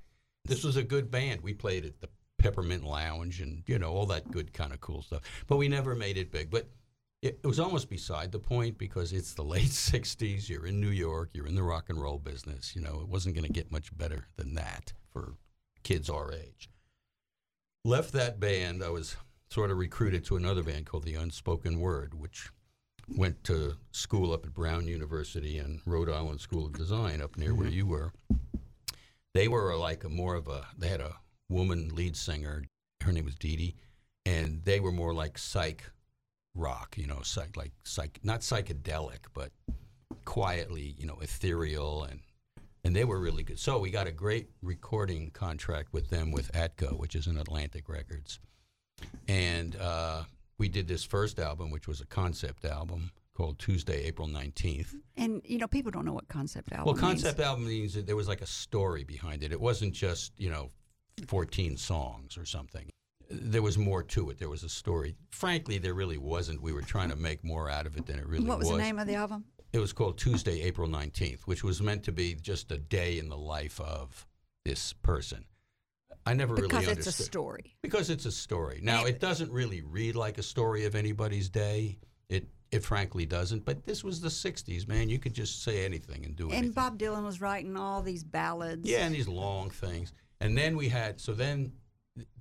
This 0.45 0.65
was 0.65 0.77
a 0.77 0.83
good 0.83 1.11
band. 1.11 1.41
We 1.41 1.55
played 1.55 1.85
at 1.85 2.01
the 2.01 2.09
Peppermint 2.39 2.85
Lounge 2.85 3.41
and 3.41 3.63
you 3.67 3.79
know 3.79 3.93
all 3.93 4.07
that 4.07 4.31
good 4.31 4.53
kind 4.53 4.73
of 4.73 4.81
cool 4.81 5.03
stuff. 5.03 5.23
But 5.47 5.57
we 5.57 5.69
never 5.69 5.95
made 5.95 6.19
it 6.19 6.31
big. 6.31 6.51
But 6.51 6.69
it, 7.23 7.41
it 7.43 7.47
was 7.47 7.59
almost 7.59 7.89
beside 7.89 8.31
the 8.31 8.39
point 8.39 8.79
because 8.79 9.13
it's 9.13 9.35
the 9.35 9.43
late 9.43 9.65
60s 9.65 10.49
you're 10.49 10.67
in 10.67 10.81
new 10.81 10.91
york 10.91 11.31
you're 11.33 11.47
in 11.47 11.55
the 11.55 11.63
rock 11.63 11.89
and 11.89 12.01
roll 12.01 12.19
business 12.19 12.75
you 12.75 12.83
know 12.83 13.01
it 13.01 13.09
wasn't 13.09 13.35
going 13.35 13.47
to 13.47 13.53
get 13.53 13.73
much 13.73 13.97
better 13.97 14.29
than 14.37 14.55
that 14.55 14.93
for 15.13 15.35
kids 15.83 16.11
our 16.11 16.33
age 16.33 16.69
left 17.85 18.13
that 18.13 18.39
band 18.39 18.83
i 18.83 18.89
was 18.89 19.17
sort 19.49 19.71
of 19.71 19.79
recruited 19.79 20.25
to 20.25 20.37
another 20.37 20.63
band 20.63 20.87
called 20.87 21.05
the 21.05 21.15
unspoken 21.15 21.81
word 21.81 22.15
which 22.15 22.51
went 23.17 23.43
to 23.45 23.77
school 23.93 24.33
up 24.33 24.45
at 24.45 24.53
brown 24.53 24.87
university 24.87 25.59
and 25.59 25.81
rhode 25.87 26.11
island 26.11 26.41
school 26.41 26.67
of 26.67 26.73
design 26.73 27.23
up 27.23 27.37
near 27.37 27.55
where 27.55 27.69
mm-hmm. 27.69 27.77
you 27.77 27.87
were. 27.87 28.13
They 29.35 29.49
were 29.49 29.77
like 29.77 30.03
a 30.03 30.09
more 30.09 30.35
of 30.35 30.49
a 30.49 30.67
they 30.77 30.89
had 30.89 31.01
a 31.01 31.15
woman 31.49 31.91
lead 31.95 32.17
singer 32.17 32.65
her 33.07 33.13
name 33.13 33.25
was 33.25 33.37
Dee 33.37 33.57
Dee, 33.57 33.77
and 34.25 34.63
they 34.65 34.81
were 34.81 34.93
more 34.93 35.15
like 35.15 35.39
psych 35.39 35.85
rock, 36.55 36.97
you 36.99 37.07
know, 37.07 37.21
psych 37.23 37.57
like 37.57 37.73
psych 37.85 38.19
not 38.23 38.41
psychedelic, 38.41 39.21
but 39.33 39.53
quietly, 40.25 40.95
you 40.99 41.07
know, 41.07 41.19
ethereal 41.21 42.05
and 42.05 42.21
and 42.85 42.95
they 42.95 43.05
were 43.05 43.19
really 43.19 43.43
good. 43.43 43.59
So 43.59 43.79
we 43.79 43.91
got 43.91 44.07
a 44.07 44.13
great 44.13 44.49
recording 44.63 45.31
contract 45.31 45.93
with 45.93 46.11
them 46.11 46.31
with 46.31 46.53
Atco, 46.53 46.99
which 46.99 47.17
is 47.17 47.27
an 47.27 47.39
Atlantic 47.39 47.89
Records, 47.89 48.39
and 49.29 49.77
uh, 49.77 50.23
we 50.59 50.69
did 50.69 50.89
this 50.89 51.05
first 51.05 51.39
album, 51.39 51.71
which 51.71 51.89
was 51.89 52.01
a 52.01 52.07
concept 52.07 52.65
album 52.65 53.11
called 53.35 53.59
Tuesday, 53.59 54.05
April 54.05 54.29
nineteenth. 54.29 54.95
And 55.17 55.43
you 55.45 55.59
know, 55.59 55.69
people 55.69 55.91
don't 55.91 56.05
know 56.05 56.13
what 56.13 56.29
concept 56.29 56.73
album. 56.73 56.87
Well, 56.87 56.95
means. 56.95 57.23
concept 57.23 57.41
album 57.41 57.67
means 57.67 57.95
that 57.95 58.07
there 58.07 58.17
was 58.17 58.29
like 58.29 58.41
a 58.41 58.47
story 58.47 59.05
behind 59.05 59.43
it. 59.43 59.53
It 59.53 59.61
wasn't 59.61 59.93
just 59.93 60.33
you 60.39 60.51
know, 60.51 60.71
fourteen 61.27 61.77
songs 61.77 62.37
or 62.39 62.45
something. 62.45 62.89
there 63.29 63.63
was 63.63 63.77
more 63.77 64.03
to 64.03 64.31
it. 64.31 64.39
There 64.39 64.49
was 64.49 64.63
a 64.63 64.69
story. 64.69 65.17
Frankly, 65.31 65.79
there 65.79 65.95
really 65.95 66.19
wasn't. 66.19 66.63
We 66.63 66.73
were 66.73 66.83
trying 66.83 67.11
to 67.11 67.17
make 67.17 67.45
more 67.45 67.69
out 67.69 67.87
of 67.87 67.97
it 67.97 68.07
than 68.07 68.19
it 68.19 68.27
really 68.27 68.45
was. 68.45 68.49
what 68.49 68.59
was, 68.59 68.69
the 68.69 68.79
name 68.79 68.99
of 68.99 69.07
the 69.07 69.15
album? 69.15 69.45
It 69.73 69.81
was 69.81 69.93
called 69.93 70.17
Tuesday, 70.17 70.63
April 70.63 70.89
19th, 70.89 71.41
which 71.43 71.63
was 71.63 71.83
meant 71.83 72.05
to 72.05 72.13
be 72.13 72.35
just 72.35 72.73
a 72.73 72.79
day 72.79 73.19
in 73.19 73.29
the 73.29 73.37
life 73.37 73.79
of 73.81 74.27
this 74.65 74.93
person. 74.95 75.45
I 76.27 76.35
never 76.35 76.55
Because 76.55 76.73
really 76.73 76.91
understood. 76.91 76.97
Because 76.97 77.07
it's 77.09 77.21
a 77.21 77.23
story. 77.25 77.77
Because 77.83 78.11
it's 78.11 78.27
a 78.27 78.33
story. 78.33 78.81
Now, 78.83 79.05
it- 79.05 79.11
it 79.17 79.21
doesn't 79.21 79.51
really 79.53 79.81
read 79.83 80.17
like 80.17 80.39
a 80.39 80.43
story 80.43 80.85
of 80.85 80.95
anybody's 80.95 81.49
day. 81.49 81.99
It 82.29 82.49
it 82.73 82.83
frankly 82.85 83.25
doesn't. 83.27 83.65
But 83.65 83.87
this 83.87 84.03
was 84.03 84.21
the 84.21 84.29
'60s, 84.31 84.89
man. 84.89 85.09
You 85.09 85.19
could 85.21 85.33
just 85.35 85.63
say 85.63 85.85
anything 85.85 86.25
and 86.25 86.35
do 86.35 86.49
anything. 86.49 86.65
And 86.67 86.75
Bob 86.75 86.99
Dylan 86.99 87.25
was 87.25 87.41
writing 87.41 87.77
all 87.77 88.03
these 88.03 88.25
ballads. 88.25 88.89
Yeah, 88.89 89.07
and 89.07 89.15
these 89.15 89.29
long 89.29 89.71
things. 89.71 90.13
And 90.41 90.59
then 90.59 90.77
we 90.77 90.89
had 90.89 91.21
so 91.21 91.33
then 91.33 91.73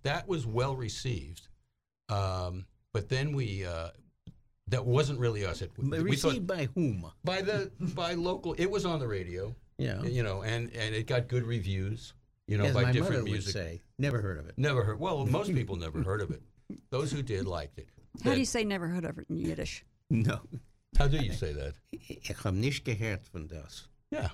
that 0.04 0.28
was 0.28 0.46
well 0.48 0.76
received. 0.76 1.48
Um, 2.10 2.66
but 2.94 3.10
then 3.10 3.34
we 3.34 3.66
uh, 3.66 3.90
that 4.68 4.86
wasn't 4.86 5.20
really 5.20 5.46
us. 5.46 5.62
It, 5.62 5.72
But 5.78 6.02
we 6.04 6.16
thought 6.16 6.30
Received 6.30 6.48
by 6.48 6.70
whom? 6.76 7.06
by 7.24 7.42
the 7.42 7.72
by 7.80 8.14
local. 8.16 8.54
It 8.54 8.70
was 8.70 8.86
on 8.86 9.00
the 9.00 9.08
radio. 9.08 9.56
Yeah. 9.78 10.02
You 10.04 10.24
know, 10.24 10.42
and 10.42 10.72
and 10.76 10.96
it 10.96 11.06
got 11.08 11.28
good 11.28 11.46
reviews. 11.46 12.14
You 12.48 12.58
know, 12.58 12.66
As 12.66 12.74
by 12.74 12.84
my 12.84 12.92
different 12.92 13.14
mother 13.14 13.24
would 13.24 13.32
music. 13.32 13.54
say. 13.54 13.82
Never 13.98 14.22
heard 14.22 14.38
of 14.38 14.48
it. 14.48 14.56
Never 14.58 14.84
heard. 14.84 15.00
Well, 15.00 15.26
most 15.40 15.54
people 15.54 15.76
never 15.76 16.04
heard 16.04 16.22
of 16.22 16.32
it. 16.32 16.42
Those 16.90 17.12
who 17.12 17.22
did 17.22 17.46
liked 17.48 17.80
it. 17.80 17.90
How 18.24 18.34
do 18.34 18.40
you 18.40 18.46
say 18.46 18.64
never 18.64 18.88
heard 18.88 19.06
of 19.06 19.18
it 19.18 19.26
in 19.30 19.38
Yiddish? 19.38 19.84
No. 20.10 20.40
How 20.98 21.08
do 21.08 21.18
you 21.18 21.34
say 21.34 21.54
that? 21.54 21.74
Ich 21.92 22.30
hab 22.44 22.54
nicht 22.54 22.86
gehört 22.86 23.28
von 23.28 23.48
das. 23.48 23.88
Yeah. 24.12 24.30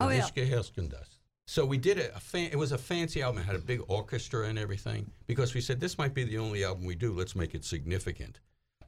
Oh, 0.00 0.08
yeah. 0.08 0.18
Nicht 0.18 0.34
gehört 0.34 0.72
das. 0.90 1.20
So 1.46 1.66
we 1.66 1.78
did 1.78 1.98
a, 1.98 2.14
a 2.16 2.20
fan, 2.20 2.48
it 2.52 2.56
was 2.56 2.72
a 2.72 2.78
fancy 2.78 3.22
album. 3.22 3.42
It 3.42 3.46
had 3.46 3.56
a 3.56 3.58
big 3.58 3.82
orchestra 3.88 4.46
and 4.48 4.58
everything 4.58 5.10
because 5.26 5.52
we 5.52 5.60
said 5.60 5.80
this 5.80 5.98
might 5.98 6.14
be 6.14 6.24
the 6.24 6.38
only 6.38 6.64
album 6.64 6.84
we 6.84 6.94
do. 6.94 7.12
Let's 7.12 7.34
make 7.34 7.54
it 7.54 7.64
significant. 7.64 8.38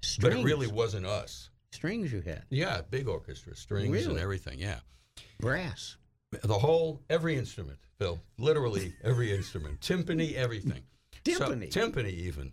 Strings. 0.01 0.35
But 0.35 0.41
it 0.41 0.45
really 0.45 0.69
wasn't 0.69 1.05
us. 1.05 1.51
Strings 1.73 2.13
you 2.13 2.21
had. 2.21 2.45
Yeah, 2.51 2.83
big 2.89 3.09
orchestra, 3.09 3.57
strings 3.57 4.07
and 4.07 4.19
everything. 4.19 4.59
Yeah, 4.61 4.79
Brass. 5.41 5.97
The 6.43 6.59
whole 6.59 7.03
every 7.11 7.37
instrument, 7.37 7.79
Phil. 7.99 8.21
Literally 8.39 8.95
every 9.03 9.35
instrument, 9.35 9.81
timpani, 9.81 10.35
everything. 10.35 10.83
Timpani? 11.25 11.73
So, 11.73 11.91
timpani 11.91 12.13
even. 12.13 12.53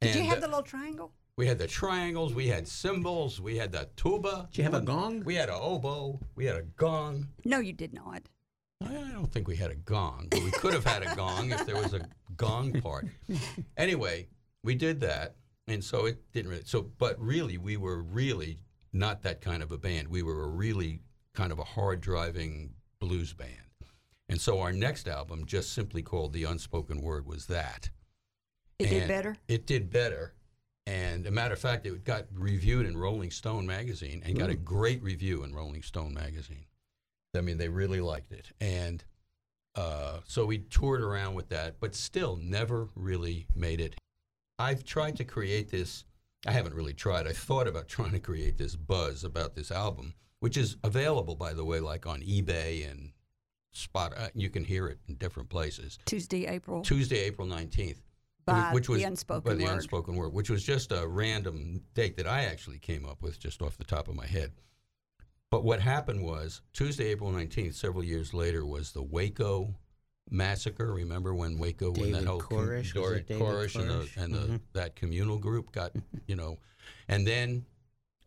Did 0.00 0.14
you 0.14 0.22
have 0.24 0.38
uh, 0.38 0.40
the 0.42 0.48
little 0.48 0.62
triangle? 0.62 1.12
We 1.36 1.46
had 1.46 1.58
the 1.58 1.68
triangles. 1.68 2.34
We 2.34 2.48
had 2.48 2.66
cymbals. 2.66 3.40
We 3.40 3.56
had 3.56 3.70
the 3.70 3.88
tuba. 3.96 4.48
Did 4.50 4.58
you 4.58 4.64
have 4.64 4.74
a 4.74 4.80
gong? 4.80 5.22
We 5.24 5.36
had 5.36 5.48
a 5.48 5.54
oboe. 5.54 6.20
We 6.34 6.46
had 6.46 6.56
a 6.56 6.62
gong. 6.62 7.28
No, 7.44 7.60
you 7.60 7.72
did 7.72 7.94
not. 7.94 8.22
I 8.84 8.92
don't 9.12 9.32
think 9.32 9.48
we 9.48 9.56
had 9.56 9.70
a 9.70 9.76
gong, 9.76 10.28
but 10.30 10.42
we 10.42 10.50
could 10.52 10.72
have 10.72 10.84
had 10.84 11.02
a 11.02 11.14
gong 11.16 11.50
if 11.50 11.66
there 11.66 11.76
was 11.76 11.94
a 11.94 12.08
gong 12.36 12.80
part. 12.80 13.06
Anyway, 13.76 14.26
we 14.64 14.74
did 14.74 15.00
that, 15.00 15.36
and 15.68 15.82
so 15.82 16.06
it 16.06 16.18
didn't 16.32 16.50
really. 16.50 16.64
So, 16.64 16.82
but 16.98 17.20
really, 17.20 17.58
we 17.58 17.76
were 17.76 18.02
really 18.02 18.58
not 18.92 19.22
that 19.22 19.40
kind 19.40 19.62
of 19.62 19.70
a 19.70 19.78
band. 19.78 20.08
We 20.08 20.22
were 20.22 20.42
a 20.42 20.48
really 20.48 21.00
kind 21.34 21.52
of 21.52 21.58
a 21.60 21.64
hard 21.64 22.00
driving 22.00 22.70
blues 23.00 23.32
band, 23.32 23.50
and 24.28 24.40
so 24.40 24.60
our 24.60 24.72
next 24.72 25.08
album, 25.08 25.46
just 25.46 25.72
simply 25.72 26.02
called 26.02 26.32
"The 26.32 26.44
Unspoken 26.44 27.00
Word," 27.00 27.26
was 27.26 27.46
that. 27.46 27.90
It 28.78 28.90
did 28.90 29.08
better. 29.08 29.36
It 29.48 29.66
did 29.66 29.90
better. 29.90 30.34
And 30.86 31.26
a 31.26 31.30
matter 31.30 31.52
of 31.52 31.60
fact, 31.60 31.86
it 31.86 32.04
got 32.04 32.24
reviewed 32.32 32.86
in 32.86 32.96
Rolling 32.96 33.30
Stone 33.30 33.66
magazine 33.66 34.22
and 34.24 34.38
got 34.38 34.48
a 34.48 34.54
great 34.54 35.02
review 35.02 35.42
in 35.42 35.54
Rolling 35.54 35.82
Stone 35.82 36.14
magazine. 36.14 36.64
I 37.36 37.42
mean, 37.42 37.58
they 37.58 37.68
really 37.68 38.00
liked 38.00 38.32
it. 38.32 38.46
And 38.58 39.04
uh, 39.74 40.20
so 40.24 40.46
we 40.46 40.58
toured 40.58 41.02
around 41.02 41.34
with 41.34 41.50
that, 41.50 41.78
but 41.78 41.94
still 41.94 42.36
never 42.36 42.88
really 42.94 43.46
made 43.54 43.82
it. 43.82 43.96
I've 44.58 44.82
tried 44.82 45.16
to 45.18 45.24
create 45.24 45.70
this. 45.70 46.04
I 46.46 46.52
haven't 46.52 46.74
really 46.74 46.94
tried. 46.94 47.26
I 47.26 47.32
thought 47.32 47.68
about 47.68 47.88
trying 47.88 48.12
to 48.12 48.18
create 48.18 48.56
this 48.56 48.74
buzz 48.74 49.24
about 49.24 49.54
this 49.54 49.70
album, 49.70 50.14
which 50.40 50.56
is 50.56 50.76
available, 50.84 51.34
by 51.34 51.52
the 51.52 51.64
way, 51.64 51.80
like 51.80 52.06
on 52.06 52.20
eBay 52.20 52.90
and 52.90 53.12
Spot. 53.72 54.12
Uh, 54.16 54.28
you 54.34 54.48
can 54.50 54.64
hear 54.64 54.88
it 54.88 54.98
in 55.08 55.14
different 55.16 55.48
places. 55.50 55.98
Tuesday, 56.06 56.46
April. 56.46 56.82
Tuesday, 56.82 57.18
April 57.20 57.46
19th. 57.46 57.98
By 58.46 58.70
which 58.72 58.88
was 58.88 58.98
the 59.00 59.04
unspoken 59.04 59.52
by 59.52 59.54
the 59.58 59.64
word. 59.64 59.74
unspoken 59.74 60.16
word, 60.16 60.32
which 60.32 60.48
was 60.48 60.64
just 60.64 60.90
a 60.90 61.06
random 61.06 61.82
date 61.94 62.16
that 62.16 62.26
I 62.26 62.44
actually 62.44 62.78
came 62.78 63.04
up 63.04 63.20
with 63.22 63.38
just 63.38 63.60
off 63.60 63.76
the 63.76 63.84
top 63.84 64.08
of 64.08 64.14
my 64.14 64.26
head. 64.26 64.52
But 65.50 65.64
what 65.64 65.80
happened 65.80 66.22
was 66.24 66.62
Tuesday, 66.72 67.08
April 67.08 67.30
nineteenth, 67.30 67.74
several 67.74 68.02
years 68.02 68.32
later, 68.32 68.64
was 68.64 68.92
the 68.92 69.02
Waco 69.02 69.74
massacre. 70.30 70.92
Remember 70.94 71.34
when 71.34 71.58
Waco, 71.58 71.92
when 71.92 72.12
that 72.12 72.20
David 72.20 72.26
whole 72.28 72.40
com- 72.40 72.58
Koresh, 72.58 72.78
was 72.78 72.92
Dor- 72.94 73.14
it 73.16 73.26
David 73.28 73.42
Koresh 73.42 73.78
and 73.80 73.90
the 73.90 74.08
and 74.22 74.34
the, 74.34 74.38
Mhm. 74.40 74.60
that 74.72 74.96
communal 74.96 75.38
group 75.38 75.70
got, 75.70 75.92
you 76.26 76.34
know, 76.34 76.58
and 77.06 77.26
then 77.26 77.66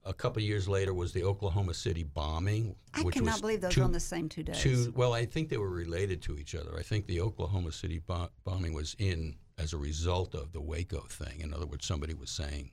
a 0.03 0.13
couple 0.13 0.41
of 0.41 0.47
years 0.47 0.67
later 0.67 0.93
was 0.93 1.13
the 1.13 1.23
Oklahoma 1.23 1.73
City 1.73 2.03
bombing, 2.03 2.75
I 2.93 3.03
cannot 3.03 3.41
believe 3.41 3.61
those 3.61 3.73
two- 3.73 3.81
were 3.81 3.85
on 3.85 3.91
the 3.91 3.99
same 3.99 4.29
two 4.29 4.43
days. 4.43 4.59
Two, 4.59 4.91
well, 4.95 5.13
I 5.13 5.25
think 5.25 5.49
they 5.49 5.57
were 5.57 5.69
related 5.69 6.21
to 6.23 6.37
each 6.37 6.55
other. 6.55 6.77
I 6.77 6.81
think 6.83 7.05
the 7.05 7.21
Oklahoma 7.21 7.71
City 7.71 7.99
bo- 7.99 8.29
bombing 8.43 8.73
was 8.73 8.95
in 8.97 9.35
as 9.57 9.73
a 9.73 9.77
result 9.77 10.33
of 10.33 10.53
the 10.53 10.61
Waco 10.61 11.01
thing. 11.01 11.41
In 11.41 11.53
other 11.53 11.67
words, 11.67 11.85
somebody 11.85 12.13
was 12.15 12.31
saying, 12.31 12.71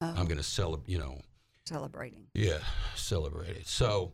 Oh, 0.00 0.06
"I'm 0.16 0.26
going 0.26 0.36
to 0.38 0.42
celebrate," 0.44 0.88
you 0.92 0.98
know, 0.98 1.20
celebrating. 1.66 2.28
yeah, 2.34 2.60
celebrate 2.94 3.56
it. 3.56 3.66
So, 3.66 4.12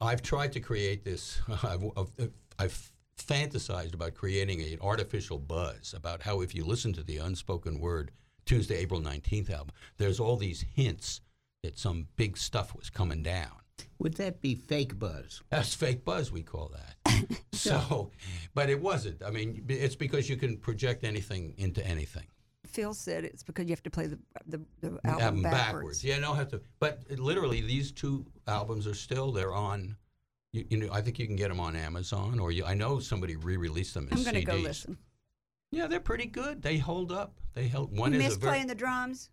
I've 0.00 0.22
tried 0.22 0.52
to 0.54 0.60
create 0.60 1.04
this. 1.04 1.40
I've, 1.62 1.84
I've, 1.96 2.30
I've 2.58 2.92
fantasized 3.16 3.94
about 3.94 4.14
creating 4.14 4.60
an 4.60 4.78
artificial 4.80 5.38
buzz 5.38 5.94
about 5.96 6.22
how 6.22 6.40
if 6.40 6.54
you 6.54 6.64
listen 6.64 6.92
to 6.94 7.04
the 7.04 7.18
Unspoken 7.18 7.78
Word 7.78 8.10
Tuesday, 8.44 8.78
April 8.78 9.00
19th 9.00 9.50
album, 9.50 9.72
there's 9.98 10.18
all 10.18 10.36
these 10.36 10.62
hints 10.74 11.20
that 11.62 11.78
some 11.78 12.08
big 12.16 12.36
stuff 12.36 12.74
was 12.74 12.90
coming 12.90 13.22
down. 13.22 13.52
Would 13.98 14.14
that 14.14 14.40
be 14.40 14.54
fake 14.54 14.98
buzz? 14.98 15.42
That's 15.48 15.74
fake 15.74 16.04
buzz, 16.04 16.32
we 16.32 16.42
call 16.42 16.72
that. 16.74 17.26
so, 17.52 18.10
but 18.52 18.68
it 18.68 18.80
wasn't. 18.80 19.22
I 19.22 19.30
mean, 19.30 19.64
it's 19.68 19.94
because 19.94 20.28
you 20.28 20.36
can 20.36 20.56
project 20.56 21.04
anything 21.04 21.54
into 21.56 21.84
anything. 21.86 22.26
Phil 22.66 22.94
said 22.94 23.24
it's 23.24 23.42
because 23.42 23.66
you 23.66 23.70
have 23.70 23.82
to 23.82 23.90
play 23.90 24.06
the 24.06 24.18
the, 24.46 24.60
the 24.80 24.88
mm, 24.90 24.98
album, 25.04 25.42
backwards. 25.42 26.02
Yeah, 26.02 26.18
no, 26.18 26.32
have 26.32 26.48
to. 26.48 26.60
But 26.80 27.00
it- 27.08 27.18
literally, 27.18 27.60
these 27.60 27.92
two 27.92 28.24
albums 28.48 28.86
are 28.86 28.94
still 28.94 29.30
they're 29.30 29.54
on. 29.54 29.96
You, 30.52 30.64
you 30.68 30.76
know, 30.78 30.88
I 30.92 31.00
think 31.00 31.18
you 31.18 31.26
can 31.26 31.36
get 31.36 31.48
them 31.48 31.60
on 31.60 31.76
Amazon, 31.76 32.38
or 32.38 32.50
you, 32.50 32.64
I 32.64 32.74
know 32.74 32.98
somebody 32.98 33.36
re-released 33.36 33.94
them 33.94 34.08
as 34.10 34.18
I'm 34.18 34.24
going 34.24 34.44
to 34.44 34.52
go 34.52 34.56
listen. 34.56 34.98
Yeah, 35.70 35.86
they're 35.86 36.00
pretty 36.00 36.26
good. 36.26 36.60
They 36.60 36.76
hold 36.76 37.12
up. 37.12 37.40
They 37.54 37.68
held. 37.68 37.96
One 37.96 38.12
you 38.12 38.18
is 38.18 38.24
miss 38.24 38.36
a 38.36 38.38
very 38.38 38.52
playing 38.52 38.66
the 38.66 38.74
drums. 38.74 39.30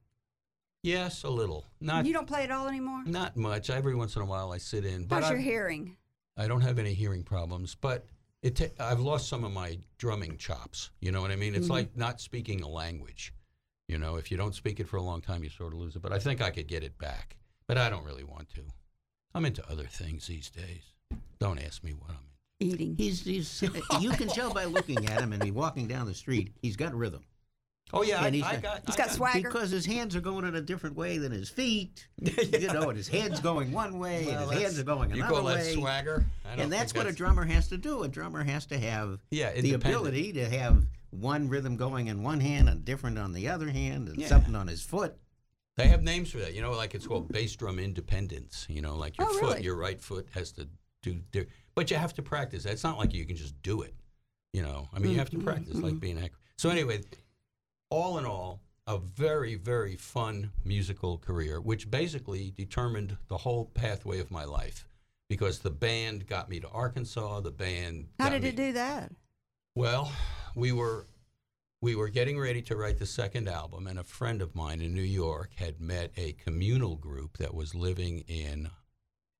Yes, 0.84 1.24
a 1.24 1.30
little, 1.30 1.66
not 1.82 2.06
you 2.06 2.14
don't 2.14 2.28
play 2.28 2.44
it 2.44 2.52
all 2.52 2.68
anymore. 2.68 3.04
not 3.06 3.36
much. 3.38 3.70
Every 3.70 3.96
once 3.96 4.16
in 4.16 4.22
a 4.22 4.26
while, 4.26 4.52
I 4.52 4.58
sit 4.58 4.86
in, 4.86 5.06
but 5.06 5.22
How's 5.24 5.32
your 5.32 5.40
I- 5.40 5.44
hearing? 5.44 5.98
I 6.38 6.48
don't 6.48 6.62
have 6.62 6.80
any 6.80 6.94
hearing 6.94 7.24
problems, 7.24 7.76
but 7.76 8.06
it 8.42 8.56
ta- 8.56 8.84
I've 8.84 9.02
lost 9.02 9.28
some 9.28 9.44
of 9.44 9.52
my 9.52 9.78
drumming 9.98 10.38
chops. 10.38 10.90
You 11.02 11.12
know 11.12 11.22
what 11.22 11.32
I 11.32 11.36
mean? 11.36 11.54
It's 11.54 11.68
Mhm. 11.68 11.72
like 11.72 11.98
not 11.98 12.22
speaking 12.22 12.62
a 12.62 12.68
language. 12.70 13.34
You 13.90 13.98
know, 13.98 14.16
if 14.16 14.32
you 14.32 14.38
don't 14.38 14.56
speak 14.56 14.80
it 14.80 14.88
for 14.88 14.98
a 14.98 15.02
long 15.02 15.20
time, 15.20 15.44
you 15.44 15.50
sort 15.50 15.74
of 15.74 15.80
lose 15.80 15.96
it. 15.96 16.02
But 16.02 16.14
I 16.14 16.20
think 16.20 16.42
I 16.42 16.50
could 16.52 16.68
get 16.68 16.84
it 16.84 16.98
back. 16.98 17.36
But 17.68 17.78
I 17.78 17.90
don't 17.90 18.06
really 18.06 18.24
want 18.24 18.48
to. 18.56 18.62
I'm 19.36 19.46
into 19.46 19.68
other 19.70 19.86
things 19.86 20.28
these 20.28 20.50
days. 20.50 20.94
Don't 21.40 21.60
ask 21.60 21.84
me 21.84 21.94
what 21.94 22.12
I'm 22.12 22.16
into. 22.60 22.76
Eating. 22.76 22.96
He's, 22.96 23.24
he's 23.26 23.62
you 24.00 24.12
can 24.12 24.28
tell 24.30 24.54
by 24.54 24.66
looking 24.66 25.06
at 25.08 25.22
him 25.22 25.34
and 25.34 25.44
he 25.44 25.52
walking 25.52 25.88
down 25.88 26.06
the 26.06 26.14
street. 26.14 26.54
He's 26.62 26.76
got 26.78 26.94
rhythm 26.96 27.26
Oh 27.92 28.04
yeah, 28.04 28.22
I, 28.22 28.28
And 28.28 28.36
he's 28.36 28.44
I 28.44 28.54
got- 28.54 28.62
got. 28.64 28.82
He's 28.86 28.96
I 28.96 28.98
got 29.00 29.12
swagger. 29.12 29.42
because 29.50 29.72
his 29.72 29.86
hands 29.86 30.16
are 30.16 30.22
going 30.22 30.46
in 30.46 30.56
a 30.56 30.62
different 30.62 30.96
way 30.96 31.18
than 31.18 31.32
his 31.32 31.50
feet. 31.50 32.08
You 32.22 32.68
know, 32.74 32.90
and 32.90 32.98
his 32.98 33.08
head's 33.08 33.40
going 33.40 33.72
one 33.72 33.98
way 34.00 34.26
Well, 34.28 34.44
and 34.44 34.52
his 34.52 34.62
hands 34.62 34.80
are 34.80 34.84
going 34.84 35.10
You 35.12 35.18
another 35.18 35.34
call 35.34 35.44
that 35.46 35.58
way. 35.58 35.74
swagger? 35.74 36.26
And 36.46 36.72
that's 36.72 36.92
think 36.92 37.06
what 37.06 37.12
a 37.12 37.16
drummer 37.16 37.46
has 37.46 37.68
to 37.70 37.78
do. 37.78 38.04
A 38.04 38.08
drummer 38.08 38.44
has 38.44 38.66
to 38.68 38.78
have 38.78 39.20
Yeah, 39.32 39.52
the 39.60 39.74
ability 39.74 40.34
to 40.34 40.48
have 40.50 40.86
one 41.12 41.50
rhythm 41.50 41.78
going 41.78 42.08
in 42.08 42.22
one 42.22 42.40
hand 42.40 42.70
and 42.70 42.86
different 42.86 43.18
on 43.18 43.34
the 43.34 43.48
other 43.48 43.70
hand 43.70 44.08
and 44.10 44.18
Yeah. 44.20 44.28
something 44.28 44.56
on 44.56 44.68
his 44.68 44.82
foot. 44.84 45.18
They 45.78 45.88
have 45.88 46.04
names 46.04 46.30
for 46.32 46.40
that. 46.40 46.54
You 46.54 46.62
know, 46.62 46.72
like 46.74 46.94
it's 46.94 47.08
called 47.08 47.30
bass 47.30 47.56
drum 47.56 47.80
independence. 47.80 48.66
You 48.70 48.82
know, 48.82 48.96
like 48.96 49.18
your 49.18 49.28
Oh, 49.30 49.34
foot, 49.34 49.50
really? 49.54 49.64
your 49.64 49.76
right 49.78 50.00
foot 50.02 50.28
has 50.34 50.52
to 50.54 50.68
do, 51.02 51.22
di- 51.32 51.46
but 51.74 51.90
you 51.90 51.98
have 51.98 52.14
to 52.16 52.22
practice. 52.22 52.66
It's 52.66 52.84
not 52.84 52.98
like 52.98 53.14
you 53.14 53.26
can 53.26 53.36
just 53.38 53.60
do 53.64 53.82
it. 53.82 53.96
You 54.54 54.62
know, 54.62 54.88
I 54.94 55.00
mean, 55.00 55.12
you 55.12 55.18
have 55.18 55.30
to 55.32 55.38
Mhm, 55.38 55.44
practice, 55.46 55.78
mhm. 55.78 55.84
like 55.84 56.00
being 56.00 56.18
an 56.18 56.26
actor. 56.26 56.38
So 56.58 56.70
anyway, 56.70 57.02
all 57.90 58.18
in 58.18 58.26
all, 58.26 58.62
a 58.88 58.98
very, 58.98 59.56
very 59.56 59.96
fun 59.96 60.52
musical 60.66 61.18
career, 61.18 61.62
which 61.62 61.92
basically 61.92 62.52
determined 62.52 63.18
the 63.28 63.38
whole 63.38 63.66
pathway 63.66 64.20
of 64.20 64.32
my 64.32 64.44
life. 64.44 64.88
Because 65.30 65.60
the 65.60 65.70
band 65.70 66.26
got 66.26 66.50
me 66.50 66.60
to 66.60 66.68
Arkansas. 66.70 67.42
The 67.42 67.52
band. 67.52 68.08
How 68.18 68.26
got 68.26 68.32
did 68.32 68.44
me- 68.44 68.50
it 68.50 68.56
do 68.56 68.74
that? 68.74 69.12
well, 69.76 70.12
we 70.56 70.72
were 70.72 71.06
we 71.82 71.96
were 71.96 72.10
getting 72.10 72.38
ready 72.40 72.62
to 72.64 72.76
write 72.76 72.98
the 73.00 73.06
second 73.06 73.48
album, 73.48 73.88
and 73.88 73.98
a 74.00 74.04
friend 74.04 74.42
of 74.42 74.54
mine 74.56 74.82
in 74.82 74.94
New 74.94 75.02
York 75.02 75.52
had 75.56 75.80
met 75.80 76.12
a 76.18 76.34
communal 76.34 76.96
group 76.96 77.38
that 77.38 77.54
was 77.54 77.74
living 77.76 78.20
in 78.28 78.70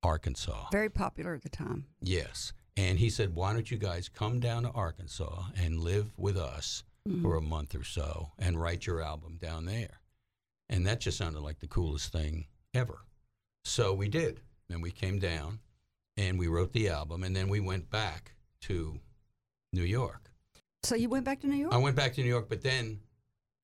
Arkansas. 0.04 0.68
Very 0.72 0.90
popular 0.90 1.34
at 1.34 1.42
the 1.42 1.50
time. 1.50 1.86
Yes. 2.02 2.54
And 2.78 3.00
he 3.00 3.10
said, 3.10 3.36
Why 3.36 3.52
don't 3.54 3.70
you 3.70 3.78
guys 3.78 4.08
come 4.08 4.40
down 4.40 4.64
to 4.64 4.70
Arkansas 4.70 5.46
and 5.62 5.80
live 5.82 6.14
with 6.18 6.38
us? 6.38 6.84
Mm. 7.08 7.22
for 7.22 7.36
a 7.36 7.42
month 7.42 7.76
or 7.76 7.84
so 7.84 8.32
and 8.38 8.60
write 8.60 8.86
your 8.86 9.02
album 9.02 9.38
down 9.42 9.66
there. 9.66 10.02
And 10.70 10.86
that 10.86 11.00
just 11.00 11.18
sounded 11.18 11.42
like 11.42 11.60
the 11.60 11.68
coolest 11.68 12.12
thing 12.12 12.46
ever. 12.74 13.00
So 13.64 13.94
we 13.94 14.10
did. 14.10 14.42
And 14.70 14.84
we 14.84 14.92
came 14.92 15.18
down 15.18 15.60
and 16.18 16.38
we 16.38 16.48
wrote 16.48 16.74
the 16.74 16.90
album. 16.90 17.24
And 17.24 17.36
then 17.36 17.48
we 17.50 17.60
went 17.60 17.90
back 17.90 18.34
to 18.62 19.00
New 19.74 19.84
York. 19.84 20.32
So 20.84 20.96
you 20.96 21.10
went 21.10 21.26
back 21.26 21.40
to 21.42 21.48
New 21.48 21.56
York? 21.56 21.74
I 21.74 21.78
went 21.78 21.96
back 21.96 22.14
to 22.14 22.22
New 22.22 22.28
York, 22.30 22.48
but 22.50 22.62
then 22.62 23.00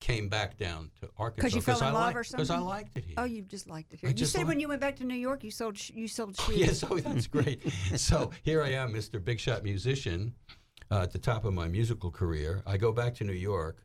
came 0.02 0.28
back 0.30 0.58
down 0.58 0.92
to 1.02 1.10
Arkansas. 1.18 1.36
because 1.36 1.56
you 1.56 1.62
fell 1.62 1.78
in 1.78 1.84
I 1.84 1.92
love 1.92 2.16
liked, 2.16 2.18
or 2.18 2.24
Because 2.32 2.50
I 2.50 2.58
liked 2.58 2.98
it 2.98 3.06
here. 3.06 3.16
Oh, 3.18 3.24
you 3.24 3.42
just 3.44 3.68
liked 3.68 3.94
it 3.94 4.00
here. 4.00 4.10
I 4.10 4.14
You 4.16 4.26
said 4.26 4.48
when 4.48 4.60
you 4.60 4.68
went 4.68 4.82
back 4.82 4.96
to 4.98 5.04
New 5.04 5.16
York, 5.16 5.44
you 5.44 5.52
sold 5.52 5.78
sh- 5.78 5.92
you 5.94 6.08
sold 6.08 6.40
shoes. 6.46 6.58
Yes, 6.58 6.84
oh, 6.90 6.98
that's 7.00 7.28
great. 7.28 7.62
so 7.96 8.32
here 8.44 8.62
I 8.64 8.72
am, 8.72 8.94
Mr. 8.94 9.24
Big 9.24 9.40
Shot 9.40 9.64
musician, 9.64 10.34
uh, 10.92 11.02
at 11.02 11.12
the 11.12 11.20
top 11.20 11.46
of 11.46 11.54
my 11.54 11.68
musical 11.68 12.12
career. 12.12 12.62
I 12.66 12.78
go 12.78 12.92
back 12.92 13.16
to 13.16 13.24
New 13.24 13.34
York. 13.34 13.84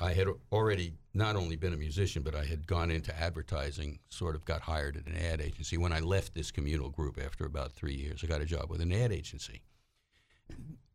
I 0.00 0.14
had 0.14 0.28
already 0.50 0.94
not 1.12 1.36
only 1.36 1.56
been 1.56 1.74
a 1.74 1.76
musician, 1.76 2.22
but 2.22 2.34
I 2.34 2.44
had 2.44 2.66
gone 2.66 2.90
into 2.90 3.14
advertising, 3.18 3.98
sort 4.08 4.34
of 4.34 4.44
got 4.44 4.62
hired 4.62 4.96
at 4.96 5.06
an 5.06 5.16
ad 5.16 5.40
agency. 5.40 5.76
When 5.76 5.92
I 5.92 6.00
left 6.00 6.34
this 6.34 6.50
communal 6.50 6.88
group 6.88 7.18
after 7.22 7.44
about 7.44 7.72
three 7.72 7.94
years, 7.94 8.22
I 8.24 8.26
got 8.26 8.40
a 8.40 8.46
job 8.46 8.70
with 8.70 8.80
an 8.80 8.92
ad 8.92 9.12
agency. 9.12 9.60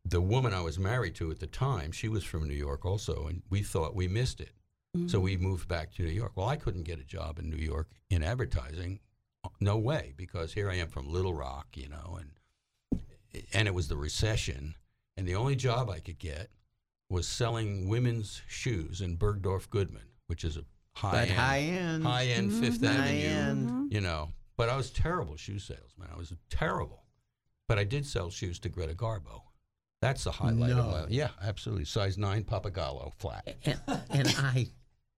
The 0.05 0.21
woman 0.21 0.53
I 0.53 0.61
was 0.61 0.79
married 0.79 1.15
to 1.15 1.31
at 1.31 1.39
the 1.39 1.47
time, 1.47 1.91
she 1.91 2.09
was 2.09 2.23
from 2.23 2.47
New 2.47 2.55
York 2.55 2.85
also, 2.85 3.27
and 3.27 3.43
we 3.49 3.61
thought 3.61 3.95
we 3.95 4.07
missed 4.07 4.41
it. 4.41 4.51
So 5.07 5.19
we 5.19 5.35
moved 5.35 5.67
back 5.67 5.93
to 5.95 6.03
New 6.03 6.11
York. 6.11 6.31
Well, 6.35 6.47
I 6.47 6.55
couldn't 6.55 6.83
get 6.83 7.01
a 7.01 7.03
job 7.03 7.37
in 7.37 7.49
New 7.49 7.57
York 7.57 7.89
in 8.09 8.23
advertising. 8.23 9.01
No 9.59 9.77
way, 9.77 10.13
because 10.15 10.53
here 10.53 10.69
I 10.71 10.75
am 10.75 10.87
from 10.87 11.11
Little 11.11 11.33
Rock, 11.33 11.67
you 11.75 11.89
know, 11.89 12.17
and 12.19 13.01
and 13.51 13.67
it 13.67 13.73
was 13.73 13.89
the 13.89 13.97
recession, 13.97 14.75
and 15.17 15.27
the 15.27 15.35
only 15.35 15.55
job 15.55 15.89
I 15.89 15.99
could 15.99 16.19
get 16.19 16.49
was 17.09 17.27
selling 17.27 17.87
women's 17.87 18.41
shoes 18.47 19.01
in 19.01 19.17
Bergdorf 19.17 19.69
Goodman, 19.69 20.07
which 20.27 20.43
is 20.43 20.57
a 20.57 20.65
high 20.93 21.11
But 21.11 21.29
end, 21.29 21.31
high 21.37 21.59
end. 21.59 22.03
high 22.03 22.25
end 22.27 22.51
mm-hmm. 22.51 22.61
Fifth 22.63 22.83
High 22.85 22.93
Avenue, 23.25 23.67
end. 23.69 23.93
you 23.93 24.01
know. 24.01 24.29
But 24.57 24.69
I 24.69 24.77
was 24.77 24.89
terrible 24.89 25.35
shoe 25.35 25.59
salesman. 25.59 26.07
I 26.13 26.17
was 26.17 26.33
terrible, 26.49 27.03
but 27.67 27.77
I 27.77 27.83
did 27.83 28.05
sell 28.05 28.29
shoes 28.29 28.57
to 28.59 28.69
Greta 28.69 28.93
Garbo. 28.93 29.41
That's 30.01 30.23
the 30.23 30.31
highlight 30.31 30.71
of 30.71 30.85
my 30.85 31.05
yeah, 31.09 31.29
absolutely. 31.43 31.85
Size 31.85 32.17
nine 32.17 32.43
Pappagallo 32.43 33.11
flat. 33.17 33.55
And, 33.65 33.79
and 34.09 34.27
I, 34.37 34.67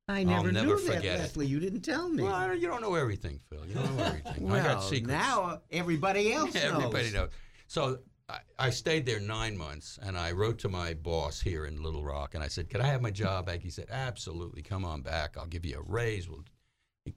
I 0.07 0.23
never, 0.23 0.51
never 0.51 0.65
knew 0.67 0.77
forget 0.77 1.03
that, 1.03 1.15
it. 1.15 1.19
Leslie. 1.19 1.47
You 1.47 1.59
didn't 1.59 1.81
tell 1.81 2.07
me. 2.09 2.23
Well, 2.23 2.33
I 2.33 2.47
don't- 2.47 2.59
you 2.61 2.67
don't 2.67 2.81
know 2.81 2.95
everything, 2.95 3.39
Phil. 3.49 3.65
You 3.65 3.75
don't 3.75 3.97
know 3.97 4.03
everything. 4.03 4.49
I 4.51 4.57
got 4.63 4.77
Well, 4.77 4.81
secrets. 4.81 5.07
now 5.09 5.61
everybody 5.71 6.31
else 6.31 6.53
knows. 6.53 6.63
Everybody 6.73 7.11
knows. 7.11 7.29
So 7.67 7.99
I, 8.29 8.39
I 8.59 8.69
stayed 8.71 9.05
there 9.05 9.19
nine 9.21 9.57
months, 9.57 9.97
and 10.01 10.17
I 10.17 10.31
wrote 10.31 10.59
to 10.59 10.69
my 10.69 10.93
boss 10.93 11.39
here 11.39 11.65
in 11.65 11.81
Little 11.81 12.03
Rock, 12.03 12.35
and 12.35 12.43
I 12.43 12.47
said, 12.49 12.69
"Could 12.69 12.81
I 12.81 12.87
have 12.87 13.01
my 13.01 13.11
job 13.11 13.45
back?" 13.45 13.61
He 13.61 13.69
said, 13.69 13.87
"Absolutely. 13.89 14.61
Come 14.61 14.83
on 14.83 15.01
back. 15.01 15.37
I'll 15.37 15.45
give 15.45 15.65
you 15.65 15.77
a 15.79 15.81
raise. 15.91 16.27
We'll 16.29 16.43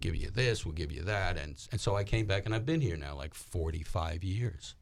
give 0.00 0.14
you 0.14 0.30
this. 0.30 0.64
We'll 0.64 0.74
give 0.74 0.92
you 0.92 1.02
that." 1.02 1.36
And 1.36 1.56
and 1.72 1.80
so 1.80 1.96
I 1.96 2.04
came 2.04 2.26
back, 2.26 2.46
and 2.46 2.54
I've 2.54 2.66
been 2.66 2.80
here 2.80 2.96
now 2.96 3.16
like 3.16 3.34
forty 3.34 3.82
five 3.82 4.22
years, 4.22 4.76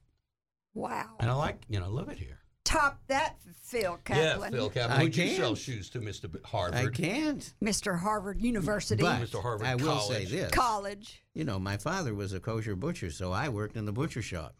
Wow. 0.74 1.16
and 1.18 1.30
I 1.30 1.34
like 1.34 1.62
you 1.68 1.80
know 1.80 1.86
I 1.86 1.88
love 1.88 2.10
it 2.10 2.18
here. 2.18 2.40
Top 2.64 3.00
that, 3.06 3.36
Phil 3.62 3.98
Kaplan. 4.04 4.52
Yeah, 4.52 4.58
Phil 4.58 4.68
Kaplan. 4.68 5.00
I 5.00 5.04
Would 5.04 5.16
you 5.16 5.28
sell 5.28 5.54
shoes 5.54 5.88
to 5.90 6.00
Mr. 6.00 6.30
B- 6.30 6.40
I 6.52 6.82
I 6.84 6.86
can't. 6.88 7.54
Mr. 7.64 7.98
Harvard 7.98 8.42
University 8.42 9.02
But 9.02 9.22
Mr. 9.22 9.40
Harvard 9.40 9.66
I 9.66 9.76
will 9.76 10.00
say 10.00 10.24
College. 10.26 10.30
this. 10.30 10.50
College. 10.50 11.22
You 11.32 11.44
know, 11.44 11.58
my 11.58 11.78
father 11.78 12.14
was 12.14 12.34
a 12.34 12.40
kosher 12.40 12.76
butcher, 12.76 13.10
so 13.10 13.32
I 13.32 13.48
worked 13.48 13.78
in 13.78 13.86
the 13.86 13.92
butcher 13.92 14.20
shop. 14.20 14.54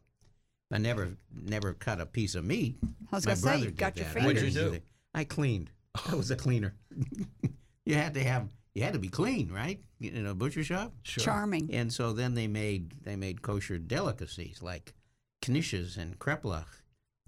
I 0.70 0.78
never, 0.78 1.16
never 1.34 1.72
cut 1.72 2.00
a 2.00 2.06
piece 2.06 2.34
of 2.34 2.44
meat. 2.44 2.78
I 3.10 3.16
was 3.16 3.26
my 3.26 3.30
gonna 3.30 3.36
say, 3.36 3.42
brother 3.42 3.58
you 3.58 3.64
did 3.66 3.78
got 3.78 3.96
your 3.96 4.06
that. 4.06 4.22
I 4.22 4.26
What'd 4.26 4.42
you 4.42 4.50
do? 4.50 4.80
I 5.14 5.24
cleaned. 5.24 5.70
I 6.10 6.14
was 6.14 6.30
a 6.30 6.36
cleaner. 6.36 6.74
you 7.86 7.94
had 7.94 8.14
to 8.14 8.22
have, 8.22 8.48
you 8.74 8.82
had 8.82 8.92
to 8.92 8.98
be 8.98 9.08
clean, 9.08 9.50
right? 9.50 9.80
In 10.00 10.26
a 10.26 10.34
butcher 10.34 10.62
shop. 10.62 10.92
Sure. 11.02 11.24
Charming. 11.24 11.70
And 11.72 11.92
so 11.92 12.12
then 12.12 12.34
they 12.34 12.46
made 12.46 12.92
they 13.02 13.16
made 13.16 13.42
kosher 13.42 13.78
delicacies 13.78 14.62
like 14.62 14.94
knishes 15.42 15.96
and 15.96 16.18
kreplach 16.18 16.82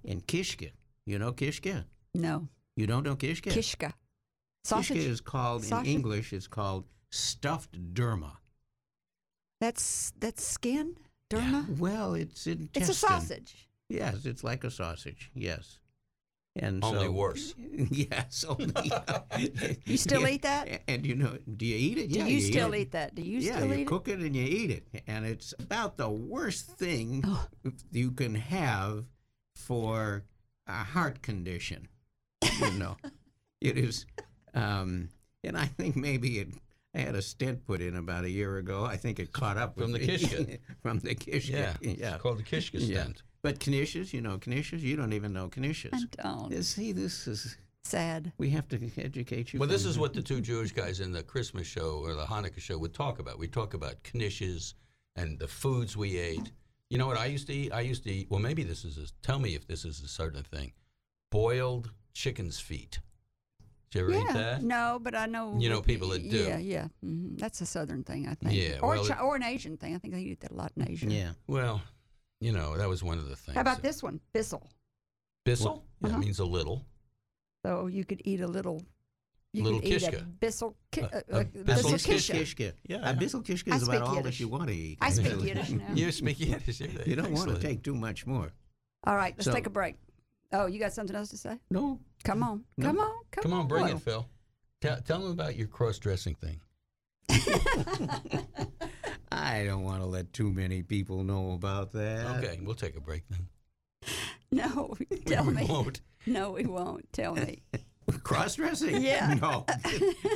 and 0.05 0.25
kishke. 0.27 0.71
You 1.07 1.19
know 1.19 1.33
kishke? 1.33 1.85
No. 2.15 2.49
You 2.77 2.87
don't 2.87 3.05
know 3.05 3.17
kishke? 3.17 3.51
Kishka. 3.51 3.95
Sausage. 4.65 4.99
Kishke 4.99 5.07
is 5.09 5.21
called 5.21 5.65
Sausage? 5.65 5.89
in 5.89 5.93
English. 5.93 6.33
It's 6.33 6.47
called 6.47 6.85
stuffed 7.11 7.95
derma. 7.95 8.33
That's 9.61 10.13
that's 10.19 10.45
skin. 10.45 10.97
Derma. 11.31 11.79
Well, 11.79 12.15
it's 12.15 12.47
intestine. 12.47 12.71
It's 12.83 12.89
a 12.91 12.95
sausage. 12.95 13.69
Yes, 13.89 14.25
it's 14.25 14.45
like 14.45 14.65
a 14.65 14.71
sausage. 14.71 15.31
Yes. 15.35 15.79
And 16.57 16.85
Only 16.85 17.07
so, 17.07 17.13
worse. 17.13 17.55
yes, 17.91 18.45
only. 18.49 18.73
You 19.85 19.97
still 19.97 20.23
Yeah, 20.23 20.29
eat 20.29 20.43
that? 20.43 20.83
And 20.89 21.07
you 21.07 21.15
know, 21.15 21.39
do 21.57 21.65
you 21.65 21.77
eat 21.77 21.99
it? 21.99 22.09
Do 22.13 22.19
yeah, 22.19 22.27
you, 22.27 22.39
eat 22.39 22.51
still 22.53 22.73
it. 22.75 22.81
eat 22.81 22.93
that? 22.93 23.15
Do 23.15 23.23
you 23.23 23.39
yeah, 23.39 23.57
still 23.57 23.69
you 23.69 23.75
eat 23.75 23.87
cook 23.87 24.09
it 24.09 24.19
and 24.19 24.35
you 24.35 24.43
eat 24.45 24.71
it, 24.73 25.03
and 25.07 25.25
it's 25.25 25.55
about 25.61 25.97
the 25.97 26.09
worst 26.11 26.67
thing 26.67 27.23
Oh. 27.25 27.47
you 27.93 28.11
can 28.11 28.35
have 28.35 29.05
for 29.55 30.25
a 30.67 30.83
heart 30.85 31.23
condition. 31.23 31.87
You 32.61 32.73
know, 32.73 32.97
it 33.61 33.79
is, 33.79 34.05
um, 34.53 35.09
and 35.45 35.57
I 35.57 35.67
think 35.67 35.95
maybe 35.95 36.41
it. 36.41 36.49
I 36.95 36.99
had 36.99 37.15
a 37.15 37.23
stent 37.23 37.65
put 37.67 37.81
in 37.81 37.97
about 37.97 38.25
a 38.25 38.31
year 38.31 38.57
ago. 38.59 38.85
I 38.85 38.97
think 38.97 39.19
it 39.21 39.33
caught 39.33 39.57
up 39.57 39.77
From 39.79 39.93
the 39.93 40.01
me. 40.01 40.07
Kishke. 40.09 40.59
from 40.83 40.99
the 40.99 41.15
Kishka. 41.15 41.51
Yeah, 41.51 41.75
yeah. 41.81 42.15
It's 42.15 42.23
called 42.23 42.39
the 42.39 42.43
Kishka 42.43 42.79
Yeah. 42.81 43.07
But 43.43 43.59
knishes, 43.61 44.13
you 44.13 44.21
know, 44.21 44.39
knishes. 44.39 44.81
You 44.81 44.97
don't 44.97 45.13
even 45.13 45.33
know 45.33 45.49
knishes. 45.49 45.93
it? 46.03 46.17
I 46.21 46.23
don't. 46.23 46.53
Yeah, 46.53 46.61
See, 46.63 46.93
this 46.93 47.27
is 47.27 47.57
Sad. 47.85 48.33
we 48.39 48.51
have 48.51 48.69
to 48.69 48.91
educate 48.99 49.53
you. 49.53 49.61
Well, 49.61 49.69
this 49.69 49.85
is 49.87 49.99
what 49.99 50.13
the 50.13 50.21
two 50.23 50.41
Jewish 50.41 50.73
guys 50.73 51.01
in 51.01 51.13
the 51.13 51.23
Christmas 51.23 51.67
show 51.67 52.01
or 52.05 52.15
the 52.15 52.25
Hanukkah 52.27 52.61
show 52.61 52.77
would 52.79 52.93
talk 52.93 53.19
about. 53.19 53.39
We 53.39 53.47
talk 53.49 53.73
about 53.75 54.03
knishes 54.03 54.75
and 55.17 55.39
the 55.39 55.49
foods 55.49 55.97
we 55.97 56.19
ate. 56.19 56.53
You 56.91 56.99
know 56.99 57.07
what 57.07 57.17
I 57.19 57.27
used 57.27 57.47
to 57.47 57.55
eat? 57.55 57.73
I 57.73 57.81
used 57.83 58.03
to 58.05 58.11
eat. 58.11 58.27
Well, 58.31 58.41
maybe 58.41 58.63
this 58.65 58.85
is. 58.85 58.99
A, 58.99 59.07
tell 59.25 59.39
me 59.39 59.55
if 59.55 59.67
this 59.67 59.85
is 59.85 60.01
a 60.03 60.09
certain 60.09 60.43
thing. 60.43 60.73
Boiled 61.31 61.93
chicken's 62.13 62.59
feet. 62.59 62.99
Did 63.91 63.99
you 63.99 64.05
ever 64.05 64.13
eat 64.13 64.25
yeah. 64.29 64.33
that? 64.35 64.63
No, 64.63 64.99
but 65.03 65.15
I 65.17 65.27
know. 65.27 65.57
You 65.59 65.69
know 65.69 65.81
people 65.83 66.09
that 66.11 66.29
do. 66.29 66.37
Yeah, 66.37 66.59
yeah. 66.59 66.89
hmm 67.03 67.35
That's 67.37 67.61
a 67.61 67.67
southern 67.67 68.05
thing, 68.05 68.29
I 68.29 68.35
think. 68.35 68.55
Yeah, 68.55 68.79
Or, 68.83 68.91
well, 68.95 69.05
Chi- 69.05 69.19
or 69.19 69.35
an 69.37 69.43
Asian 69.43 69.77
thing. 69.77 69.95
I 69.95 69.99
think 69.99 70.15
they 70.15 70.21
eat 70.21 70.41
that 70.41 70.53
a 70.53 70.55
lot 70.55 70.71
in 70.77 70.89
Asia. 70.89 71.07
Yeah. 71.07 71.33
Well, 71.49 71.83
you 72.41 72.53
know 72.53 72.77
that 72.77 72.89
was 72.89 73.03
one 73.03 73.19
of 73.19 73.29
the 73.29 73.37
things. 73.37 73.55
How 73.57 73.63
about 73.63 73.83
this 73.83 74.03
one? 74.03 74.21
Bissell. 74.33 74.63
Bissell? 75.45 75.85
Yeah, 76.01 76.09
Uh-huh. 76.09 76.19
it 76.19 76.21
means 76.21 76.39
a 76.39 76.45
little. 76.45 76.85
So 77.67 77.89
you 77.89 78.05
could 78.05 78.23
eat 78.25 78.41
a 78.41 78.47
little. 78.47 78.81
You 79.53 79.65
Little 79.65 79.81
could 79.81 79.89
eat 79.89 80.03
a 80.05 80.11
kishka. 80.13 80.41
Bissell. 80.41 80.77
Ki- 80.93 81.01
A- 81.01 81.17
uh, 81.17 81.21
a 81.33 81.37
uh, 81.41 81.45
Bissell 81.45 81.91
Bissell 81.91 82.15
kishka. 82.15 82.33
kisha. 82.35 82.35
Kishke. 82.69 82.73
Yeah. 82.87 83.11
A 83.11 83.15
bissel 83.15 83.43
kishke 83.43 83.73
I 83.73 83.77
is 83.77 83.83
about 83.83 83.97
speak 84.07 84.09
all 84.09 84.23
that 84.23 84.39
you 84.39 84.47
want 84.49 84.69
to 84.69 84.75
eat. 84.77 84.99
I 85.01 85.11
speak 85.11 85.27
actually. 85.27 85.49
Yiddish 85.49 85.71
now. 85.71 85.85
You 85.95 86.13
speak 86.13 86.39
Yiddish. 86.39 86.81
You 86.81 87.17
don't 87.17 87.33
want 87.33 87.51
to 87.51 87.59
take 87.59 87.83
too 87.83 87.97
much 87.97 88.25
more. 88.27 88.53
All 89.05 89.17
right, 89.17 89.35
let's 89.37 89.47
So- 89.47 89.53
take 89.53 89.67
a 89.67 89.71
break. 89.71 89.97
Oh, 90.53 90.67
you 90.67 90.79
got 90.81 90.93
something 90.93 91.15
else 91.15 91.29
to 91.31 91.37
say? 91.37 91.59
No. 91.71 92.01
Come 92.25 92.43
on. 92.43 92.65
No. 92.77 92.87
Come 92.89 92.99
on. 92.99 93.13
Come, 93.31 93.43
Come 93.43 93.53
on, 93.53 93.69
bring 93.69 93.85
Well, 93.85 93.97
it, 93.97 94.03
Phil. 94.03 94.27
Tell, 94.81 95.01
tell 95.03 95.21
them 95.21 95.31
about 95.33 95.57
your 95.57 95.69
cross-dressing 95.69 96.35
thing. 96.37 96.61
I 99.33 99.65
don't 99.65 99.85
want 99.85 100.01
to 100.01 100.07
let 100.07 100.33
too 100.33 100.51
many 100.51 100.83
people 100.83 101.23
know 101.23 101.53
about 101.53 101.93
that. 101.93 102.43
Okay, 102.43 102.59
we'll 102.63 102.75
take 102.75 102.97
a 102.97 103.01
break 103.01 103.23
then. 103.31 103.49
No, 104.53 104.97
tell 105.27 105.45
we 105.45 105.53
me. 105.55 105.65
won't. 105.65 106.01
No, 106.27 106.51
we 106.51 106.65
won't. 106.65 107.07
Tell 107.13 107.37
me. 107.37 107.63
Cross 108.25 108.57
dressing? 108.57 109.01
Yeah. 109.01 109.35
No. 109.41 109.65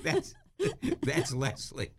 that's 0.05 0.35
that's 1.03 1.33
Leslie. 1.35 1.91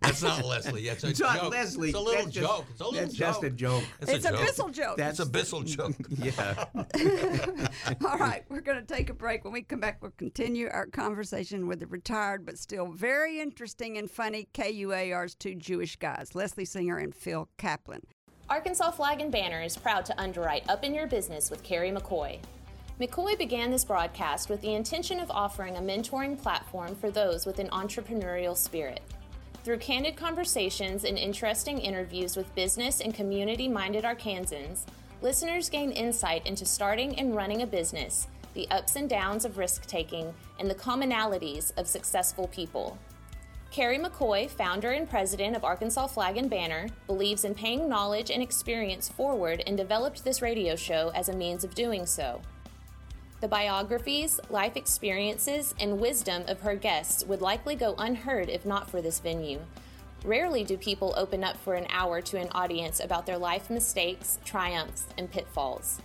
That's 0.00 0.22
not 0.22 0.44
Leslie. 0.44 0.86
That's 0.86 1.02
a 1.04 1.08
It's 1.08 1.20
not 1.20 1.40
joke. 1.40 1.50
Leslie. 1.52 1.88
It's 1.88 1.96
a 1.96 2.00
little 2.00 2.22
That's 2.24 2.34
just- 2.34 2.46
joke. 2.48 2.66
It's 2.70 2.80
a 2.80 2.84
little 2.84 3.00
That's 3.00 3.14
joke. 3.14 3.28
just 3.28 3.42
a 3.44 3.50
joke. 3.50 3.84
it's 4.02 4.24
a 4.26 4.32
Bissell 4.32 4.68
joke. 4.68 4.96
That's 4.96 5.18
a 5.18 5.26
Bissell 5.26 5.62
joke. 5.62 5.94
Yeah. 6.22 6.64
All 8.06 8.18
right, 8.18 8.44
we're 8.48 8.60
going 8.60 8.78
to 8.78 8.94
take 8.94 9.10
a 9.10 9.14
break. 9.14 9.44
When 9.44 9.52
we 9.52 9.62
come 9.62 9.80
back, 9.80 9.98
we'll 10.02 10.12
continue 10.18 10.68
our 10.70 10.86
conversation 10.86 11.66
with 11.66 11.80
the 11.80 11.86
retired 11.86 12.44
but 12.46 12.58
still 12.58 12.86
very 12.92 13.40
interesting 13.40 13.98
and 13.98 14.10
funny 14.10 14.48
KUAR's 14.54 15.34
two 15.34 15.54
Jewish 15.54 15.96
guys, 15.96 16.34
Leslie 16.34 16.64
Singer 16.64 16.98
and 16.98 17.14
Phil 17.14 17.48
Kaplan. 17.58 18.02
Arkansas 18.50 18.90
Flag 18.92 19.20
and 19.20 19.32
Banner 19.32 19.62
is 19.62 19.76
proud 19.76 20.04
to 20.06 20.20
underwrite 20.20 20.68
Up 20.68 20.84
in 20.84 20.94
Your 20.94 21.06
Business 21.06 21.50
with 21.50 21.62
Carrie 21.62 21.90
McCoy. 21.90 22.38
McCoy 23.02 23.36
began 23.36 23.72
this 23.72 23.84
broadcast 23.84 24.48
with 24.48 24.60
the 24.60 24.74
intention 24.74 25.18
of 25.18 25.28
offering 25.28 25.76
a 25.76 25.80
mentoring 25.80 26.40
platform 26.40 26.94
for 26.94 27.10
those 27.10 27.44
with 27.44 27.58
an 27.58 27.68
entrepreneurial 27.70 28.56
spirit. 28.56 29.00
Through 29.64 29.78
candid 29.78 30.14
conversations 30.14 31.02
and 31.02 31.18
interesting 31.18 31.78
interviews 31.78 32.36
with 32.36 32.54
business 32.54 33.00
and 33.00 33.12
community 33.12 33.66
minded 33.66 34.04
Arkansans, 34.04 34.84
listeners 35.20 35.68
gain 35.68 35.90
insight 35.90 36.46
into 36.46 36.64
starting 36.64 37.18
and 37.18 37.34
running 37.34 37.62
a 37.62 37.66
business, 37.66 38.28
the 38.54 38.70
ups 38.70 38.94
and 38.94 39.10
downs 39.10 39.44
of 39.44 39.58
risk 39.58 39.84
taking, 39.86 40.32
and 40.60 40.70
the 40.70 40.74
commonalities 40.76 41.76
of 41.76 41.88
successful 41.88 42.46
people. 42.48 42.96
Carrie 43.72 43.98
McCoy, 43.98 44.48
founder 44.48 44.92
and 44.92 45.10
president 45.10 45.56
of 45.56 45.64
Arkansas 45.64 46.06
Flag 46.06 46.36
and 46.36 46.48
Banner, 46.48 46.86
believes 47.08 47.44
in 47.44 47.54
paying 47.56 47.88
knowledge 47.88 48.30
and 48.30 48.44
experience 48.44 49.08
forward 49.08 49.60
and 49.66 49.76
developed 49.76 50.22
this 50.22 50.40
radio 50.40 50.76
show 50.76 51.10
as 51.16 51.28
a 51.28 51.36
means 51.36 51.64
of 51.64 51.74
doing 51.74 52.06
so. 52.06 52.40
The 53.42 53.48
biographies, 53.48 54.38
life 54.50 54.76
experiences, 54.76 55.74
and 55.80 55.98
wisdom 55.98 56.44
of 56.46 56.60
her 56.60 56.76
guests 56.76 57.24
would 57.26 57.40
likely 57.40 57.74
go 57.74 57.96
unheard 57.98 58.48
if 58.48 58.64
not 58.64 58.88
for 58.88 59.02
this 59.02 59.18
venue. 59.18 59.58
Rarely 60.24 60.62
do 60.62 60.76
people 60.76 61.12
open 61.16 61.42
up 61.42 61.56
for 61.56 61.74
an 61.74 61.88
hour 61.90 62.20
to 62.20 62.38
an 62.38 62.50
audience 62.52 63.00
about 63.00 63.26
their 63.26 63.36
life 63.36 63.68
mistakes, 63.68 64.38
triumphs, 64.44 65.08
and 65.18 65.28
pitfalls. 65.28 65.98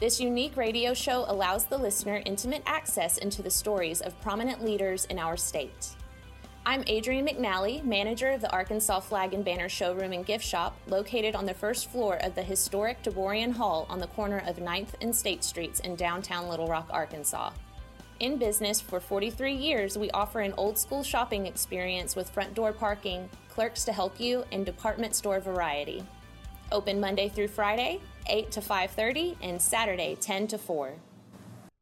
This 0.00 0.20
unique 0.20 0.54
radio 0.58 0.92
show 0.92 1.24
allows 1.26 1.64
the 1.64 1.78
listener 1.78 2.20
intimate 2.26 2.62
access 2.66 3.16
into 3.16 3.40
the 3.40 3.50
stories 3.50 4.02
of 4.02 4.20
prominent 4.20 4.62
leaders 4.62 5.06
in 5.06 5.18
our 5.18 5.38
state. 5.38 5.96
I'm 6.68 6.82
Adrienne 6.88 7.28
McNally, 7.28 7.84
manager 7.84 8.30
of 8.30 8.40
the 8.40 8.50
Arkansas 8.50 8.98
Flag 8.98 9.34
and 9.34 9.44
Banner 9.44 9.68
Showroom 9.68 10.12
and 10.12 10.26
Gift 10.26 10.44
Shop, 10.44 10.76
located 10.88 11.36
on 11.36 11.46
the 11.46 11.54
first 11.54 11.88
floor 11.92 12.16
of 12.16 12.34
the 12.34 12.42
historic 12.42 13.04
Taborian 13.04 13.52
Hall 13.52 13.86
on 13.88 14.00
the 14.00 14.08
corner 14.08 14.42
of 14.44 14.56
9th 14.56 14.94
and 15.00 15.14
State 15.14 15.44
Streets 15.44 15.78
in 15.78 15.94
downtown 15.94 16.48
Little 16.48 16.66
Rock, 16.66 16.88
Arkansas. 16.90 17.52
In 18.18 18.36
business 18.36 18.80
for 18.80 18.98
43 18.98 19.54
years, 19.54 19.96
we 19.96 20.10
offer 20.10 20.40
an 20.40 20.54
old 20.56 20.76
school 20.76 21.04
shopping 21.04 21.46
experience 21.46 22.16
with 22.16 22.30
front 22.30 22.52
door 22.52 22.72
parking, 22.72 23.30
clerks 23.48 23.84
to 23.84 23.92
help 23.92 24.18
you, 24.18 24.44
and 24.50 24.66
department 24.66 25.14
store 25.14 25.38
variety. 25.38 26.04
Open 26.72 26.98
Monday 26.98 27.28
through 27.28 27.46
Friday, 27.46 28.00
8 28.26 28.50
to 28.50 28.60
5:30 28.60 29.36
and 29.40 29.62
Saturday 29.62 30.16
10 30.20 30.48
to 30.48 30.58
4. 30.58 30.94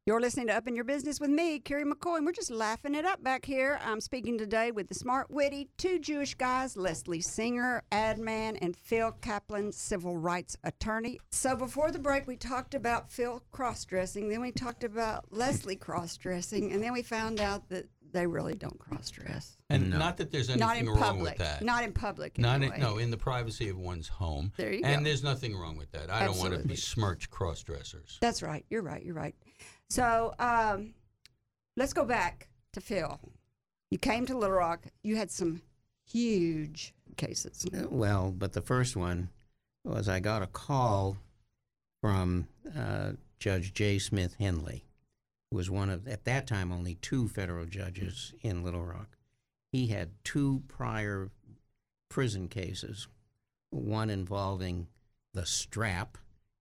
You're 0.06 0.20
listening 0.20 0.48
to 0.48 0.54
Up 0.54 0.68
in 0.68 0.74
Your 0.76 0.84
Business 0.84 1.18
with 1.18 1.30
me, 1.30 1.58
Carrie 1.58 1.86
McCoy, 1.86 2.18
and 2.18 2.26
we're 2.26 2.32
just 2.32 2.50
laughing 2.50 2.94
it 2.94 3.06
up 3.06 3.24
back 3.24 3.46
here. 3.46 3.80
I'm 3.82 4.02
speaking 4.02 4.36
today 4.36 4.70
with 4.70 4.88
the 4.88 4.94
smart, 4.94 5.30
witty, 5.30 5.70
two 5.78 5.98
Jewish 5.98 6.34
guys, 6.34 6.76
Leslie 6.76 7.22
Singer, 7.22 7.82
ad 7.90 8.18
man, 8.18 8.56
and 8.56 8.76
Phil 8.76 9.12
Kaplan, 9.22 9.72
civil 9.72 10.18
rights 10.18 10.58
attorney. 10.62 11.20
So 11.30 11.56
before 11.56 11.90
the 11.90 11.98
break, 11.98 12.26
we 12.26 12.36
talked 12.36 12.74
about 12.74 13.10
Phil 13.10 13.42
cross 13.50 13.86
dressing, 13.86 14.28
then 14.28 14.42
we 14.42 14.52
talked 14.52 14.84
about 14.84 15.24
Leslie 15.30 15.74
cross 15.74 16.18
dressing, 16.18 16.72
and 16.72 16.82
then 16.84 16.92
we 16.92 17.00
found 17.00 17.40
out 17.40 17.70
that 17.70 17.86
they 18.12 18.26
really 18.26 18.54
don't 18.54 18.78
cross 18.78 19.10
dress. 19.10 19.56
And 19.70 19.88
not 19.90 20.18
that 20.18 20.30
there's 20.30 20.50
anything 20.50 20.66
Not 20.68 20.76
in 20.76 20.86
wrong 20.86 20.98
public. 20.98 21.38
with 21.38 21.38
that. 21.38 21.62
Not 21.62 21.82
in 21.82 21.92
public. 21.92 22.38
Not 22.38 22.62
in, 22.62 22.78
no, 22.78 22.98
in 22.98 23.10
the 23.10 23.16
privacy 23.16 23.70
of 23.70 23.78
one's 23.78 24.06
home. 24.08 24.52
There 24.56 24.72
you 24.72 24.82
and 24.84 25.00
go. 25.00 25.04
there's 25.04 25.24
nothing 25.24 25.56
wrong 25.56 25.76
with 25.76 25.90
that. 25.92 26.10
I 26.10 26.20
don't 26.26 26.36
want 26.36 26.50
to 26.50 26.58
Absolutely. 26.58 26.68
besmirch 26.74 27.30
cross 27.30 27.62
dressers. 27.62 28.18
That's 28.20 28.42
right. 28.42 28.64
You're 28.68 28.82
right. 28.82 29.02
You're 29.02 29.16
right. 29.16 29.34
So 29.90 30.34
um, 30.38 30.94
let's 31.76 31.92
go 31.92 32.04
back 32.04 32.48
to 32.72 32.80
Phil. 32.80 33.20
You 33.90 33.98
came 33.98 34.26
to 34.26 34.36
Little 34.36 34.56
Rock. 34.56 34.86
You 35.02 35.16
had 35.16 35.30
some 35.30 35.62
huge 36.10 36.94
cases. 37.16 37.66
Well, 37.90 38.34
but 38.36 38.52
the 38.52 38.60
first 38.60 38.96
one 38.96 39.30
was 39.84 40.08
I 40.08 40.20
got 40.20 40.42
a 40.42 40.46
call 40.46 41.16
from 42.00 42.48
uh, 42.76 43.12
Judge 43.38 43.72
J. 43.72 43.98
Smith 43.98 44.36
Henley, 44.38 44.84
who 45.50 45.56
was 45.56 45.70
one 45.70 45.90
of, 45.90 46.08
at 46.08 46.24
that 46.24 46.46
time, 46.46 46.72
only 46.72 46.96
two 46.96 47.28
federal 47.28 47.66
judges 47.66 48.34
in 48.42 48.64
Little 48.64 48.84
Rock. 48.84 49.16
He 49.72 49.88
had 49.88 50.10
two 50.24 50.62
prior 50.68 51.30
prison 52.08 52.48
cases, 52.48 53.08
one 53.70 54.10
involving 54.10 54.86
the 55.32 55.46
strap 55.46 56.16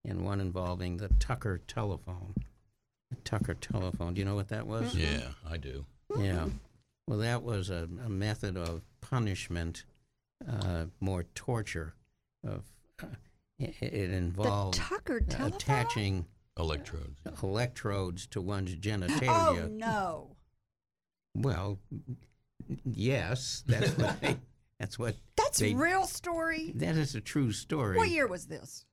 and 0.06 0.26
one 0.26 0.42
involving 0.42 0.98
the 0.98 1.10
Tucker 1.20 1.62
telephone. 1.68 2.34
The 3.16 3.22
Tucker 3.24 3.54
telephone. 3.54 4.14
Do 4.14 4.20
you 4.20 4.26
know 4.26 4.36
what 4.36 4.50
that 4.50 4.68
was? 4.68 4.96
Yeah, 4.96 5.30
I 5.50 5.58
do. 5.58 5.86
Yeah. 6.18 6.48
Well, 7.08 7.20
that 7.20 7.44
was 7.44 7.70
a, 7.70 7.88
a 8.06 8.10
method 8.10 8.56
of 8.58 8.82
punishment, 9.02 9.86
uh, 10.50 10.86
more 11.00 11.24
torture. 11.36 11.94
Of 12.46 12.64
uh, 13.02 13.08
it, 13.60 13.76
it 13.82 13.92
The 14.10 14.16
involved 14.16 14.78
Tucker 14.78 15.20
telephone. 15.22 15.56
attaching 15.58 16.26
Electrodes. 16.58 17.20
electrodes 17.42 18.28
to 18.28 18.42
one's 18.42 18.76
genitalia. 18.76 19.64
Oh 19.64 19.68
no! 19.72 20.36
Well, 21.36 21.80
yes, 22.86 23.64
that's 23.68 23.98
what 23.98 24.22
they, 24.22 24.38
that's 24.80 25.00
what 25.00 25.16
That's 25.36 25.60
they, 25.60 25.74
real 25.74 26.06
story. 26.06 26.72
that 26.76 26.96
is 26.96 27.16
a 27.16 27.22
true 27.22 27.52
story. 27.52 27.98
What 27.98 28.10
year 28.10 28.28
was 28.28 28.46
this? 28.48 28.86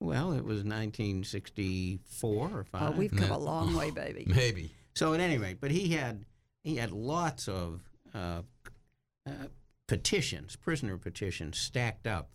Well, 0.00 0.32
it 0.32 0.44
was 0.44 0.62
1964 0.64 2.48
or 2.50 2.60
Oh, 2.74 2.78
five. 2.78 2.96
we've 2.98 3.10
come 3.10 3.20
that- 3.20 3.30
a 3.30 3.38
long 3.38 3.74
way, 3.74 3.90
baby. 3.94 4.24
Maybe. 4.26 4.72
So 4.94 5.14
at 5.14 5.20
any 5.20 5.38
rate, 5.38 5.58
but 5.60 5.70
he 5.70 5.88
had 5.88 6.24
he 6.64 6.76
had 6.76 6.90
lots 6.90 7.48
of 7.48 7.82
uh, 8.14 8.42
uh, 9.26 9.30
petitions, 9.86 10.56
prisoner 10.56 10.96
petitions, 10.98 11.58
stacked 11.58 12.06
up, 12.06 12.30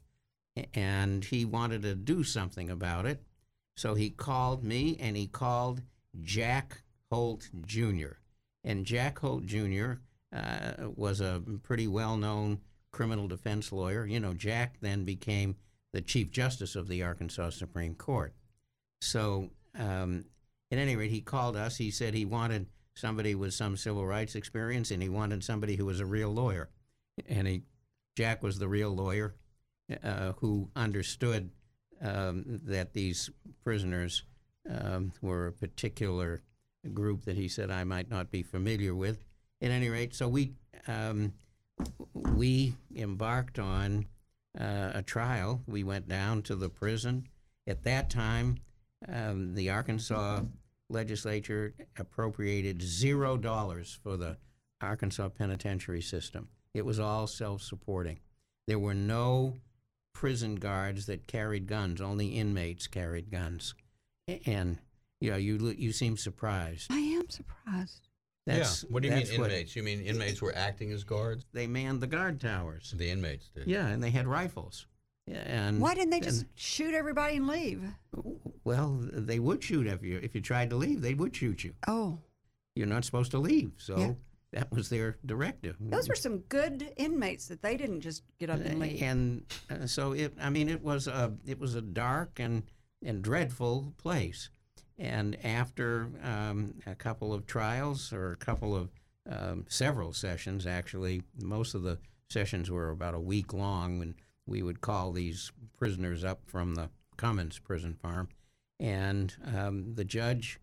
and 0.74 1.26
he 1.26 1.44
wanted 1.44 1.82
to 1.82 1.96
do 1.96 2.24
something 2.24 2.70
about 2.70 3.06
it. 3.06 3.24
So 3.76 3.96
he 3.96 4.10
called 4.10 4.64
me, 4.64 4.96
and 5.00 5.18
he 5.18 5.28
called 5.28 5.82
Jack 6.22 6.84
Holt 7.12 7.50
Jr. 7.66 8.18
And 8.64 8.86
Jack 8.86 9.20
Holt 9.20 9.46
Jr. 9.46 9.94
Uh, 10.34 10.90
was 10.96 11.20
a 11.20 11.42
pretty 11.64 11.88
well-known 11.88 12.60
criminal 12.92 13.28
defense 13.28 13.72
lawyer. 13.72 14.06
You 14.06 14.20
know, 14.20 14.34
Jack 14.34 14.78
then 14.82 15.04
became 15.04 15.56
the 15.94 16.02
Chief 16.02 16.32
Justice 16.32 16.76
of 16.76 16.88
the 16.88 17.04
Arkansas 17.04 17.52
Supreme 17.52 17.96
Court. 17.96 18.34
So, 19.02 19.50
um, 19.78 20.26
at 20.72 20.78
any 20.78 20.96
rate, 20.96 21.12
he 21.12 21.22
called 21.22 21.58
us. 21.58 21.78
He 21.78 21.92
said 21.92 22.14
he 22.14 22.26
wanted 22.26 22.68
somebody 22.96 23.36
with 23.36 23.54
some 23.54 23.76
civil 23.76 24.06
rights 24.06 24.36
experience, 24.36 24.92
and 24.92 25.02
he 25.02 25.10
wanted 25.10 25.44
somebody 25.44 25.76
who 25.76 25.86
was 25.86 26.00
a 26.00 26.06
real 26.06 26.30
lawyer. 26.30 26.70
And 27.28 27.48
he, 27.48 27.64
Jack 28.16 28.42
was 28.42 28.58
the 28.58 28.70
real 28.70 28.92
lawyer 28.92 29.36
uh, 30.04 30.34
who 30.40 30.70
understood 30.76 31.50
um, 32.02 32.62
that 32.66 32.94
these 32.94 33.30
prisoners 33.64 34.24
um, 34.70 35.12
were 35.22 35.48
a 35.48 35.52
particular 35.52 36.42
group 36.94 37.26
that 37.26 37.36
he 37.36 37.48
said 37.48 37.70
I 37.70 37.84
might 37.84 38.10
not 38.10 38.32
be 38.32 38.44
familiar 38.44 38.96
with. 38.96 39.24
At 39.62 39.72
any 39.72 39.90
rate, 39.90 40.16
so 40.16 40.28
we 40.28 40.54
um, 40.88 41.34
we 42.34 42.74
embarked 42.96 43.60
on 43.60 44.08
uh, 44.60 44.92
a 44.94 45.02
trial. 45.02 45.62
We 45.68 45.84
went 45.84 46.08
down 46.08 46.42
to 46.44 46.56
the 46.56 46.70
prison. 46.70 47.28
At 47.68 47.84
that 47.84 48.10
time, 48.10 48.58
um, 49.08 49.54
the 49.56 49.70
Arkansas 49.70 50.42
legislature 50.90 51.74
appropriated 51.98 52.82
zero 52.82 53.38
dollars 53.38 53.98
for 54.04 54.18
the 54.18 54.38
Arkansas 54.82 55.30
penitentiary 55.30 56.02
system. 56.02 56.50
It 56.74 56.86
was 56.86 57.00
all 57.00 57.28
self-supporting. 57.28 58.20
There 58.68 58.80
were 58.80 58.94
no 58.94 59.56
prison 60.14 60.56
guards 60.56 61.06
that 61.06 61.28
carried 61.28 61.68
guns. 61.68 62.02
Only 62.02 62.28
inmates 62.30 62.88
carried 62.88 63.32
guns. 63.32 63.74
And 64.46 64.78
you 65.20 65.32
know, 65.32 65.38
you 65.38 65.58
you 65.78 65.92
seem 65.92 66.18
surprised. 66.18 66.88
I 66.92 66.98
am 66.98 67.30
surprised. 67.30 68.08
That's, 68.48 68.84
yeah. 68.84 68.90
What 68.90 69.04
do 69.04 69.10
you 69.10 69.14
mean 69.16 69.24
that's 69.26 69.38
what- 69.38 69.52
inmates? 69.52 69.76
You 69.76 69.84
mean 69.84 70.02
inmates 70.02 70.42
were 70.42 70.56
acting 70.56 70.92
as 70.92 71.04
guards? 71.04 71.46
They 71.54 71.68
manned 71.68 72.02
the 72.02 72.08
guard 72.08 72.40
towers. 72.42 72.94
The 72.98 73.10
inmates 73.10 73.50
did. 73.50 73.68
Yeah, 73.68 73.88
and 73.88 74.04
they 74.04 74.10
had 74.10 74.28
rifles. 74.28 74.88
Yeah, 75.28 75.44
And 75.46 75.80
Why 75.80 75.94
didn't 75.94 76.10
they 76.10 76.20
just 76.20 76.42
and- 76.42 76.50
shoot 76.56 76.94
everybody 76.96 77.38
and 77.38 77.48
leave? 77.48 77.84
well, 78.64 78.98
they 79.12 79.40
would 79.40 79.64
shoot 79.64 79.86
if 79.88 80.04
you 80.04 80.20
if 80.22 80.34
you 80.36 80.42
tried 80.42 80.70
to 80.72 80.76
leave. 80.76 81.02
They 81.02 81.14
would 81.14 81.36
shoot 81.36 81.64
you. 81.64 81.74
Oh, 81.88 82.20
You're 82.76 82.88
not 82.88 83.06
supposed 83.06 83.32
to 83.32 83.38
leave. 83.38 83.74
So 83.78 83.98
Yeah. 83.98 84.14
that 84.54 84.72
was 84.72 84.90
their 84.90 85.18
directive. 85.26 85.76
those 85.80 86.10
were 86.10 86.16
some 86.16 86.40
good 86.40 86.94
inmates 86.98 87.48
that 87.48 87.62
they 87.62 87.78
didn't 87.78 88.02
just 88.02 88.24
get 88.40 88.50
up 88.50 88.60
and 88.62 88.80
leave. 88.80 89.02
and 89.04 89.46
uh, 89.70 89.86
so 89.86 90.14
it 90.14 90.34
i 90.40 90.50
mean 90.50 90.68
it 90.70 90.82
was 90.82 91.08
a 91.08 91.34
it 91.46 91.60
was 91.60 91.76
a 91.76 91.82
dark 91.82 92.40
and 92.40 92.64
and 93.04 93.22
dreadful 93.24 93.94
place 93.98 94.50
and 95.02 95.36
after 95.44 96.10
um, 96.24 96.76
a 96.86 96.94
couple 96.94 97.34
of 97.34 97.48
trials 97.48 98.14
or 98.14 98.32
a 98.32 98.38
couple 98.38 98.76
of 98.76 98.92
um, 99.30 99.66
several 99.68 100.14
sessions 100.14 100.68
actually 100.68 101.24
most 101.42 101.74
of 101.74 101.82
the 101.82 101.98
sessions 102.30 102.70
were 102.70 102.90
about 102.90 103.16
a 103.16 103.20
week 103.20 103.52
long 103.52 104.00
when 104.00 104.16
we 104.46 104.62
would 104.62 104.80
call 104.80 105.12
these 105.12 105.52
prisoners 105.78 106.24
up 106.24 106.42
from 106.46 106.76
the 106.76 106.90
Cummins 107.18 107.60
prison 107.60 107.96
farm. 108.02 108.30
And 108.80 109.34
um, 109.56 109.94
the 109.96 110.06
judge 110.06 110.60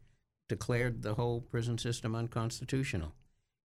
declared 0.48 1.02
the 1.02 1.14
whole 1.14 1.40
prison 1.40 1.78
system 1.78 2.14
unconstitutional. 2.14 3.14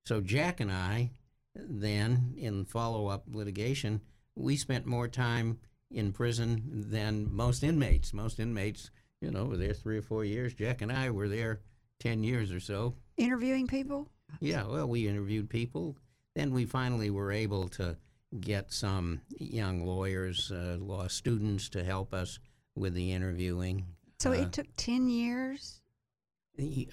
So 0.06 0.22
jack 0.22 0.60
and 0.60 0.72
i 0.72 1.12
then 1.56 2.34
in 2.36 2.66
follow-up 2.66 3.26
litigation 3.32 4.02
we 4.36 4.58
spent 4.58 4.86
more 4.86 5.08
time 5.08 5.60
in 5.92 6.12
prison 6.12 6.64
than 6.66 7.32
most 7.32 7.64
inmates. 7.64 8.14
Most 8.14 8.40
inmates 8.40 8.90
you 9.24 9.32
know 9.32 9.46
were 9.46 9.58
there 9.58 9.74
three 9.74 9.98
or 9.98 10.02
four 10.02 10.26
years. 10.26 10.54
Jack 10.54 10.82
and 10.82 10.92
i 10.92 11.10
were 11.10 11.30
there 11.30 11.62
10 12.02 12.24
years 12.24 12.52
or 12.52 12.60
so. 12.60 12.94
Interviewing 13.18 13.68
people? 13.68 14.10
yeah 14.40 14.66
well 14.66 14.88
we 14.88 15.08
interviewed 15.08 15.50
people. 15.50 15.96
Then 16.36 16.52
we 16.52 16.66
finally 16.66 17.10
were 17.10 17.32
able 17.32 17.70
to 17.70 17.96
get 18.42 18.74
some 18.74 19.22
young 19.40 19.86
lawyers 19.86 20.52
uh, 20.52 20.78
law 20.80 21.08
students 21.08 21.70
to 21.70 21.84
help 21.84 22.14
us 22.14 22.40
with 22.76 22.96
the 22.96 23.12
interviewing. 23.12 23.86
So 24.20 24.32
Uh, 24.32 24.42
it 24.42 24.52
took 24.52 24.68
10 24.76 25.08
years? 25.08 25.80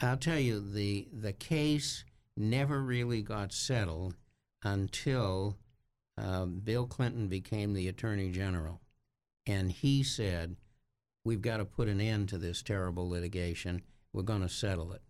I'll 0.02 0.16
tell 0.18 0.38
you 0.38 0.60
the 0.60 1.08
the 1.12 1.32
case 1.32 2.04
never 2.36 2.80
really 2.82 3.22
got 3.22 3.52
settled 3.52 4.14
until 4.62 5.56
um, 6.16 6.60
Bill 6.60 6.86
Clinton 6.86 7.28
became 7.28 7.72
the 7.72 7.88
Attorney 7.88 8.30
General, 8.30 8.80
and 9.46 9.72
he 9.72 10.02
said, 10.02 10.56
"We've 11.24 11.42
got 11.42 11.58
to 11.58 11.64
put 11.64 11.88
an 11.88 12.00
end 12.00 12.28
to 12.30 12.38
this 12.38 12.62
terrible 12.62 13.08
litigation. 13.08 13.82
We're 14.12 14.22
going 14.22 14.42
to 14.42 14.48
settle 14.48 14.92
it." 14.92 15.02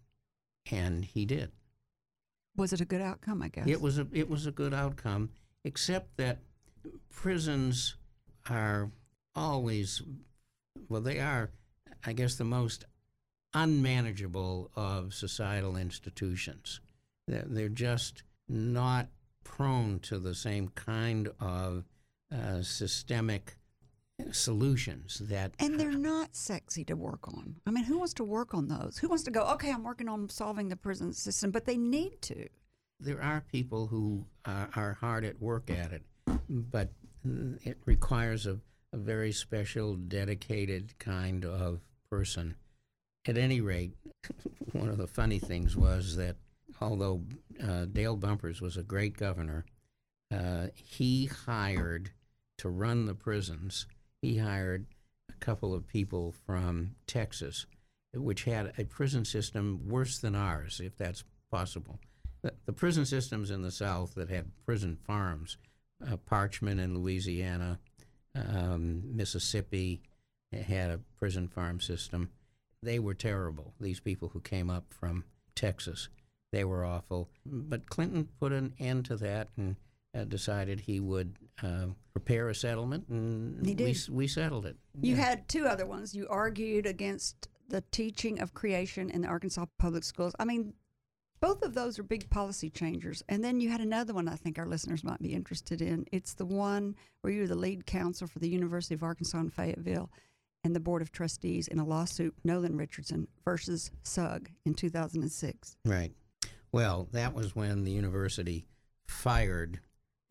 and 0.70 1.04
he 1.04 1.24
did. 1.24 1.50
Was 2.56 2.72
it 2.72 2.80
a 2.80 2.84
good 2.84 3.00
outcome? 3.00 3.42
I 3.42 3.48
guess 3.48 3.66
It 3.66 3.80
was 3.80 3.98
a 3.98 4.06
it 4.12 4.28
was 4.28 4.46
a 4.46 4.52
good 4.52 4.74
outcome, 4.74 5.30
except 5.64 6.16
that 6.16 6.38
prisons 7.10 7.96
are 8.48 8.90
always 9.34 10.02
well 10.88 11.00
they 11.00 11.20
are 11.20 11.50
I 12.04 12.12
guess 12.12 12.36
the 12.36 12.44
most 12.44 12.84
unmanageable 13.54 14.70
of 14.76 15.12
societal 15.12 15.76
institutions. 15.76 16.80
They're, 17.26 17.44
they're 17.46 17.68
just 17.68 18.22
not 18.48 19.08
prone 19.44 19.98
to 20.00 20.18
the 20.18 20.34
same 20.34 20.68
kind 20.68 21.28
of 21.40 21.84
uh, 22.32 22.62
systemic 22.62 23.56
solutions 24.32 25.18
that 25.24 25.52
And 25.58 25.78
they're 25.78 25.92
not 25.92 26.34
sexy 26.36 26.84
to 26.84 26.96
work 26.96 27.26
on. 27.28 27.56
I 27.66 27.70
mean, 27.70 27.84
who 27.84 27.98
wants 27.98 28.14
to 28.14 28.24
work 28.24 28.54
on 28.54 28.68
those? 28.68 28.98
Who 28.98 29.08
wants 29.08 29.24
to 29.24 29.30
go, 29.30 29.42
okay, 29.52 29.70
I'm 29.72 29.84
working 29.84 30.08
on 30.08 30.28
solving 30.28 30.68
the 30.68 30.76
prison 30.76 31.12
system, 31.12 31.50
but 31.50 31.64
they 31.64 31.76
need 31.76 32.20
to. 32.22 32.48
there 33.00 33.22
are 33.22 33.42
people 33.50 33.86
who 33.86 34.26
are, 34.44 34.68
are 34.76 34.92
hard 35.00 35.24
at 35.24 35.40
work 35.40 35.70
at 35.70 35.92
it, 35.92 36.02
but 36.48 36.90
it 37.64 37.78
requires 37.86 38.46
a, 38.46 38.58
a 38.92 38.96
very 38.96 39.32
special, 39.32 39.94
dedicated 39.96 40.98
kind 40.98 41.44
of 41.44 41.80
person. 42.10 42.54
At 43.26 43.38
any 43.38 43.60
rate, 43.60 43.92
one 44.72 44.88
of 44.88 44.98
the 44.98 45.06
funny 45.06 45.38
things 45.38 45.76
was 45.76 46.16
that 46.16 46.36
although 46.80 47.22
uh, 47.62 47.84
Dale 47.86 48.16
Bumpers 48.16 48.60
was 48.60 48.76
a 48.76 48.82
great 48.82 49.16
governor, 49.16 49.64
uh, 50.32 50.68
he 50.74 51.26
hired 51.26 52.12
to 52.58 52.68
run 52.68 53.06
the 53.06 53.14
prisons, 53.14 53.86
he 54.22 54.38
hired 54.38 54.86
a 55.28 55.44
couple 55.44 55.74
of 55.74 55.86
people 55.86 56.34
from 56.46 56.94
Texas, 57.06 57.66
which 58.14 58.44
had 58.44 58.72
a 58.78 58.84
prison 58.84 59.24
system 59.24 59.88
worse 59.88 60.18
than 60.18 60.34
ours, 60.34 60.80
if 60.82 60.96
that's 60.96 61.24
possible. 61.50 61.98
The, 62.42 62.52
the 62.66 62.72
prison 62.72 63.04
systems 63.04 63.50
in 63.50 63.62
the 63.62 63.70
South 63.70 64.14
that 64.14 64.30
had 64.30 64.50
prison 64.64 64.96
farms, 65.06 65.56
uh, 66.06 66.16
Parchman 66.16 66.80
in 66.80 66.94
Louisiana, 66.94 67.78
um, 68.34 69.02
Mississippi 69.16 70.02
had 70.52 70.90
a 70.90 71.00
prison 71.18 71.48
farm 71.48 71.80
system. 71.80 72.30
They 72.82 72.98
were 72.98 73.14
terrible. 73.14 73.74
These 73.80 74.00
people 74.00 74.28
who 74.28 74.40
came 74.40 74.70
up 74.70 74.92
from 74.92 75.24
Texas, 75.54 76.08
they 76.52 76.64
were 76.64 76.84
awful. 76.84 77.28
But 77.44 77.90
Clinton 77.90 78.28
put 78.38 78.52
an 78.52 78.74
end 78.78 79.04
to 79.06 79.16
that 79.16 79.48
and 79.56 79.76
uh, 80.14 80.24
decided 80.24 80.80
he 80.80 81.00
would 81.00 81.36
uh, 81.62 81.86
prepare 82.12 82.48
a 82.48 82.54
settlement, 82.54 83.06
and 83.08 83.64
He 83.64 83.72
we 83.72 83.74
did. 83.74 83.90
s- 83.90 84.08
we 84.08 84.26
settled 84.26 84.66
it. 84.66 84.76
You 85.00 85.14
Yeah. 85.14 85.22
had 85.24 85.48
two 85.48 85.66
other 85.66 85.86
ones. 85.86 86.14
You 86.14 86.26
argued 86.28 86.86
against 86.86 87.48
the 87.68 87.82
teaching 87.92 88.40
of 88.40 88.52
creation 88.54 89.10
in 89.10 89.20
the 89.22 89.28
Arkansas 89.28 89.66
public 89.78 90.02
schools. 90.02 90.34
I 90.40 90.44
mean, 90.44 90.74
both 91.40 91.62
of 91.62 91.72
those 91.74 91.98
are 91.98 92.02
big 92.02 92.28
policy 92.28 92.68
changers. 92.68 93.22
And 93.28 93.42
then 93.44 93.60
you 93.60 93.70
had 93.70 93.80
another 93.80 94.12
one 94.12 94.26
I 94.28 94.34
think 94.36 94.58
our 94.58 94.66
listeners 94.66 95.04
might 95.04 95.22
be 95.22 95.32
interested 95.32 95.80
in. 95.80 96.04
It's 96.12 96.34
the 96.34 96.44
one 96.44 96.96
where 97.20 97.32
you 97.32 97.42
were 97.42 97.46
the 97.46 97.54
lead 97.54 97.86
counsel 97.86 98.26
for 98.26 98.40
the 98.40 98.48
University 98.48 98.94
of 98.94 99.02
Arkansas 99.02 99.38
in 99.38 99.50
Fayetteville 99.50 100.10
and 100.64 100.74
the 100.76 100.80
Board 100.80 101.00
of 101.00 101.12
Trustees 101.12 101.68
in 101.68 101.78
a 101.78 101.84
lawsuit, 101.86 102.34
Nolan 102.44 102.76
Richardson 102.76 103.28
versus 103.44 103.90
Sugg 104.02 104.50
in 104.66 104.74
2006. 104.74 105.76
Right. 105.86 106.12
Well, 106.72 107.08
that 107.12 107.32
was 107.34 107.54
when 107.54 107.84
the 107.84 107.92
university 107.92 108.66
fired 109.06 109.80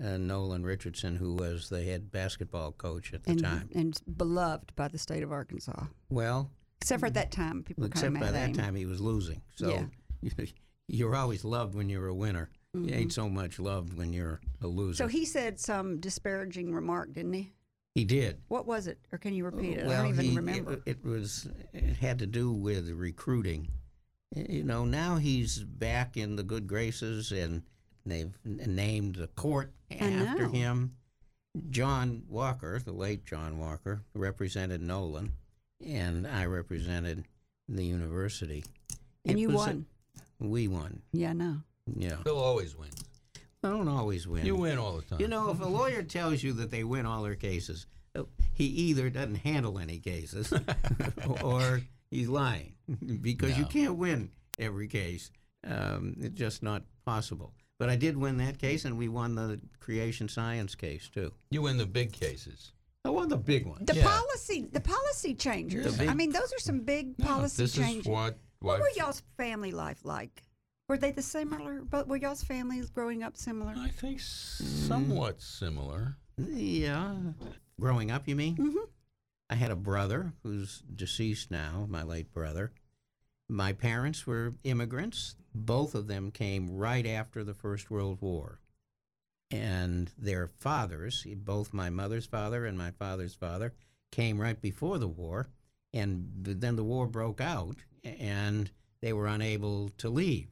uh, 0.04 0.18
Nolan 0.18 0.64
Richardson, 0.64 1.16
who 1.16 1.34
was 1.34 1.70
the 1.70 1.84
head 1.84 2.12
basketball 2.12 2.72
coach 2.72 3.14
at 3.14 3.24
the 3.24 3.32
And, 3.32 3.42
time. 3.44 3.70
and 3.76 4.00
beloved 4.18 4.76
by 4.76 4.88
the 4.88 4.98
state 4.98 5.24
of 5.24 5.32
Arkansas. 5.32 5.86
Well, 6.10 6.52
Except 6.82 7.02
for 7.02 7.08
at 7.08 7.14
that 7.16 7.32
time, 7.32 7.64
people 7.64 7.84
except 7.86 8.14
by 8.20 8.32
that 8.32 8.50
him. 8.50 8.56
time 8.56 8.76
he 8.76 8.86
was 8.86 9.02
losing. 9.02 9.42
So 9.56 9.70
Yeah. 10.22 10.46
you're 10.88 11.16
always 11.16 11.44
loved 11.44 11.76
when 11.76 11.90
you're 11.90 12.08
a 12.08 12.16
winner. 12.16 12.50
You 12.74 12.82
Mhm. 12.82 12.96
ain't 12.96 13.14
so 13.14 13.28
much 13.28 13.60
loved 13.60 13.94
when 13.98 14.14
you're 14.14 14.40
a 14.62 14.68
loser. 14.68 14.96
So 15.04 15.08
he 15.08 15.26
said 15.26 15.60
some 15.60 16.00
disparaging 16.00 16.74
remark, 16.74 17.14
didn't 17.14 17.34
he? 17.34 17.52
he 17.96 18.06
did. 18.06 18.38
What 18.48 18.66
was 18.68 18.88
it? 18.88 19.00
Or 19.12 19.18
can 19.18 19.34
you 19.34 19.44
repeat 19.44 19.78
it? 19.80 19.86
Well, 19.88 20.00
I 20.00 20.04
don't 20.04 20.14
even 20.14 20.26
he- 20.26 20.36
remember. 20.38 20.74
It, 20.74 20.84
it 20.86 21.04
was. 21.06 21.50
It 21.74 21.98
had 21.98 22.20
to 22.20 22.28
do 22.28 22.52
with 22.54 22.90
recruiting. 22.92 23.68
You 24.36 24.64
know, 24.64 24.86
now 24.86 25.18
he's 25.18 25.64
back 25.64 26.16
in 26.16 26.36
the 26.36 26.44
good 26.44 26.68
graces, 26.68 27.32
and 27.32 27.64
they've 28.06 28.34
n- 28.46 28.62
named 28.76 29.16
the 29.16 29.28
court 29.28 29.74
after 29.92 30.48
him. 30.48 30.96
John 31.70 32.24
Walker, 32.28 32.80
the 32.80 32.92
late 32.92 33.26
John 33.26 33.58
Walker, 33.60 34.04
represented 34.14 34.82
Nolan, 34.82 35.34
and 35.86 36.28
I 36.28 36.46
represented 36.46 37.26
the 37.68 37.84
university. 37.86 38.64
and 39.26 39.38
It 39.38 39.42
you 39.42 39.48
was 39.50 39.56
a- 39.56 39.60
won. 39.60 39.86
we 40.40 40.68
won. 40.68 41.02
yeah, 41.12 41.34
no. 41.34 41.62
Yeah, 41.96 42.18
Bill 42.24 42.38
always 42.38 42.76
wins. 42.76 43.04
I 43.64 43.70
don't 43.70 43.88
always 43.88 44.28
win. 44.28 44.46
You 44.46 44.56
win 44.56 44.78
all 44.78 44.96
the 44.98 45.02
time. 45.02 45.20
You 45.20 45.28
know, 45.28 45.50
if 45.50 45.60
a 45.60 45.66
lawyer 45.66 46.04
tells 46.04 46.42
you 46.44 46.54
that 46.54 46.70
they 46.72 46.84
win 46.84 47.06
all 47.06 47.24
their 47.24 47.36
cases, 47.36 47.88
uh, 48.16 48.24
he 48.54 48.66
either 48.66 49.10
doesn't 49.10 49.36
handle 49.36 49.80
any 49.80 49.98
cases 50.00 50.54
or 51.44 51.82
he's 52.12 52.30
lying 52.30 52.74
because 53.22 53.58
you 53.58 53.66
can't 53.66 53.96
win 53.96 54.32
every 54.60 54.88
case. 54.88 55.32
Um, 55.68 56.16
it's 56.22 56.36
just 56.38 56.64
not 56.64 56.84
possible. 57.06 57.54
But 57.80 57.90
I 57.90 57.96
did 57.96 58.18
win 58.18 58.38
that 58.38 58.60
case, 58.60 58.84
and 58.86 58.98
we 58.98 59.08
won 59.08 59.36
the 59.36 59.60
creation 59.80 60.28
science 60.28 60.76
case 60.76 61.08
too. 61.10 61.32
you 61.50 61.62
win 61.64 61.78
the 61.78 61.86
big 61.86 62.12
cases. 62.12 62.74
I 63.06 63.10
won 63.10 63.30
the 63.30 63.38
big 63.38 63.66
one. 63.66 63.86
The 63.86 63.96
Yeah. 63.96 64.04
policy, 64.04 64.68
the 64.72 64.82
policy 64.82 65.34
changers. 65.34 65.86
The 65.94 65.98
big- 65.98 66.10
I 66.10 66.14
mean, 66.14 66.32
those 66.32 66.52
are 66.54 66.60
some 66.60 66.82
big 66.82 67.18
No, 67.18 67.26
policy 67.26 67.64
this 67.64 67.74
changes. 67.74 68.02
is 68.06 68.08
what. 68.12 68.38
what 68.60 68.74
what 68.74 68.82
were 68.82 68.90
y'all's 68.98 69.22
family 69.38 69.72
life 69.72 70.04
like? 70.04 70.44
Were 70.90 70.98
they 70.98 71.12
the 71.12 71.22
similar? 71.22 71.82
But 71.82 72.08
were 72.10 72.18
y'all's 72.18 72.44
families 72.44 72.90
growing 72.90 73.24
up 73.24 73.38
similar? 73.38 73.74
I 73.78 73.88
think 73.90 74.20
somewhat 74.20 75.42
similar. 75.42 76.18
Yeah, 76.38 77.16
growing 77.80 78.12
up, 78.12 78.28
you 78.28 78.36
mean? 78.36 78.58
Mhm. 78.58 78.90
I 79.50 79.56
had 79.56 79.72
a 79.72 79.76
brother 79.76 80.34
who's 80.44 80.80
deceased 80.94 81.50
now, 81.50 81.86
my 81.90 82.04
late 82.04 82.34
brother. 82.34 82.74
My 83.52 83.74
parents 83.74 84.28
were 84.28 84.54
immigrants. 84.64 85.36
Both 85.56 85.96
of 85.96 86.06
them 86.08 86.30
came 86.30 86.70
right 86.70 87.06
after 87.06 87.44
the 87.44 87.56
First 87.56 87.90
World 87.90 88.22
War. 88.22 88.60
And 89.50 90.12
their 90.16 90.48
fathers, 90.48 91.26
both 91.38 91.74
my 91.74 91.90
mother's 91.90 92.28
father 92.28 92.68
and 92.68 92.78
my 92.78 92.92
father's 92.92 93.34
father, 93.34 93.74
came 94.12 94.40
right 94.40 94.62
before 94.62 95.00
the 95.00 95.08
war. 95.08 95.50
And 95.92 96.30
then 96.36 96.76
the 96.76 96.84
war 96.84 97.08
broke 97.08 97.42
out, 97.42 97.78
and 98.04 98.70
they 99.02 99.14
were 99.14 99.26
unable 99.26 99.90
to 99.98 100.10
leave. 100.10 100.50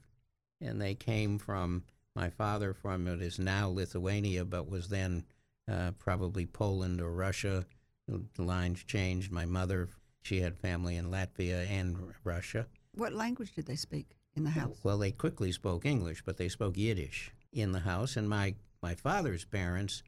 And 0.59 0.81
they 0.81 0.95
came 0.95 1.37
from 1.37 1.83
my 2.15 2.31
father 2.31 2.73
from 2.73 3.05
what 3.05 3.21
is 3.21 3.37
now 3.37 3.69
Lithuania, 3.69 4.43
but 4.43 4.67
was 4.67 4.89
then 4.89 5.23
uh, 5.71 5.91
probably 5.99 6.47
Poland 6.47 6.99
or 6.99 7.11
Russia. 7.11 7.67
The 8.07 8.41
lines 8.41 8.83
changed. 8.83 9.31
My 9.31 9.45
mother, 9.45 9.89
she 10.23 10.41
had 10.41 10.57
family 10.57 10.95
in 10.95 11.11
Latvia 11.11 11.69
and 11.69 12.15
Russia. 12.23 12.65
What 12.97 13.13
language 13.13 13.53
did 13.53 13.67
they 13.67 13.75
speak 13.75 14.17
in 14.35 14.43
the 14.43 14.49
house? 14.49 14.77
Well, 14.83 14.97
they 14.97 15.11
quickly 15.11 15.51
spoke 15.51 15.85
English, 15.85 16.23
but 16.25 16.37
they 16.37 16.49
spoke 16.49 16.75
Yiddish 16.75 17.31
in 17.53 17.71
the 17.71 17.79
house. 17.79 18.17
And 18.17 18.27
my, 18.27 18.55
my 18.81 18.95
father's 18.95 19.45
parents 19.45 20.01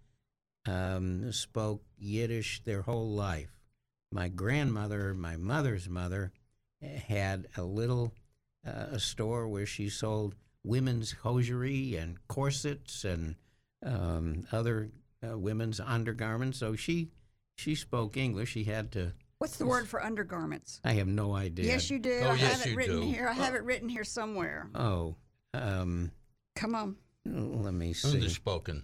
um, 0.67 1.31
spoke 1.31 1.83
Yiddish 1.97 2.63
their 2.63 2.81
whole 2.81 3.09
life. 3.09 3.51
My 4.11 4.27
grandmother, 4.27 5.13
my 5.13 5.37
mother's 5.37 5.87
mother, 5.87 6.31
had 6.81 7.47
a 7.57 7.63
little 7.63 8.13
uh, 8.65 8.87
a 8.91 8.99
store 8.99 9.47
where 9.47 9.65
she 9.65 9.87
sold 9.89 10.35
women's 10.63 11.11
hosiery 11.11 11.95
and 11.95 12.17
corsets 12.27 13.03
and 13.03 13.35
um, 13.85 14.47
other 14.51 14.89
uh, 15.23 15.37
women's 15.37 15.79
undergarments. 15.79 16.57
So 16.57 16.75
she 16.75 17.09
she 17.55 17.75
spoke 17.75 18.17
English. 18.17 18.49
She 18.49 18.63
had 18.63 18.91
to. 18.93 19.13
What's 19.39 19.55
the 19.55 19.65
word 19.65 19.87
for 19.87 20.03
undergarments? 20.03 20.81
I 20.83 20.91
have 20.93 21.07
no 21.07 21.33
idea. 21.33 21.65
Yes, 21.65 21.89
you 21.89 21.97
do. 21.97 22.19
Oh, 22.23 22.31
I 22.31 22.35
yes, 22.35 22.57
have 22.59 22.67
it 22.67 22.69
you 22.71 22.75
written 22.75 22.99
do. 22.99 23.07
here. 23.07 23.27
I 23.29 23.33
have 23.33 23.55
it 23.55 23.63
written 23.63 23.87
here 23.87 24.03
somewhere. 24.03 24.69
Oh, 24.75 25.15
um, 25.53 26.11
Come 26.57 26.75
on. 26.75 26.97
let 27.25 27.73
me 27.73 27.93
see. 27.93 28.09
Underspoken. 28.19 28.83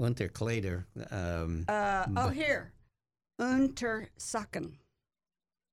Unterkleider. 0.00 0.84
Um, 1.10 1.66
Uh, 1.68 2.06
oh, 2.16 2.28
here. 2.30 2.72
Untersocken. 3.38 4.72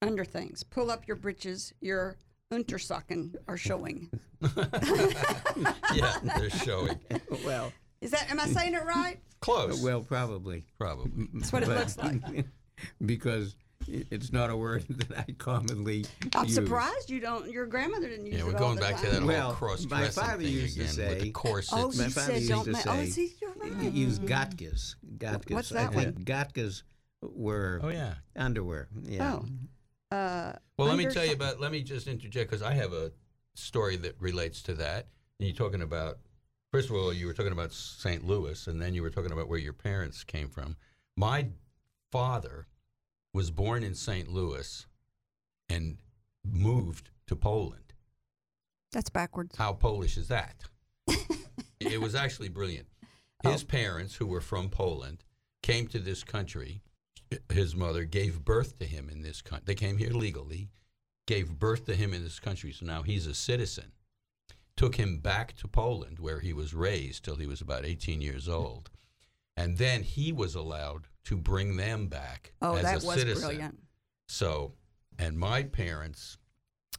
Under 0.01 0.25
things. 0.25 0.63
Pull 0.63 0.91
up 0.91 1.07
your 1.07 1.15
breeches. 1.15 1.73
Your 1.79 2.17
Untersocken 2.51 3.35
are 3.47 3.55
showing. 3.57 4.09
yeah, 5.95 6.17
they're 6.37 6.49
showing. 6.49 6.99
well, 7.45 7.71
Is 8.01 8.11
that? 8.11 8.29
Am 8.29 8.41
I 8.41 8.47
saying 8.47 8.73
it 8.73 8.83
right? 8.83 9.19
Close. 9.39 9.81
well, 9.81 10.01
probably. 10.01 10.65
Probably. 10.77 11.29
That's 11.33 11.53
what 11.53 11.63
it 11.63 11.69
looks 11.69 11.97
like. 11.97 12.45
because 13.05 13.55
i- 13.55 13.60
it's 14.09 14.31
not 14.31 14.49
a 14.49 14.55
word 14.57 14.85
that 14.89 15.19
I 15.27 15.31
commonly 15.37 15.97
use. 15.97 16.07
I'm 16.35 16.45
use. 16.45 16.55
surprised 16.55 17.09
you 17.09 17.19
don't. 17.19 17.49
Your 17.51 17.65
grandmother 17.65 18.07
didn't 18.09 18.25
use 18.27 18.35
Yeah, 18.35 18.41
it 18.41 18.45
we're 18.47 18.53
all 18.53 18.59
going 18.59 18.75
the 18.75 18.81
back 18.81 19.01
to 19.01 19.09
that 19.11 19.23
Well, 19.23 19.47
whole 19.47 19.53
cross 19.53 19.85
my 19.85 20.07
father 20.09 20.43
thing 20.43 20.51
used 20.53 20.75
to 20.77 20.83
again 20.83 20.95
with 21.09 21.19
say- 21.19 21.19
the 21.25 21.31
corsets. 21.31 21.73
Oh, 21.75 21.87
My 21.87 22.09
father 22.09 22.11
said 22.33 22.35
used 22.37 22.49
don't 22.49 22.65
to 22.65 22.71
ma- 22.71 22.77
say, 22.79 23.01
Oh, 23.01 23.05
see, 23.05 23.33
you're 23.41 23.53
right. 23.53 23.93
use 23.93 24.19
gatkas. 24.19 24.95
Gatkas. 25.17 25.51
What's 25.51 25.71
I 25.71 25.83
that 25.85 25.93
think 25.93 26.19
gatkas 26.23 26.83
were 27.21 27.79
oh 27.83 27.89
yeah. 27.89 28.15
underwear. 28.35 28.87
Yeah. 29.03 29.39
Oh. 30.11 30.15
Uh, 30.15 30.53
Well, 30.77 30.87
let 30.87 30.97
me 30.97 31.05
tell 31.07 31.25
you 31.25 31.33
about. 31.33 31.59
Let 31.59 31.71
me 31.71 31.83
just 31.83 32.07
interject 32.07 32.49
because 32.49 32.61
I 32.63 32.73
have 32.73 32.93
a 32.93 33.11
story 33.55 33.95
that 33.97 34.15
relates 34.19 34.61
to 34.63 34.73
that. 34.75 35.07
And 35.39 35.47
you're 35.47 35.55
talking 35.55 35.81
about, 35.81 36.19
first 36.71 36.89
of 36.89 36.95
all, 36.95 37.11
you 37.13 37.27
were 37.27 37.33
talking 37.33 37.51
about 37.53 37.71
St. 37.73 38.25
Louis, 38.25 38.67
and 38.67 38.81
then 38.81 38.93
you 38.93 39.01
were 39.01 39.09
talking 39.09 39.31
about 39.31 39.47
where 39.47 39.57
your 39.59 39.73
parents 39.73 40.23
came 40.23 40.49
from. 40.49 40.75
My 41.17 41.47
father 42.11 42.67
was 43.33 43.51
born 43.51 43.83
in 43.83 43.95
St. 43.95 44.27
Louis 44.27 44.85
and 45.69 45.97
moved 46.43 47.09
to 47.27 47.35
Poland. 47.35 47.93
That's 48.91 49.09
backwards. 49.09 49.55
How 49.55 49.73
Polish 49.73 50.17
is 50.17 50.27
that? 50.27 50.63
it 51.79 52.01
was 52.01 52.13
actually 52.13 52.49
brilliant. 52.49 52.87
Oh. 53.43 53.51
His 53.51 53.63
parents, 53.63 54.15
who 54.15 54.27
were 54.27 54.41
from 54.41 54.69
Poland, 54.69 55.23
came 55.63 55.87
to 55.87 55.99
this 55.99 56.23
country. 56.23 56.81
His 57.49 57.75
mother 57.75 58.03
gave 58.03 58.43
birth 58.43 58.77
to 58.79 58.85
him 58.85 59.09
in 59.09 59.21
this 59.21 59.41
country. 59.41 59.63
They 59.65 59.75
came 59.75 59.97
here 59.97 60.11
legally, 60.11 60.69
gave 61.25 61.57
birth 61.57 61.85
to 61.85 61.95
him 61.95 62.13
in 62.13 62.23
this 62.23 62.39
country. 62.39 62.73
So 62.73 62.85
now 62.85 63.03
he's 63.03 63.27
a 63.27 63.33
citizen. 63.33 63.93
Took 64.75 64.95
him 64.95 65.19
back 65.19 65.55
to 65.57 65.67
Poland, 65.67 66.19
where 66.19 66.39
he 66.39 66.53
was 66.53 66.73
raised 66.73 67.23
till 67.23 67.35
he 67.35 67.47
was 67.47 67.61
about 67.61 67.85
18 67.85 68.21
years 68.21 68.49
old. 68.49 68.89
And 69.57 69.77
then 69.77 70.03
he 70.03 70.31
was 70.31 70.55
allowed 70.55 71.07
to 71.25 71.37
bring 71.37 71.77
them 71.77 72.07
back 72.07 72.53
Oh, 72.61 72.75
as 72.75 72.83
that 72.83 73.03
a 73.03 73.05
was 73.05 73.15
citizen. 73.19 73.47
brilliant. 73.47 73.79
So, 74.27 74.73
and 75.19 75.37
my 75.37 75.63
parents, 75.63 76.37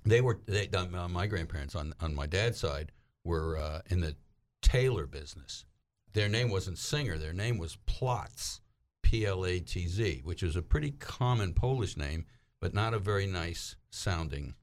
they 0.05 0.21
were 0.21 0.41
they, 0.47 0.69
uh, 0.69 1.09
my 1.09 1.27
grandparents 1.27 1.75
on 1.75 1.95
on 2.01 2.15
my 2.15 2.27
dad's 2.27 2.59
side 2.59 2.93
were 3.25 3.57
uh, 3.57 3.81
in 3.89 4.01
the 4.01 4.17
tailor 4.61 5.07
business. 5.07 5.65
Their 6.13 6.29
name 6.29 6.51
wasn't 6.51 6.79
Singer. 6.79 7.17
Their 7.19 7.33
name 7.33 7.57
was 7.59 7.79
Plotz, 7.87 8.61
P 9.03 9.25
L 9.25 9.47
A 9.47 9.59
T 9.61 9.89
Z, 9.89 10.21
which 10.25 10.43
is 10.43 10.57
a 10.57 10.63
pretty 10.63 10.91
common 10.93 11.55
Polish 11.55 11.97
name, 11.97 12.27
but 12.61 12.75
not 12.75 12.95
a 12.95 12.99
very 12.99 13.27
nice 13.27 13.77
sounding 13.91 14.55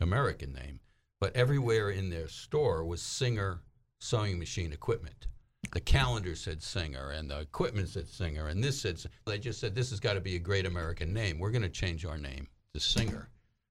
American 0.00 0.52
name. 0.52 0.80
But 1.20 1.36
everywhere 1.36 1.90
in 1.90 2.10
their 2.10 2.28
store 2.28 2.84
was 2.84 3.02
Singer 3.02 3.60
sewing 4.00 4.38
machine 4.38 4.72
equipment. 4.72 5.28
The 5.72 5.80
calendar 5.80 6.34
said 6.36 6.62
Singer, 6.62 7.10
and 7.10 7.30
the 7.30 7.40
equipment 7.40 7.88
said 7.88 8.08
Singer, 8.08 8.48
and 8.48 8.62
this 8.62 8.80
said. 8.80 9.00
They 9.26 9.38
just 9.38 9.58
said 9.60 9.74
this 9.74 9.90
has 9.90 10.00
got 10.00 10.14
to 10.14 10.20
be 10.20 10.36
a 10.36 10.38
great 10.38 10.66
American 10.66 11.12
name. 11.12 11.38
We're 11.38 11.50
going 11.50 11.62
to 11.62 11.68
change 11.68 12.04
our 12.04 12.18
name 12.18 12.46
to 12.74 12.80
Singer. 12.80 13.28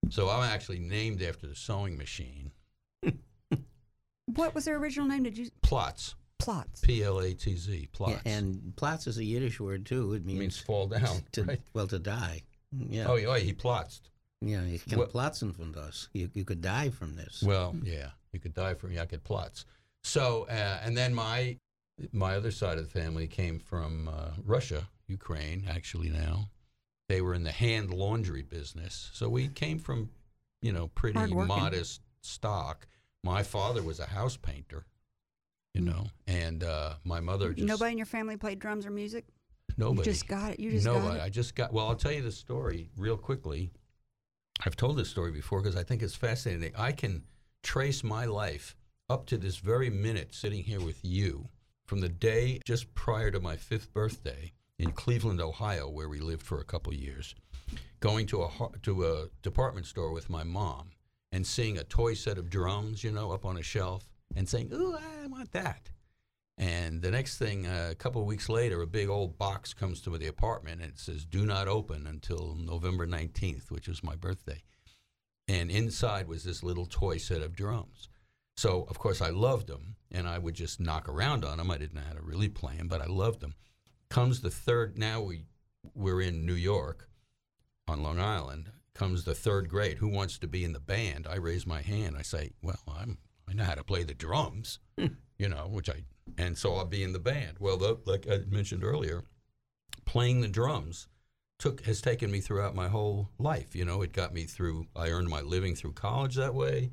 So 0.10 0.30
I'm 0.30 0.44
actually 0.44 0.80
named 0.80 1.22
after 1.22 1.48
the 1.48 1.56
sewing 1.56 1.98
machine. 1.98 2.52
What 4.36 4.56
was 4.56 4.66
their 4.66 4.78
original 4.78 5.08
name? 5.08 5.24
Did 5.24 5.38
you 5.38 5.50
Plots? 5.62 6.16
plots? 6.40 6.82
P 6.82 7.04
L 7.04 7.20
A 7.20 7.34
T 7.34 7.56
Z, 7.56 7.88
Plots. 7.92 8.20
Yeah, 8.26 8.32
and 8.34 8.74
plots 8.76 9.06
is 9.08 9.18
a 9.18 9.24
Yiddish 9.24 9.60
word 9.60 9.86
too. 9.86 10.14
It 10.14 10.18
It 10.18 10.26
means, 10.26 10.40
means 10.40 10.60
fall 10.60 10.88
down. 10.88 11.22
to 11.34 11.44
right? 11.44 11.62
well 11.74 11.88
to 11.88 12.00
die. 12.00 12.42
Yeah. 12.72 13.06
Oh, 13.08 13.16
yeah, 13.16 13.28
oh, 13.28 13.34
he 13.34 13.54
plots. 13.54 14.02
yeah. 14.42 14.64
You 14.64 14.80
can 14.80 14.98
What- 14.98 15.12
platzen 15.14 15.52
von 15.54 15.72
das. 15.74 16.10
You 16.14 16.30
you 16.34 16.46
could 16.46 16.62
die 16.62 16.90
from 16.90 17.16
this. 17.16 17.44
Well, 17.44 17.76
yeah, 17.84 18.12
you 18.32 18.40
could 18.40 18.54
die 18.54 18.74
from 18.74 18.92
Yakut 18.92 19.24
plots. 19.24 19.66
So, 20.04 20.48
uh, 20.50 20.80
and 20.84 20.98
then 20.98 21.14
my 21.14 21.58
my 22.12 22.36
other 22.36 22.52
side 22.52 22.78
of 22.78 22.86
the 22.86 23.00
family 23.00 23.28
came 23.28 23.60
from 23.60 24.08
uh, 24.08 24.32
Russia, 24.44 24.88
Ukraine, 25.08 25.66
actually 25.70 26.10
now. 26.10 26.50
They 27.10 27.22
were 27.22 27.34
in 27.34 27.44
the 27.44 27.52
hand 27.52 27.94
laundry 27.94 28.42
business, 28.42 29.10
so 29.14 29.30
we 29.30 29.48
came 29.50 29.78
from, 29.78 30.10
you 30.62 30.72
know, 30.72 30.88
pretty 30.88 31.20
modest 31.34 32.02
stock. 32.22 32.88
My 33.24 33.44
father 33.44 33.84
was 33.84 34.00
a 34.00 34.06
house 34.06 34.38
painter, 34.38 34.86
you 35.74 35.82
know, 35.82 36.06
and 36.28 36.64
uh, 36.64 36.96
my 37.04 37.20
mother 37.20 37.54
just 37.54 37.68
Nobody 37.68 37.92
in 37.92 37.98
your 37.98 38.06
family 38.06 38.38
played 38.38 38.60
drums 38.60 38.86
or 38.86 38.92
music. 38.92 39.26
nobody 39.78 40.08
You 40.08 40.14
just 40.14 40.28
got 40.28 40.54
it. 40.54 40.60
You 40.60 40.72
just 40.72 40.86
no, 40.86 41.00
got 41.00 41.18
it. 41.18 41.22
I 41.22 41.30
just 41.30 41.56
got. 41.56 41.74
Well, 41.74 41.88
I'll 41.88 41.96
tell 41.96 42.12
you 42.12 42.22
the 42.22 42.32
story 42.32 42.90
real 42.98 43.18
quickly. 43.18 43.72
I've 44.66 44.76
told 44.76 44.98
this 44.98 45.10
story 45.10 45.32
before 45.32 45.62
because 45.62 45.76
I 45.76 45.84
think 45.84 46.02
it's 46.02 46.16
fascinating. 46.16 46.74
I 46.78 46.94
can 46.94 47.24
trace 47.64 48.04
my 48.04 48.26
life 48.26 48.76
up 49.10 49.26
to 49.28 49.38
this 49.38 49.58
very 49.58 49.90
minute, 49.90 50.34
sitting 50.34 50.64
here 50.64 50.82
with 50.82 51.00
you, 51.04 51.50
from 51.86 52.02
the 52.02 52.10
day 52.10 52.60
just 52.66 52.94
prior 52.96 53.32
to 53.32 53.40
my 53.40 53.56
fifth 53.56 53.94
birthday 53.94 54.54
in 54.80 54.92
Cleveland, 54.92 55.42
Ohio, 55.42 55.90
where 55.90 56.10
we 56.10 56.20
lived 56.20 56.44
for 56.44 56.60
a 56.60 56.66
couple 56.66 56.94
years, 56.94 57.36
going 58.00 58.26
to 58.28 58.44
a 58.44 58.50
to 58.82 59.06
a 59.06 59.28
department 59.42 59.86
store 59.86 60.12
with 60.12 60.30
my 60.30 60.44
mom 60.44 60.92
and 61.32 61.46
seeing 61.46 61.78
a 61.78 61.84
toy 61.84 62.14
set 62.14 62.38
of 62.38 62.50
drums, 62.50 63.04
you 63.04 63.12
know, 63.12 63.32
up 63.32 63.46
on 63.46 63.58
a 63.58 63.64
shelf, 63.64 64.10
and 64.36 64.48
saying, 64.48 64.72
"Ooh, 64.74 64.96
I 64.96 65.28
want 65.28 65.52
that." 65.52 65.92
And 66.58 67.02
the 67.02 67.12
next 67.12 67.38
thing, 67.38 67.66
uh, 67.66 67.90
a 67.92 67.96
couple 67.96 68.22
of 68.22 68.28
weeks 68.28 68.48
later, 68.48 68.82
a 68.82 68.88
big 68.88 69.10
old 69.10 69.38
box 69.38 69.74
comes 69.74 70.02
to 70.02 70.18
the 70.18 70.28
apartment 70.28 70.82
and 70.82 70.92
it 70.92 71.00
says, 71.00 71.26
Do 71.26 71.46
not 71.46 71.68
open 71.68 72.06
until 72.06 72.56
November 72.56 73.08
19th, 73.08 73.72
which 73.72 73.88
was 73.88 74.04
my 74.04 74.16
birthday. 74.16 74.62
And 75.48 75.72
inside 75.72 76.28
was 76.28 76.44
this 76.44 76.64
little 76.64 76.86
toy 76.86 77.18
set 77.18 77.42
of 77.42 77.56
drums. 77.56 78.08
So, 78.56 78.86
of 78.90 79.00
course, 79.00 79.22
I 79.22 79.30
loved 79.30 79.68
them 79.68 79.96
and 80.12 80.28
I 80.28 80.38
would 80.38 80.54
just 80.54 80.80
knock 80.80 81.10
around 81.10 81.44
on 81.44 81.58
them. 81.58 81.72
I 81.72 81.78
didn't 81.78 81.96
know 81.96 82.08
how 82.08 82.14
to 82.14 82.22
really 82.22 82.50
play 82.50 82.76
them, 82.78 82.88
but 82.88 83.02
I 83.02 83.06
loved 83.06 83.42
them. 83.42 83.56
Comes 84.10 84.42
the 84.42 84.50
third, 84.50 84.98
now 84.98 85.22
we, 85.22 85.46
we're 85.96 86.22
in 86.22 86.46
New 86.46 86.54
York 86.54 87.10
on 87.88 88.04
Long 88.04 88.20
Island. 88.20 88.72
Comes 88.94 89.24
the 89.24 89.34
third 89.34 89.70
grade. 89.70 89.98
Who 89.98 90.08
wants 90.08 90.38
to 90.38 90.48
be 90.48 90.64
in 90.64 90.74
the 90.74 90.80
band? 90.80 91.26
I 91.28 91.36
raise 91.36 91.66
my 91.66 91.82
hand. 91.82 92.16
I 92.18 92.22
say, 92.22 92.52
Well, 92.62 92.80
I'm, 92.88 93.18
I 93.50 93.54
know 93.54 93.64
how 93.64 93.74
to 93.74 93.84
play 93.84 94.04
the 94.04 94.14
drums, 94.14 94.80
hmm. 95.00 95.08
you 95.40 95.50
know, 95.50 95.68
which 95.68 95.90
I 95.90 96.04
and 96.38 96.58
so 96.58 96.76
I'll 96.76 96.86
be 96.86 97.04
in 97.04 97.14
the 97.14 97.20
band. 97.20 97.58
Well, 97.60 97.78
the, 97.78 97.98
like 98.06 98.28
I 98.30 98.40
mentioned 98.50 98.84
earlier, 98.84 99.24
playing 100.06 100.42
the 100.42 100.48
drums 100.48 101.08
took 101.60 101.82
has 101.86 102.02
taken 102.02 102.32
me 102.32 102.40
throughout 102.40 102.76
my 102.76 102.88
whole 102.88 103.30
life. 103.38 103.76
You 103.76 103.86
know, 103.86 104.02
it 104.02 104.14
got 104.14 104.34
me 104.34 104.44
through. 104.44 104.88
I 104.96 105.10
earned 105.10 105.30
my 105.30 105.42
living 105.42 105.76
through 105.76 105.94
college 105.94 106.36
that 106.36 106.54
way. 106.54 106.92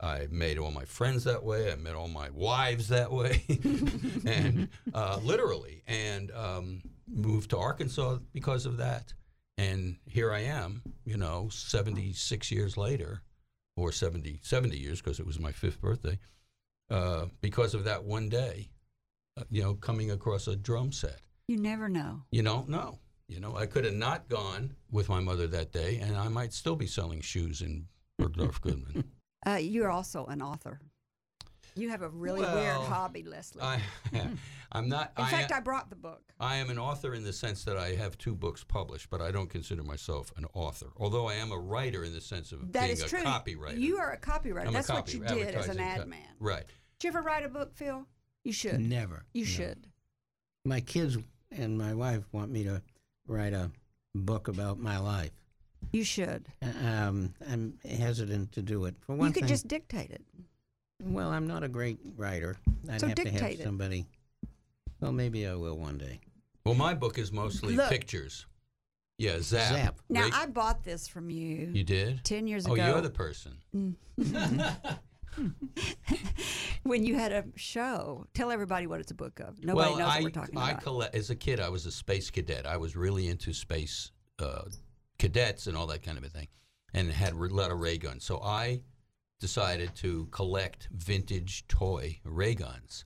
I 0.00 0.28
made 0.30 0.58
all 0.58 0.70
my 0.70 0.84
friends 0.84 1.24
that 1.24 1.42
way. 1.42 1.72
I 1.72 1.76
met 1.76 1.94
all 1.94 2.08
my 2.08 2.30
wives 2.30 2.88
that 2.88 3.10
way, 3.10 3.42
and 4.26 4.68
uh, 4.94 5.18
literally, 5.22 5.82
and 5.88 6.30
um, 6.32 6.82
moved 7.08 7.50
to 7.50 7.58
Arkansas 7.58 8.18
because 8.32 8.64
of 8.64 8.76
that. 8.76 9.12
And 9.56 9.96
here 10.06 10.32
I 10.32 10.40
am, 10.40 10.82
you 11.04 11.16
know, 11.16 11.48
76 11.50 12.52
years 12.52 12.76
later, 12.76 13.22
or 13.76 13.90
70, 13.90 14.38
70 14.42 14.78
years 14.78 15.00
because 15.00 15.18
it 15.18 15.26
was 15.26 15.40
my 15.40 15.50
fifth 15.50 15.80
birthday 15.80 16.18
uh, 16.90 17.26
because 17.40 17.74
of 17.74 17.84
that 17.84 18.04
one 18.04 18.28
day, 18.28 18.70
uh, 19.36 19.44
you 19.50 19.62
know, 19.62 19.74
coming 19.74 20.10
across 20.10 20.46
a 20.46 20.56
drum 20.56 20.92
set. 20.92 21.20
You 21.48 21.56
never 21.56 21.88
know. 21.88 22.22
You 22.30 22.42
don't 22.42 22.68
know. 22.68 22.98
You 23.28 23.40
know, 23.40 23.56
I 23.56 23.66
could 23.66 23.84
have 23.84 23.94
not 23.94 24.28
gone 24.28 24.74
with 24.90 25.08
my 25.08 25.20
mother 25.20 25.46
that 25.48 25.72
day, 25.72 25.98
and 25.98 26.16
I 26.16 26.28
might 26.28 26.54
still 26.54 26.76
be 26.76 26.86
selling 26.86 27.20
shoes 27.20 27.60
in 27.60 27.86
Bergdorf 28.20 28.60
Goodman. 28.60 29.12
Uh, 29.46 29.52
you're 29.60 29.90
also 29.90 30.26
an 30.26 30.42
author. 30.42 30.80
You 31.76 31.90
have 31.90 32.02
a 32.02 32.08
really 32.08 32.40
weird 32.40 32.76
hobby, 32.76 33.22
Leslie. 33.22 33.62
I, 33.62 33.80
I'm 34.72 34.88
not. 34.88 35.12
in 35.16 35.24
I, 35.24 35.30
fact, 35.30 35.52
I 35.52 35.60
brought 35.60 35.90
the 35.90 35.96
book. 35.96 36.22
I 36.40 36.56
am 36.56 36.70
an 36.70 36.78
author 36.78 37.14
in 37.14 37.22
the 37.22 37.32
sense 37.32 37.62
that 37.64 37.76
I 37.76 37.94
have 37.94 38.18
two 38.18 38.34
books 38.34 38.64
published, 38.64 39.10
but 39.10 39.20
I 39.20 39.30
don't 39.30 39.48
consider 39.48 39.84
myself 39.84 40.32
an 40.36 40.46
author. 40.54 40.88
Although 40.96 41.28
I 41.28 41.34
am 41.34 41.52
a 41.52 41.58
writer 41.58 42.02
in 42.04 42.12
the 42.12 42.20
sense 42.20 42.50
of 42.50 42.72
That 42.72 42.80
being 42.86 42.92
is 42.92 43.02
a 43.04 43.06
true. 43.08 43.20
copywriter. 43.22 43.78
You 43.78 43.98
are 43.98 44.10
a 44.10 44.18
copywriter. 44.18 44.62
I'm 44.62 44.68
a 44.68 44.72
That's 44.72 44.88
what 44.90 45.14
you 45.14 45.20
did 45.20 45.54
as 45.54 45.68
an 45.68 45.78
ad 45.78 46.00
co- 46.00 46.06
man. 46.06 46.18
Right. 46.40 46.64
Did 46.98 47.06
you 47.06 47.10
ever 47.10 47.22
write 47.22 47.44
a 47.44 47.48
book, 47.48 47.72
Phil? 47.76 48.04
You 48.42 48.52
should. 48.52 48.80
Never. 48.80 49.24
You 49.32 49.44
No. 49.44 49.48
should. 49.50 49.86
My 50.64 50.80
kids 50.80 51.16
and 51.52 51.78
my 51.78 51.94
wife 51.94 52.24
want 52.32 52.50
me 52.50 52.64
to 52.64 52.82
write 53.28 53.52
a 53.52 53.70
book 54.16 54.48
about 54.48 54.80
my 54.80 54.98
life. 54.98 55.30
You 55.92 56.04
should. 56.04 56.46
Um, 56.84 57.34
I'm 57.50 57.74
hesitant 57.88 58.52
to 58.52 58.62
do 58.62 58.84
it. 58.84 58.94
For 59.00 59.14
one 59.14 59.28
you 59.28 59.32
could 59.32 59.42
thing, 59.44 59.48
just 59.48 59.68
dictate 59.68 60.10
it. 60.10 60.22
well, 61.02 61.30
I'm 61.30 61.46
not 61.46 61.62
a 61.62 61.68
great 61.68 61.98
writer. 62.16 62.56
I'd 62.90 63.00
So 63.00 63.06
have 63.06 63.16
to 63.16 63.22
have 63.24 63.32
dictate 63.32 63.60
it. 63.60 63.64
somebody. 63.64 64.06
Well, 65.00 65.12
maybe 65.12 65.46
I 65.46 65.54
will 65.54 65.78
one 65.78 65.96
day. 65.98 66.20
Well, 66.66 66.74
my 66.74 66.92
book 66.94 67.18
is 67.18 67.32
mostly 67.32 67.74
Look. 67.76 67.88
pictures. 67.88 68.46
Yeah, 69.16 69.40
Zap. 69.40 69.72
Zap. 69.72 70.00
Now, 70.08 70.24
Ray- 70.24 70.30
I 70.32 70.46
bought 70.46 70.84
this 70.84 71.08
from 71.08 71.30
you, 71.30 71.70
you 71.72 71.82
did? 71.84 72.22
10 72.24 72.46
years 72.46 72.66
ago. 72.66 72.74
Oh, 72.74 72.86
you're 72.86 73.00
the 73.00 73.10
person. 73.10 73.56
when 76.82 77.04
you 77.04 77.14
had 77.16 77.32
a 77.32 77.44
show. 77.56 78.26
Tell 78.34 78.50
everybody 78.50 78.86
what 78.86 79.00
it's 79.00 79.10
a 79.10 79.14
book 79.16 79.40
of. 79.40 79.62
Nobody 79.64 79.90
well, 79.90 79.98
knows 79.98 80.08
I, 80.08 80.14
what 80.16 80.22
we're 80.24 80.30
talking 80.30 80.58
I 80.58 80.70
about. 80.70 80.82
collect, 80.82 81.14
as 81.14 81.30
a 81.30 81.36
kid, 81.36 81.60
I 81.60 81.68
was 81.68 81.86
a 81.86 81.90
space 81.92 82.30
cadet. 82.30 82.66
I 82.66 82.76
was 82.76 82.96
really 82.96 83.28
into 83.28 83.52
space 83.52 84.10
uh, 84.38 84.62
cadets 85.18 85.66
and 85.66 85.76
all 85.76 85.86
that 85.88 86.02
kind 86.02 86.18
of 86.18 86.24
a 86.24 86.28
thing, 86.28 86.48
and 86.94 87.10
had 87.10 87.32
a 87.32 87.36
lot 87.36 87.70
of 87.70 87.78
ray 87.78 87.98
guns. 87.98 88.24
So 88.24 88.40
I 88.42 88.82
decided 89.40 89.94
to 89.96 90.26
collect 90.30 90.88
vintage 90.92 91.66
toy 91.68 92.18
ray 92.24 92.54
guns, 92.54 93.04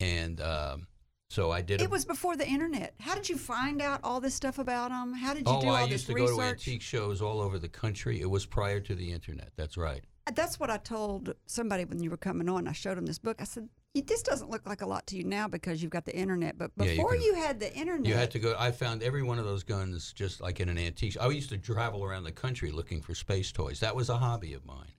and 0.00 0.40
um, 0.40 0.86
so 1.30 1.50
I 1.50 1.62
did. 1.62 1.80
a, 1.80 1.84
it 1.84 1.90
was 1.90 2.04
before 2.04 2.36
the 2.36 2.46
internet. 2.46 2.94
How 3.00 3.14
did 3.14 3.28
you 3.28 3.36
find 3.38 3.80
out 3.80 4.00
all 4.04 4.20
this 4.20 4.34
stuff 4.34 4.58
about 4.58 4.90
them? 4.90 5.14
How 5.14 5.32
did 5.34 5.46
you 5.46 5.54
Oh, 5.54 5.60
do 5.62 5.68
all 5.68 5.74
I 5.76 5.82
this 5.84 5.92
used 5.92 6.06
to 6.08 6.14
research? 6.14 6.30
go 6.36 6.42
to 6.42 6.48
antique 6.48 6.82
shows 6.82 7.22
all 7.22 7.40
over 7.40 7.58
the 7.58 7.68
country. 7.68 8.20
It 8.20 8.28
was 8.30 8.44
prior 8.44 8.80
to 8.80 8.94
the 8.94 9.10
internet. 9.12 9.50
That's 9.56 9.76
right. 9.76 10.04
That's 10.34 10.60
what 10.60 10.70
I 10.70 10.76
told 10.76 11.34
somebody 11.46 11.84
when 11.84 12.02
you 12.02 12.10
were 12.10 12.16
coming 12.16 12.48
on. 12.48 12.68
I 12.68 12.72
showed 12.72 12.96
them 12.96 13.06
this 13.06 13.18
book. 13.18 13.38
I 13.40 13.44
said, 13.44 13.68
"Y- 13.94 14.02
"This 14.06 14.22
doesn't 14.22 14.48
look 14.50 14.66
like 14.66 14.80
a 14.80 14.86
lot 14.86 15.06
to 15.08 15.16
you 15.16 15.24
now 15.24 15.48
because 15.48 15.82
you've 15.82 15.90
got 15.92 16.04
the 16.04 16.16
internet, 16.16 16.56
but 16.56 16.70
Yeah, 16.78 16.84
you 16.84 16.90
before 16.92 17.12
can- 17.14 17.22
you 17.22 17.34
had 17.34 17.60
the 17.60 17.74
internet, 17.76 18.06
You 18.06 18.14
had 18.14 18.30
to 18.32 18.38
go. 18.38 18.54
I 18.58 18.70
found 18.72 19.02
every 19.02 19.22
one 19.22 19.38
of 19.38 19.44
those 19.44 19.62
guns 19.64 20.12
just 20.12 20.40
like 20.40 20.60
in 20.60 20.68
an 20.68 20.78
antique. 20.78 21.16
I 21.20 21.28
used 21.28 21.50
to 21.50 21.58
travel 21.58 22.04
around 22.04 22.24
the 22.24 22.32
country 22.32 22.70
looking 22.70 23.02
for 23.02 23.14
space 23.14 23.52
toys. 23.52 23.80
That 23.80 23.94
was 23.94 24.08
a 24.08 24.18
hobby 24.18 24.54
of 24.54 24.64
mine, 24.64 24.92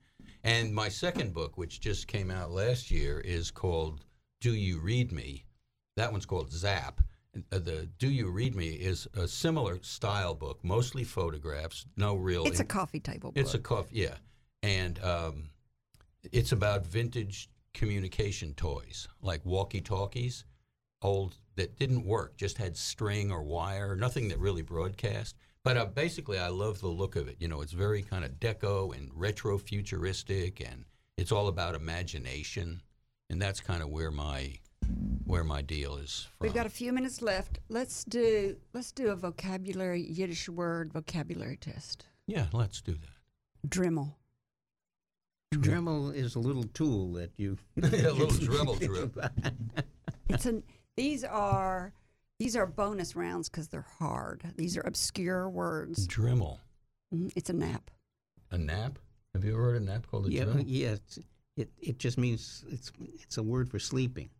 And 0.46 0.74
my 0.74 0.90
second 0.90 1.32
book, 1.32 1.56
which 1.56 1.80
just 1.80 2.06
came 2.06 2.30
out 2.30 2.50
last 2.50 2.90
year, 2.90 3.18
is 3.18 3.50
called 3.50 4.04
Do 4.42 4.54
You 4.54 4.78
Read 4.78 5.10
Me? 5.10 5.46
That 5.96 6.12
one's 6.12 6.26
called 6.26 6.52
Zap. 6.52 7.00
Uh, 7.50 7.58
the 7.58 7.86
Do 7.98 8.10
You 8.10 8.30
Read 8.30 8.54
Me 8.54 8.68
is 8.74 9.08
a 9.14 9.26
similar 9.26 9.82
style 9.82 10.34
book, 10.34 10.62
mostly 10.62 11.02
photographs, 11.02 11.86
no 11.96 12.14
real. 12.14 12.44
It's 12.46 12.60
a 12.60 12.64
coffee 12.64 13.00
table 13.00 13.32
book. 13.32 13.40
It's 13.42 13.54
a 13.54 13.58
coffee, 13.58 13.96
yeah, 13.96 14.18
and 14.62 15.02
um, 15.02 15.48
it's 16.30 16.52
about 16.52 16.86
vintage 16.86 17.48
communication 17.74 18.54
toys 18.54 19.08
like 19.20 19.44
walkie-talkies, 19.44 20.44
old 21.02 21.36
that 21.56 21.78
didn't 21.78 22.06
work, 22.06 22.36
just 22.36 22.58
had 22.58 22.76
string 22.76 23.30
or 23.30 23.42
wire, 23.42 23.94
nothing 23.94 24.28
that 24.28 24.38
really 24.38 24.62
broadcast. 24.62 25.36
But 25.62 25.76
uh, 25.76 25.86
basically, 25.86 26.38
I 26.38 26.48
love 26.48 26.80
the 26.80 26.88
look 26.88 27.16
of 27.16 27.28
it. 27.28 27.36
You 27.40 27.48
know, 27.48 27.60
it's 27.60 27.72
very 27.72 28.02
kind 28.02 28.24
of 28.24 28.32
deco 28.32 28.96
and 28.96 29.10
retro 29.14 29.58
futuristic, 29.58 30.60
and 30.60 30.84
it's 31.16 31.32
all 31.32 31.48
about 31.48 31.74
imagination, 31.74 32.82
and 33.30 33.40
that's 33.40 33.60
kind 33.60 33.82
of 33.82 33.88
where 33.88 34.10
my 34.10 34.58
where 35.24 35.44
my 35.44 35.62
deal 35.62 35.96
is 35.96 36.28
from. 36.36 36.46
We've 36.46 36.54
got 36.54 36.66
a 36.66 36.70
few 36.70 36.92
minutes 36.92 37.22
left. 37.22 37.60
Let's 37.70 38.04
do 38.04 38.56
let's 38.74 38.92
do 38.92 39.08
a 39.08 39.16
vocabulary 39.16 40.02
Yiddish 40.02 40.48
word 40.48 40.92
vocabulary 40.92 41.56
test. 41.56 42.04
yeah, 42.26 42.46
let's 42.52 42.82
do 42.82 42.92
that. 42.92 43.68
Dremel. 43.68 44.14
Dremel 45.60 46.14
is 46.14 46.34
a 46.34 46.38
little 46.38 46.64
tool 46.64 47.12
that 47.14 47.30
you. 47.36 47.58
yeah, 47.76 48.08
a 48.08 48.12
little 48.12 48.28
dribble 48.30 48.76
drip. 48.76 49.16
It's 50.28 50.46
an 50.46 50.62
these 50.96 51.24
are 51.24 51.92
these 52.38 52.56
are 52.56 52.66
bonus 52.66 53.14
rounds 53.16 53.48
because 53.48 53.68
they're 53.68 53.86
hard. 53.98 54.42
These 54.56 54.76
are 54.76 54.82
obscure 54.82 55.48
words. 55.48 56.06
Dremel. 56.08 56.58
Mhm, 57.14 57.32
It's 57.36 57.50
a 57.50 57.52
nap. 57.52 57.90
A 58.50 58.58
nap? 58.58 58.98
Have 59.34 59.44
you 59.44 59.52
ever 59.54 59.62
heard 59.62 59.82
a 59.82 59.84
nap 59.84 60.06
called 60.10 60.26
a 60.26 60.32
yeah, 60.32 60.44
Dremel? 60.44 60.64
yeah. 60.66 60.88
It's, 60.90 61.18
it 61.56 61.70
it 61.80 61.98
just 61.98 62.18
means 62.18 62.64
it's 62.70 62.90
it's 63.22 63.36
a 63.38 63.42
word 63.42 63.68
for 63.70 63.78
sleeping. 63.78 64.30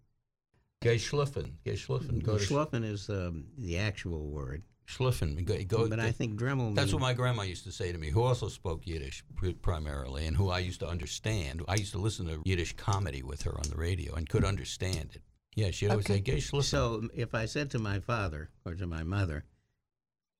Geschliffen. 0.82 1.52
Geschliffen. 1.64 2.22
Go 2.22 2.36
to 2.36 2.44
Schluffen 2.44 2.84
is 2.84 3.08
um, 3.08 3.46
the 3.56 3.78
actual 3.78 4.26
word, 4.26 4.62
Schliffen. 4.86 5.44
Go, 5.44 5.62
go, 5.64 5.88
but 5.88 6.00
I 6.00 6.12
think 6.12 6.38
Dremel. 6.38 6.74
That's 6.74 6.86
means, 6.86 6.94
what 6.94 7.02
my 7.02 7.14
grandma 7.14 7.42
used 7.42 7.64
to 7.64 7.72
say 7.72 7.90
to 7.90 7.98
me, 7.98 8.10
who 8.10 8.22
also 8.22 8.48
spoke 8.48 8.86
Yiddish 8.86 9.24
primarily, 9.62 10.26
and 10.26 10.36
who 10.36 10.50
I 10.50 10.58
used 10.58 10.80
to 10.80 10.88
understand. 10.88 11.62
I 11.68 11.76
used 11.76 11.92
to 11.92 11.98
listen 11.98 12.26
to 12.26 12.42
Yiddish 12.44 12.74
comedy 12.76 13.22
with 13.22 13.42
her 13.42 13.56
on 13.56 13.68
the 13.70 13.76
radio 13.76 14.14
and 14.14 14.28
could 14.28 14.44
understand 14.44 15.10
it. 15.14 15.22
Yeah, 15.54 15.70
she'd 15.70 15.90
always 15.90 16.06
say, 16.06 16.20
"Geh 16.20 16.36
schliffen." 16.36 16.64
So 16.64 17.08
if 17.14 17.34
I 17.34 17.46
said 17.46 17.70
to 17.70 17.78
my 17.78 18.00
father 18.00 18.50
or 18.64 18.74
to 18.74 18.86
my 18.86 19.04
mother, 19.04 19.44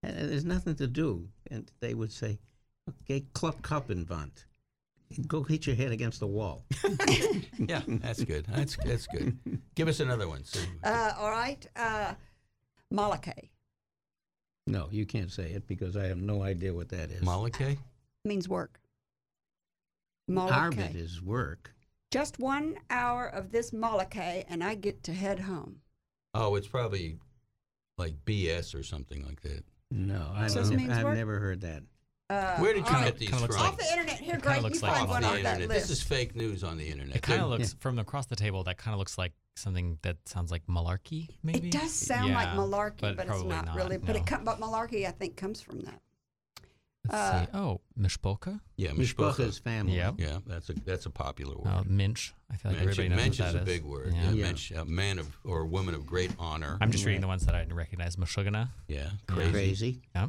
"Uh, 0.05 0.13
"There's 0.13 0.45
nothing 0.45 0.75
to 0.77 0.87
do," 0.87 1.29
and 1.51 1.71
they 1.81 1.95
would 1.95 2.13
say, 2.13 2.39
"Okay, 2.89 3.21
Club 3.33 3.63
Kuppenwand." 3.63 4.45
Go 5.29 5.43
hit 5.45 5.67
your 5.67 5.77
head 5.77 5.93
against 5.93 6.19
the 6.19 6.27
wall. 6.27 6.65
yeah, 7.59 7.83
that's 7.87 8.25
good. 8.25 8.47
That's 8.49 8.77
that's 8.77 9.07
good. 9.07 9.39
Give 9.75 9.87
us 9.87 10.01
another 10.01 10.27
one. 10.29 10.45
So, 10.45 10.59
Uh, 10.83 11.13
all 11.17 11.31
right. 11.31 11.65
Uh, 11.77 12.15
Malake 12.93 13.51
No, 14.67 14.89
you 14.91 15.05
can't 15.05 15.31
say 15.31 15.51
it 15.51 15.67
because 15.67 15.97
I 15.97 16.07
have 16.07 16.19
no 16.19 16.43
idea 16.43 16.73
what 16.73 16.89
that 16.91 17.11
is. 17.11 17.21
Malake? 17.21 17.79
means 18.25 18.49
work. 18.49 18.81
Arbit 20.31 20.97
is 20.97 21.21
work. 21.21 21.75
Just 22.11 22.39
one 22.39 22.77
hour 22.89 23.27
of 23.27 23.53
this 23.53 23.73
Malake, 23.73 24.45
and 24.49 24.65
I 24.65 24.75
get 24.75 25.03
to 25.05 25.13
head 25.13 25.41
home. 25.41 25.81
Oh, 26.33 26.55
it's 26.55 26.69
probably 26.69 27.19
like 27.99 28.15
BS 28.25 28.75
or 28.75 28.83
something 28.83 29.25
like 29.27 29.43
that. 29.43 29.65
No, 29.91 30.31
I 30.35 30.47
so 30.47 30.63
don't, 30.63 30.91
I've 30.91 31.05
work? 31.05 31.15
never 31.15 31.39
heard 31.39 31.61
that. 31.61 31.83
Uh, 32.31 32.57
Where 32.57 32.73
did 32.73 32.87
you 32.89 32.93
get 32.95 33.19
these 33.19 33.29
from? 33.29 33.51
Off 33.51 33.77
the 33.77 33.85
internet. 33.91 34.19
Here, 34.19 34.37
It 34.37 34.43
Greg, 34.43 34.57
you 34.57 34.63
like 34.63 34.77
find 34.77 35.03
off 35.03 35.09
one 35.09 35.23
the 35.23 35.29
off 35.29 35.43
that 35.43 35.59
list. 35.59 35.69
This 35.69 35.91
is 35.91 36.03
fake 36.03 36.35
news 36.35 36.65
on 36.65 36.79
the 36.79 36.89
internet. 36.89 37.17
It 37.17 37.23
kind 37.23 37.43
of 37.43 37.51
They're- 37.51 37.59
looks 37.59 37.75
from 37.75 37.99
across 37.99 38.27
the 38.27 38.37
table. 38.37 38.65
That 38.65 38.79
kind 38.79 38.95
of 38.95 38.99
looks 38.99 39.19
like 39.19 39.33
something 39.57 39.99
that 40.03 40.17
sounds 40.27 40.51
like 40.51 40.67
malarkey. 40.67 41.29
Maybe 41.43 41.69
It 41.69 41.73
does 41.73 41.93
sound 41.93 42.33
like 42.33 42.49
malarkey, 42.49 43.01
but, 43.01 43.19
it's 43.19 43.25
probably 43.27 43.49
not, 43.49 43.75
really. 43.77 43.99
But 43.99 44.17
no. 44.17 44.23
it 44.39 44.45
but 44.45 44.59
malarkey, 44.59 45.07
I 45.07 45.11
think, 45.11 45.37
comes 45.37 45.61
from 45.61 45.81
that. 45.83 46.01
Let's 47.07 47.15
uh, 47.15 47.45
see. 47.45 47.51
Oh, 47.53 47.81
mishpoka. 48.01 48.61
Yeah, 48.77 48.93
Mishpacha's 48.93 49.61
mishpacha. 49.61 49.63
family. 49.63 49.97
Yep. 49.97 50.15
Yeah, 50.17 50.39
that's 50.47 50.71
a 50.71 50.73
that's 50.87 51.05
a 51.05 51.11
popular 51.11 51.55
word. 51.55 51.67
Uh, 51.67 51.83
minch. 51.85 52.33
I 52.51 52.57
feel 52.57 52.71
like 52.73 52.81
Mensch, 52.81 52.91
everybody 52.99 53.09
knows 53.11 53.17
mensch 53.19 53.39
what 53.41 53.49
is 53.49 53.53
that 53.53 53.63
a 53.63 53.65
big 53.67 53.85
word. 53.85 54.15
Yeah. 54.15 54.23
Yeah, 54.23 54.31
Yeah. 54.33 54.43
mensch, 54.45 54.71
a 54.71 54.85
man 54.87 55.19
of 55.19 55.37
or 55.45 55.61
a 55.61 55.67
woman 55.67 55.95
of 55.95 56.07
great 56.07 56.31
honor. 56.39 56.79
I'm 56.81 56.91
just 56.91 57.05
reading 57.05 57.21
the 57.21 57.27
ones 57.27 57.45
that 57.45 57.55
I 57.55 57.59
didn't 57.59 57.75
recognize. 57.75 58.17
Mashugana. 58.17 58.71
yeah, 58.89 58.97
Yeah. 59.03 59.11
crazy. 59.27 59.51
Crazy. 59.53 60.03
Yeah. 60.15 60.27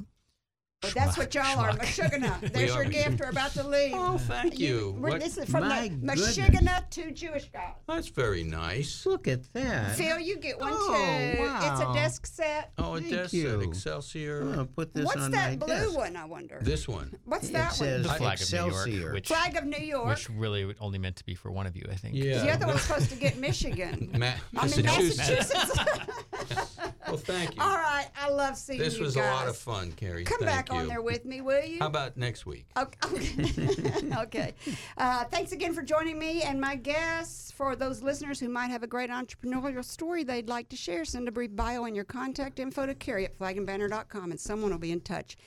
But 0.82 0.94
that's 0.94 1.18
what 1.18 1.34
y'all 1.34 1.60
are. 1.60 1.72
schmuck. 1.72 1.80
Mashugana. 2.12 2.52
There's 2.54 2.76
your 2.76 2.84
gift. 2.86 3.20
We're 3.20 3.30
about 3.30 3.52
to 3.54 3.68
leave. 3.68 3.94
Oh, 3.96 4.18
thank 4.20 4.60
you. 4.60 4.96
we're- 5.00 5.14
What- 5.14 5.22
This 5.22 5.38
is 5.38 5.50
from 5.50 5.68
My 5.68 5.84
the 5.84 5.90
goodness. 5.90 6.38
Mashugana 6.38 6.90
to 6.92 7.12
Jewish 7.12 7.50
guys. 7.52 7.74
That's 7.88 8.08
very 8.10 8.44
nice. 8.44 9.06
Look 9.06 9.28
at 9.28 9.52
that. 9.54 9.96
Phil, 9.96 10.20
you 10.20 10.38
get 10.38 10.60
one 10.60 10.72
Oh, 10.76 10.88
too. 10.94 11.44
It's 11.44 11.80
a 11.82 11.94
desk 11.94 12.26
set. 12.28 12.72
Oh, 12.78 12.96
a 12.96 13.00
Thank 13.00 13.12
desk 13.14 13.34
you. 13.34 13.50
set, 13.62 13.68
Excelsior. 13.70 14.42
I'm 14.42 14.50
gonna 14.52 14.66
put 14.66 14.94
this 14.94 15.06
What's 15.06 15.22
on 15.22 15.32
that 15.32 15.52
my 15.52 15.56
blue 15.56 15.68
desk. 15.76 15.98
one? 15.98 16.16
I 16.18 16.26
wonder. 16.26 16.60
This 16.62 16.88
one. 16.88 17.16
What's 17.26 17.50
It 17.50 17.54
that 17.54 17.74
says 17.74 18.04
The 18.04 18.10
one? 18.10 18.18
flag 18.20 18.42
of 18.42 18.52
New 18.52 18.58
Excelsior. 18.68 19.00
York, 19.00 19.14
which 19.14 19.28
Flag 19.30 19.56
of 19.56 19.64
New 19.66 19.78
York. 19.84 20.08
which 20.10 20.30
really 20.30 20.76
only 20.80 21.00
meant 21.00 21.16
to 21.16 21.26
be 21.26 21.34
for 21.36 21.50
one 21.52 21.66
of 21.66 21.76
you, 21.76 21.86
I 21.90 21.96
think. 21.96 22.16
Yeah. 22.16 22.40
the 22.44 22.52
other 22.52 22.68
one's 22.68 22.82
supposed 22.82 23.10
to 23.10 23.16
get 23.16 23.38
Michigan. 23.40 24.10
Ma- 24.14 24.34
I'm 24.58 24.72
in 24.72 24.86
Massachusetts. 24.86 25.54
Massachusetts. 25.54 26.78
well, 27.08 27.18
thank 27.18 27.56
you. 27.56 27.62
All 27.62 27.76
right. 27.76 28.08
I 28.22 28.30
love 28.30 28.56
seeing 28.58 28.80
you. 28.80 28.86
This 28.86 28.98
you 28.98 29.04
was 29.04 29.16
guys. 29.16 29.26
a 29.28 29.34
lot 29.34 29.48
of 29.48 29.58
fun, 29.58 29.92
Carrie. 29.94 30.24
Come 30.26 30.40
Thank 30.40 30.52
back 30.52 30.65
you. 30.70 30.76
on 30.76 30.88
there 30.88 31.02
with 31.02 31.26
me, 31.26 31.42
will 31.42 31.64
you? 31.64 31.80
How 31.80 31.88
about 31.88 32.18
next 32.18 32.46
week? 32.46 32.68
Okay. 32.78 34.14
okay. 34.18 34.54
Uh, 34.98 35.24
thanks 35.26 35.52
again 35.52 35.74
for 35.74 35.82
joining 35.82 36.18
me 36.20 36.44
and 36.44 36.60
my 36.60 36.76
guests. 36.76 37.52
For 37.52 37.76
those 37.76 38.02
listeners 38.02 38.40
who 38.40 38.50
might 38.50 38.68
have 38.68 38.84
a 38.84 38.88
great 38.88 39.10
entrepreneurial 39.10 39.84
story 39.84 40.24
they'd 40.24 40.50
like 40.50 40.70
to 40.70 40.76
share, 40.76 41.06
send 41.06 41.28
a 41.28 41.32
brief 41.32 41.56
bio 41.56 41.86
and 41.86 41.96
your 41.96 42.06
contact 42.06 42.60
info 42.60 42.86
to 42.86 42.96
Carrie 42.96 43.26
at 43.26 43.38
flagandbanner.com 43.38 44.32
and 44.32 44.40
someone 44.40 44.72
will 44.72 44.78
be 44.78 44.92
in 44.92 45.02
touch. 45.02 45.38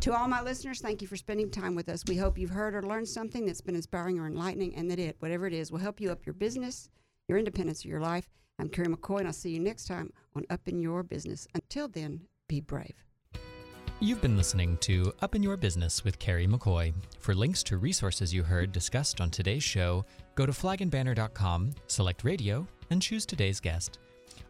To 0.00 0.12
all 0.12 0.26
my 0.26 0.42
listeners, 0.42 0.80
thank 0.80 1.00
you 1.02 1.08
for 1.08 1.16
spending 1.16 1.50
time 1.50 1.74
with 1.74 1.88
us. 1.88 2.02
We 2.08 2.16
hope 2.16 2.38
you've 2.38 2.50
heard 2.50 2.74
or 2.74 2.82
learned 2.82 3.08
something 3.08 3.46
that's 3.46 3.60
been 3.60 3.76
inspiring 3.76 4.18
or 4.18 4.26
enlightening 4.26 4.74
and 4.74 4.90
that 4.90 4.98
it, 4.98 5.16
whatever 5.20 5.46
it 5.46 5.52
is, 5.52 5.70
will 5.70 5.78
help 5.78 6.00
you 6.00 6.10
up 6.10 6.26
your 6.26 6.34
business, 6.34 6.88
your 7.28 7.38
independence, 7.38 7.84
or 7.84 7.88
your 7.88 8.00
life. 8.00 8.28
I'm 8.58 8.68
Carrie 8.68 8.88
McCoy 8.88 9.18
and 9.18 9.28
I'll 9.28 9.32
see 9.32 9.50
you 9.50 9.60
next 9.60 9.86
time 9.86 10.12
on 10.34 10.44
Up 10.50 10.66
in 10.66 10.80
Your 10.80 11.02
Business. 11.02 11.46
Until 11.54 11.88
then, 11.88 12.22
be 12.48 12.60
brave. 12.60 13.04
You've 14.02 14.20
been 14.20 14.36
listening 14.36 14.78
to 14.78 15.12
Up 15.22 15.36
in 15.36 15.44
Your 15.44 15.56
Business 15.56 16.02
with 16.02 16.18
Carrie 16.18 16.48
McCoy. 16.48 16.92
For 17.20 17.36
links 17.36 17.62
to 17.62 17.76
resources 17.76 18.34
you 18.34 18.42
heard 18.42 18.72
discussed 18.72 19.20
on 19.20 19.30
today's 19.30 19.62
show, 19.62 20.04
go 20.34 20.44
to 20.44 20.50
flagandbanner.com, 20.50 21.70
select 21.86 22.24
radio, 22.24 22.66
and 22.90 23.00
choose 23.00 23.24
today's 23.24 23.60
guest. 23.60 24.00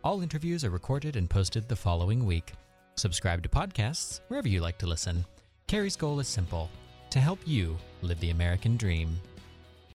All 0.04 0.22
interviews 0.22 0.64
are 0.64 0.70
recorded 0.70 1.16
and 1.16 1.28
posted 1.28 1.68
the 1.68 1.76
following 1.76 2.24
week. 2.24 2.54
Subscribe 2.94 3.42
to 3.42 3.50
podcasts 3.50 4.22
wherever 4.28 4.48
you 4.48 4.62
like 4.62 4.78
to 4.78 4.86
listen. 4.86 5.22
Carrie's 5.66 5.96
goal 5.96 6.18
is 6.18 6.28
simple 6.28 6.70
to 7.10 7.20
help 7.20 7.38
you 7.44 7.76
live 8.00 8.20
the 8.20 8.30
American 8.30 8.78
dream. 8.78 9.20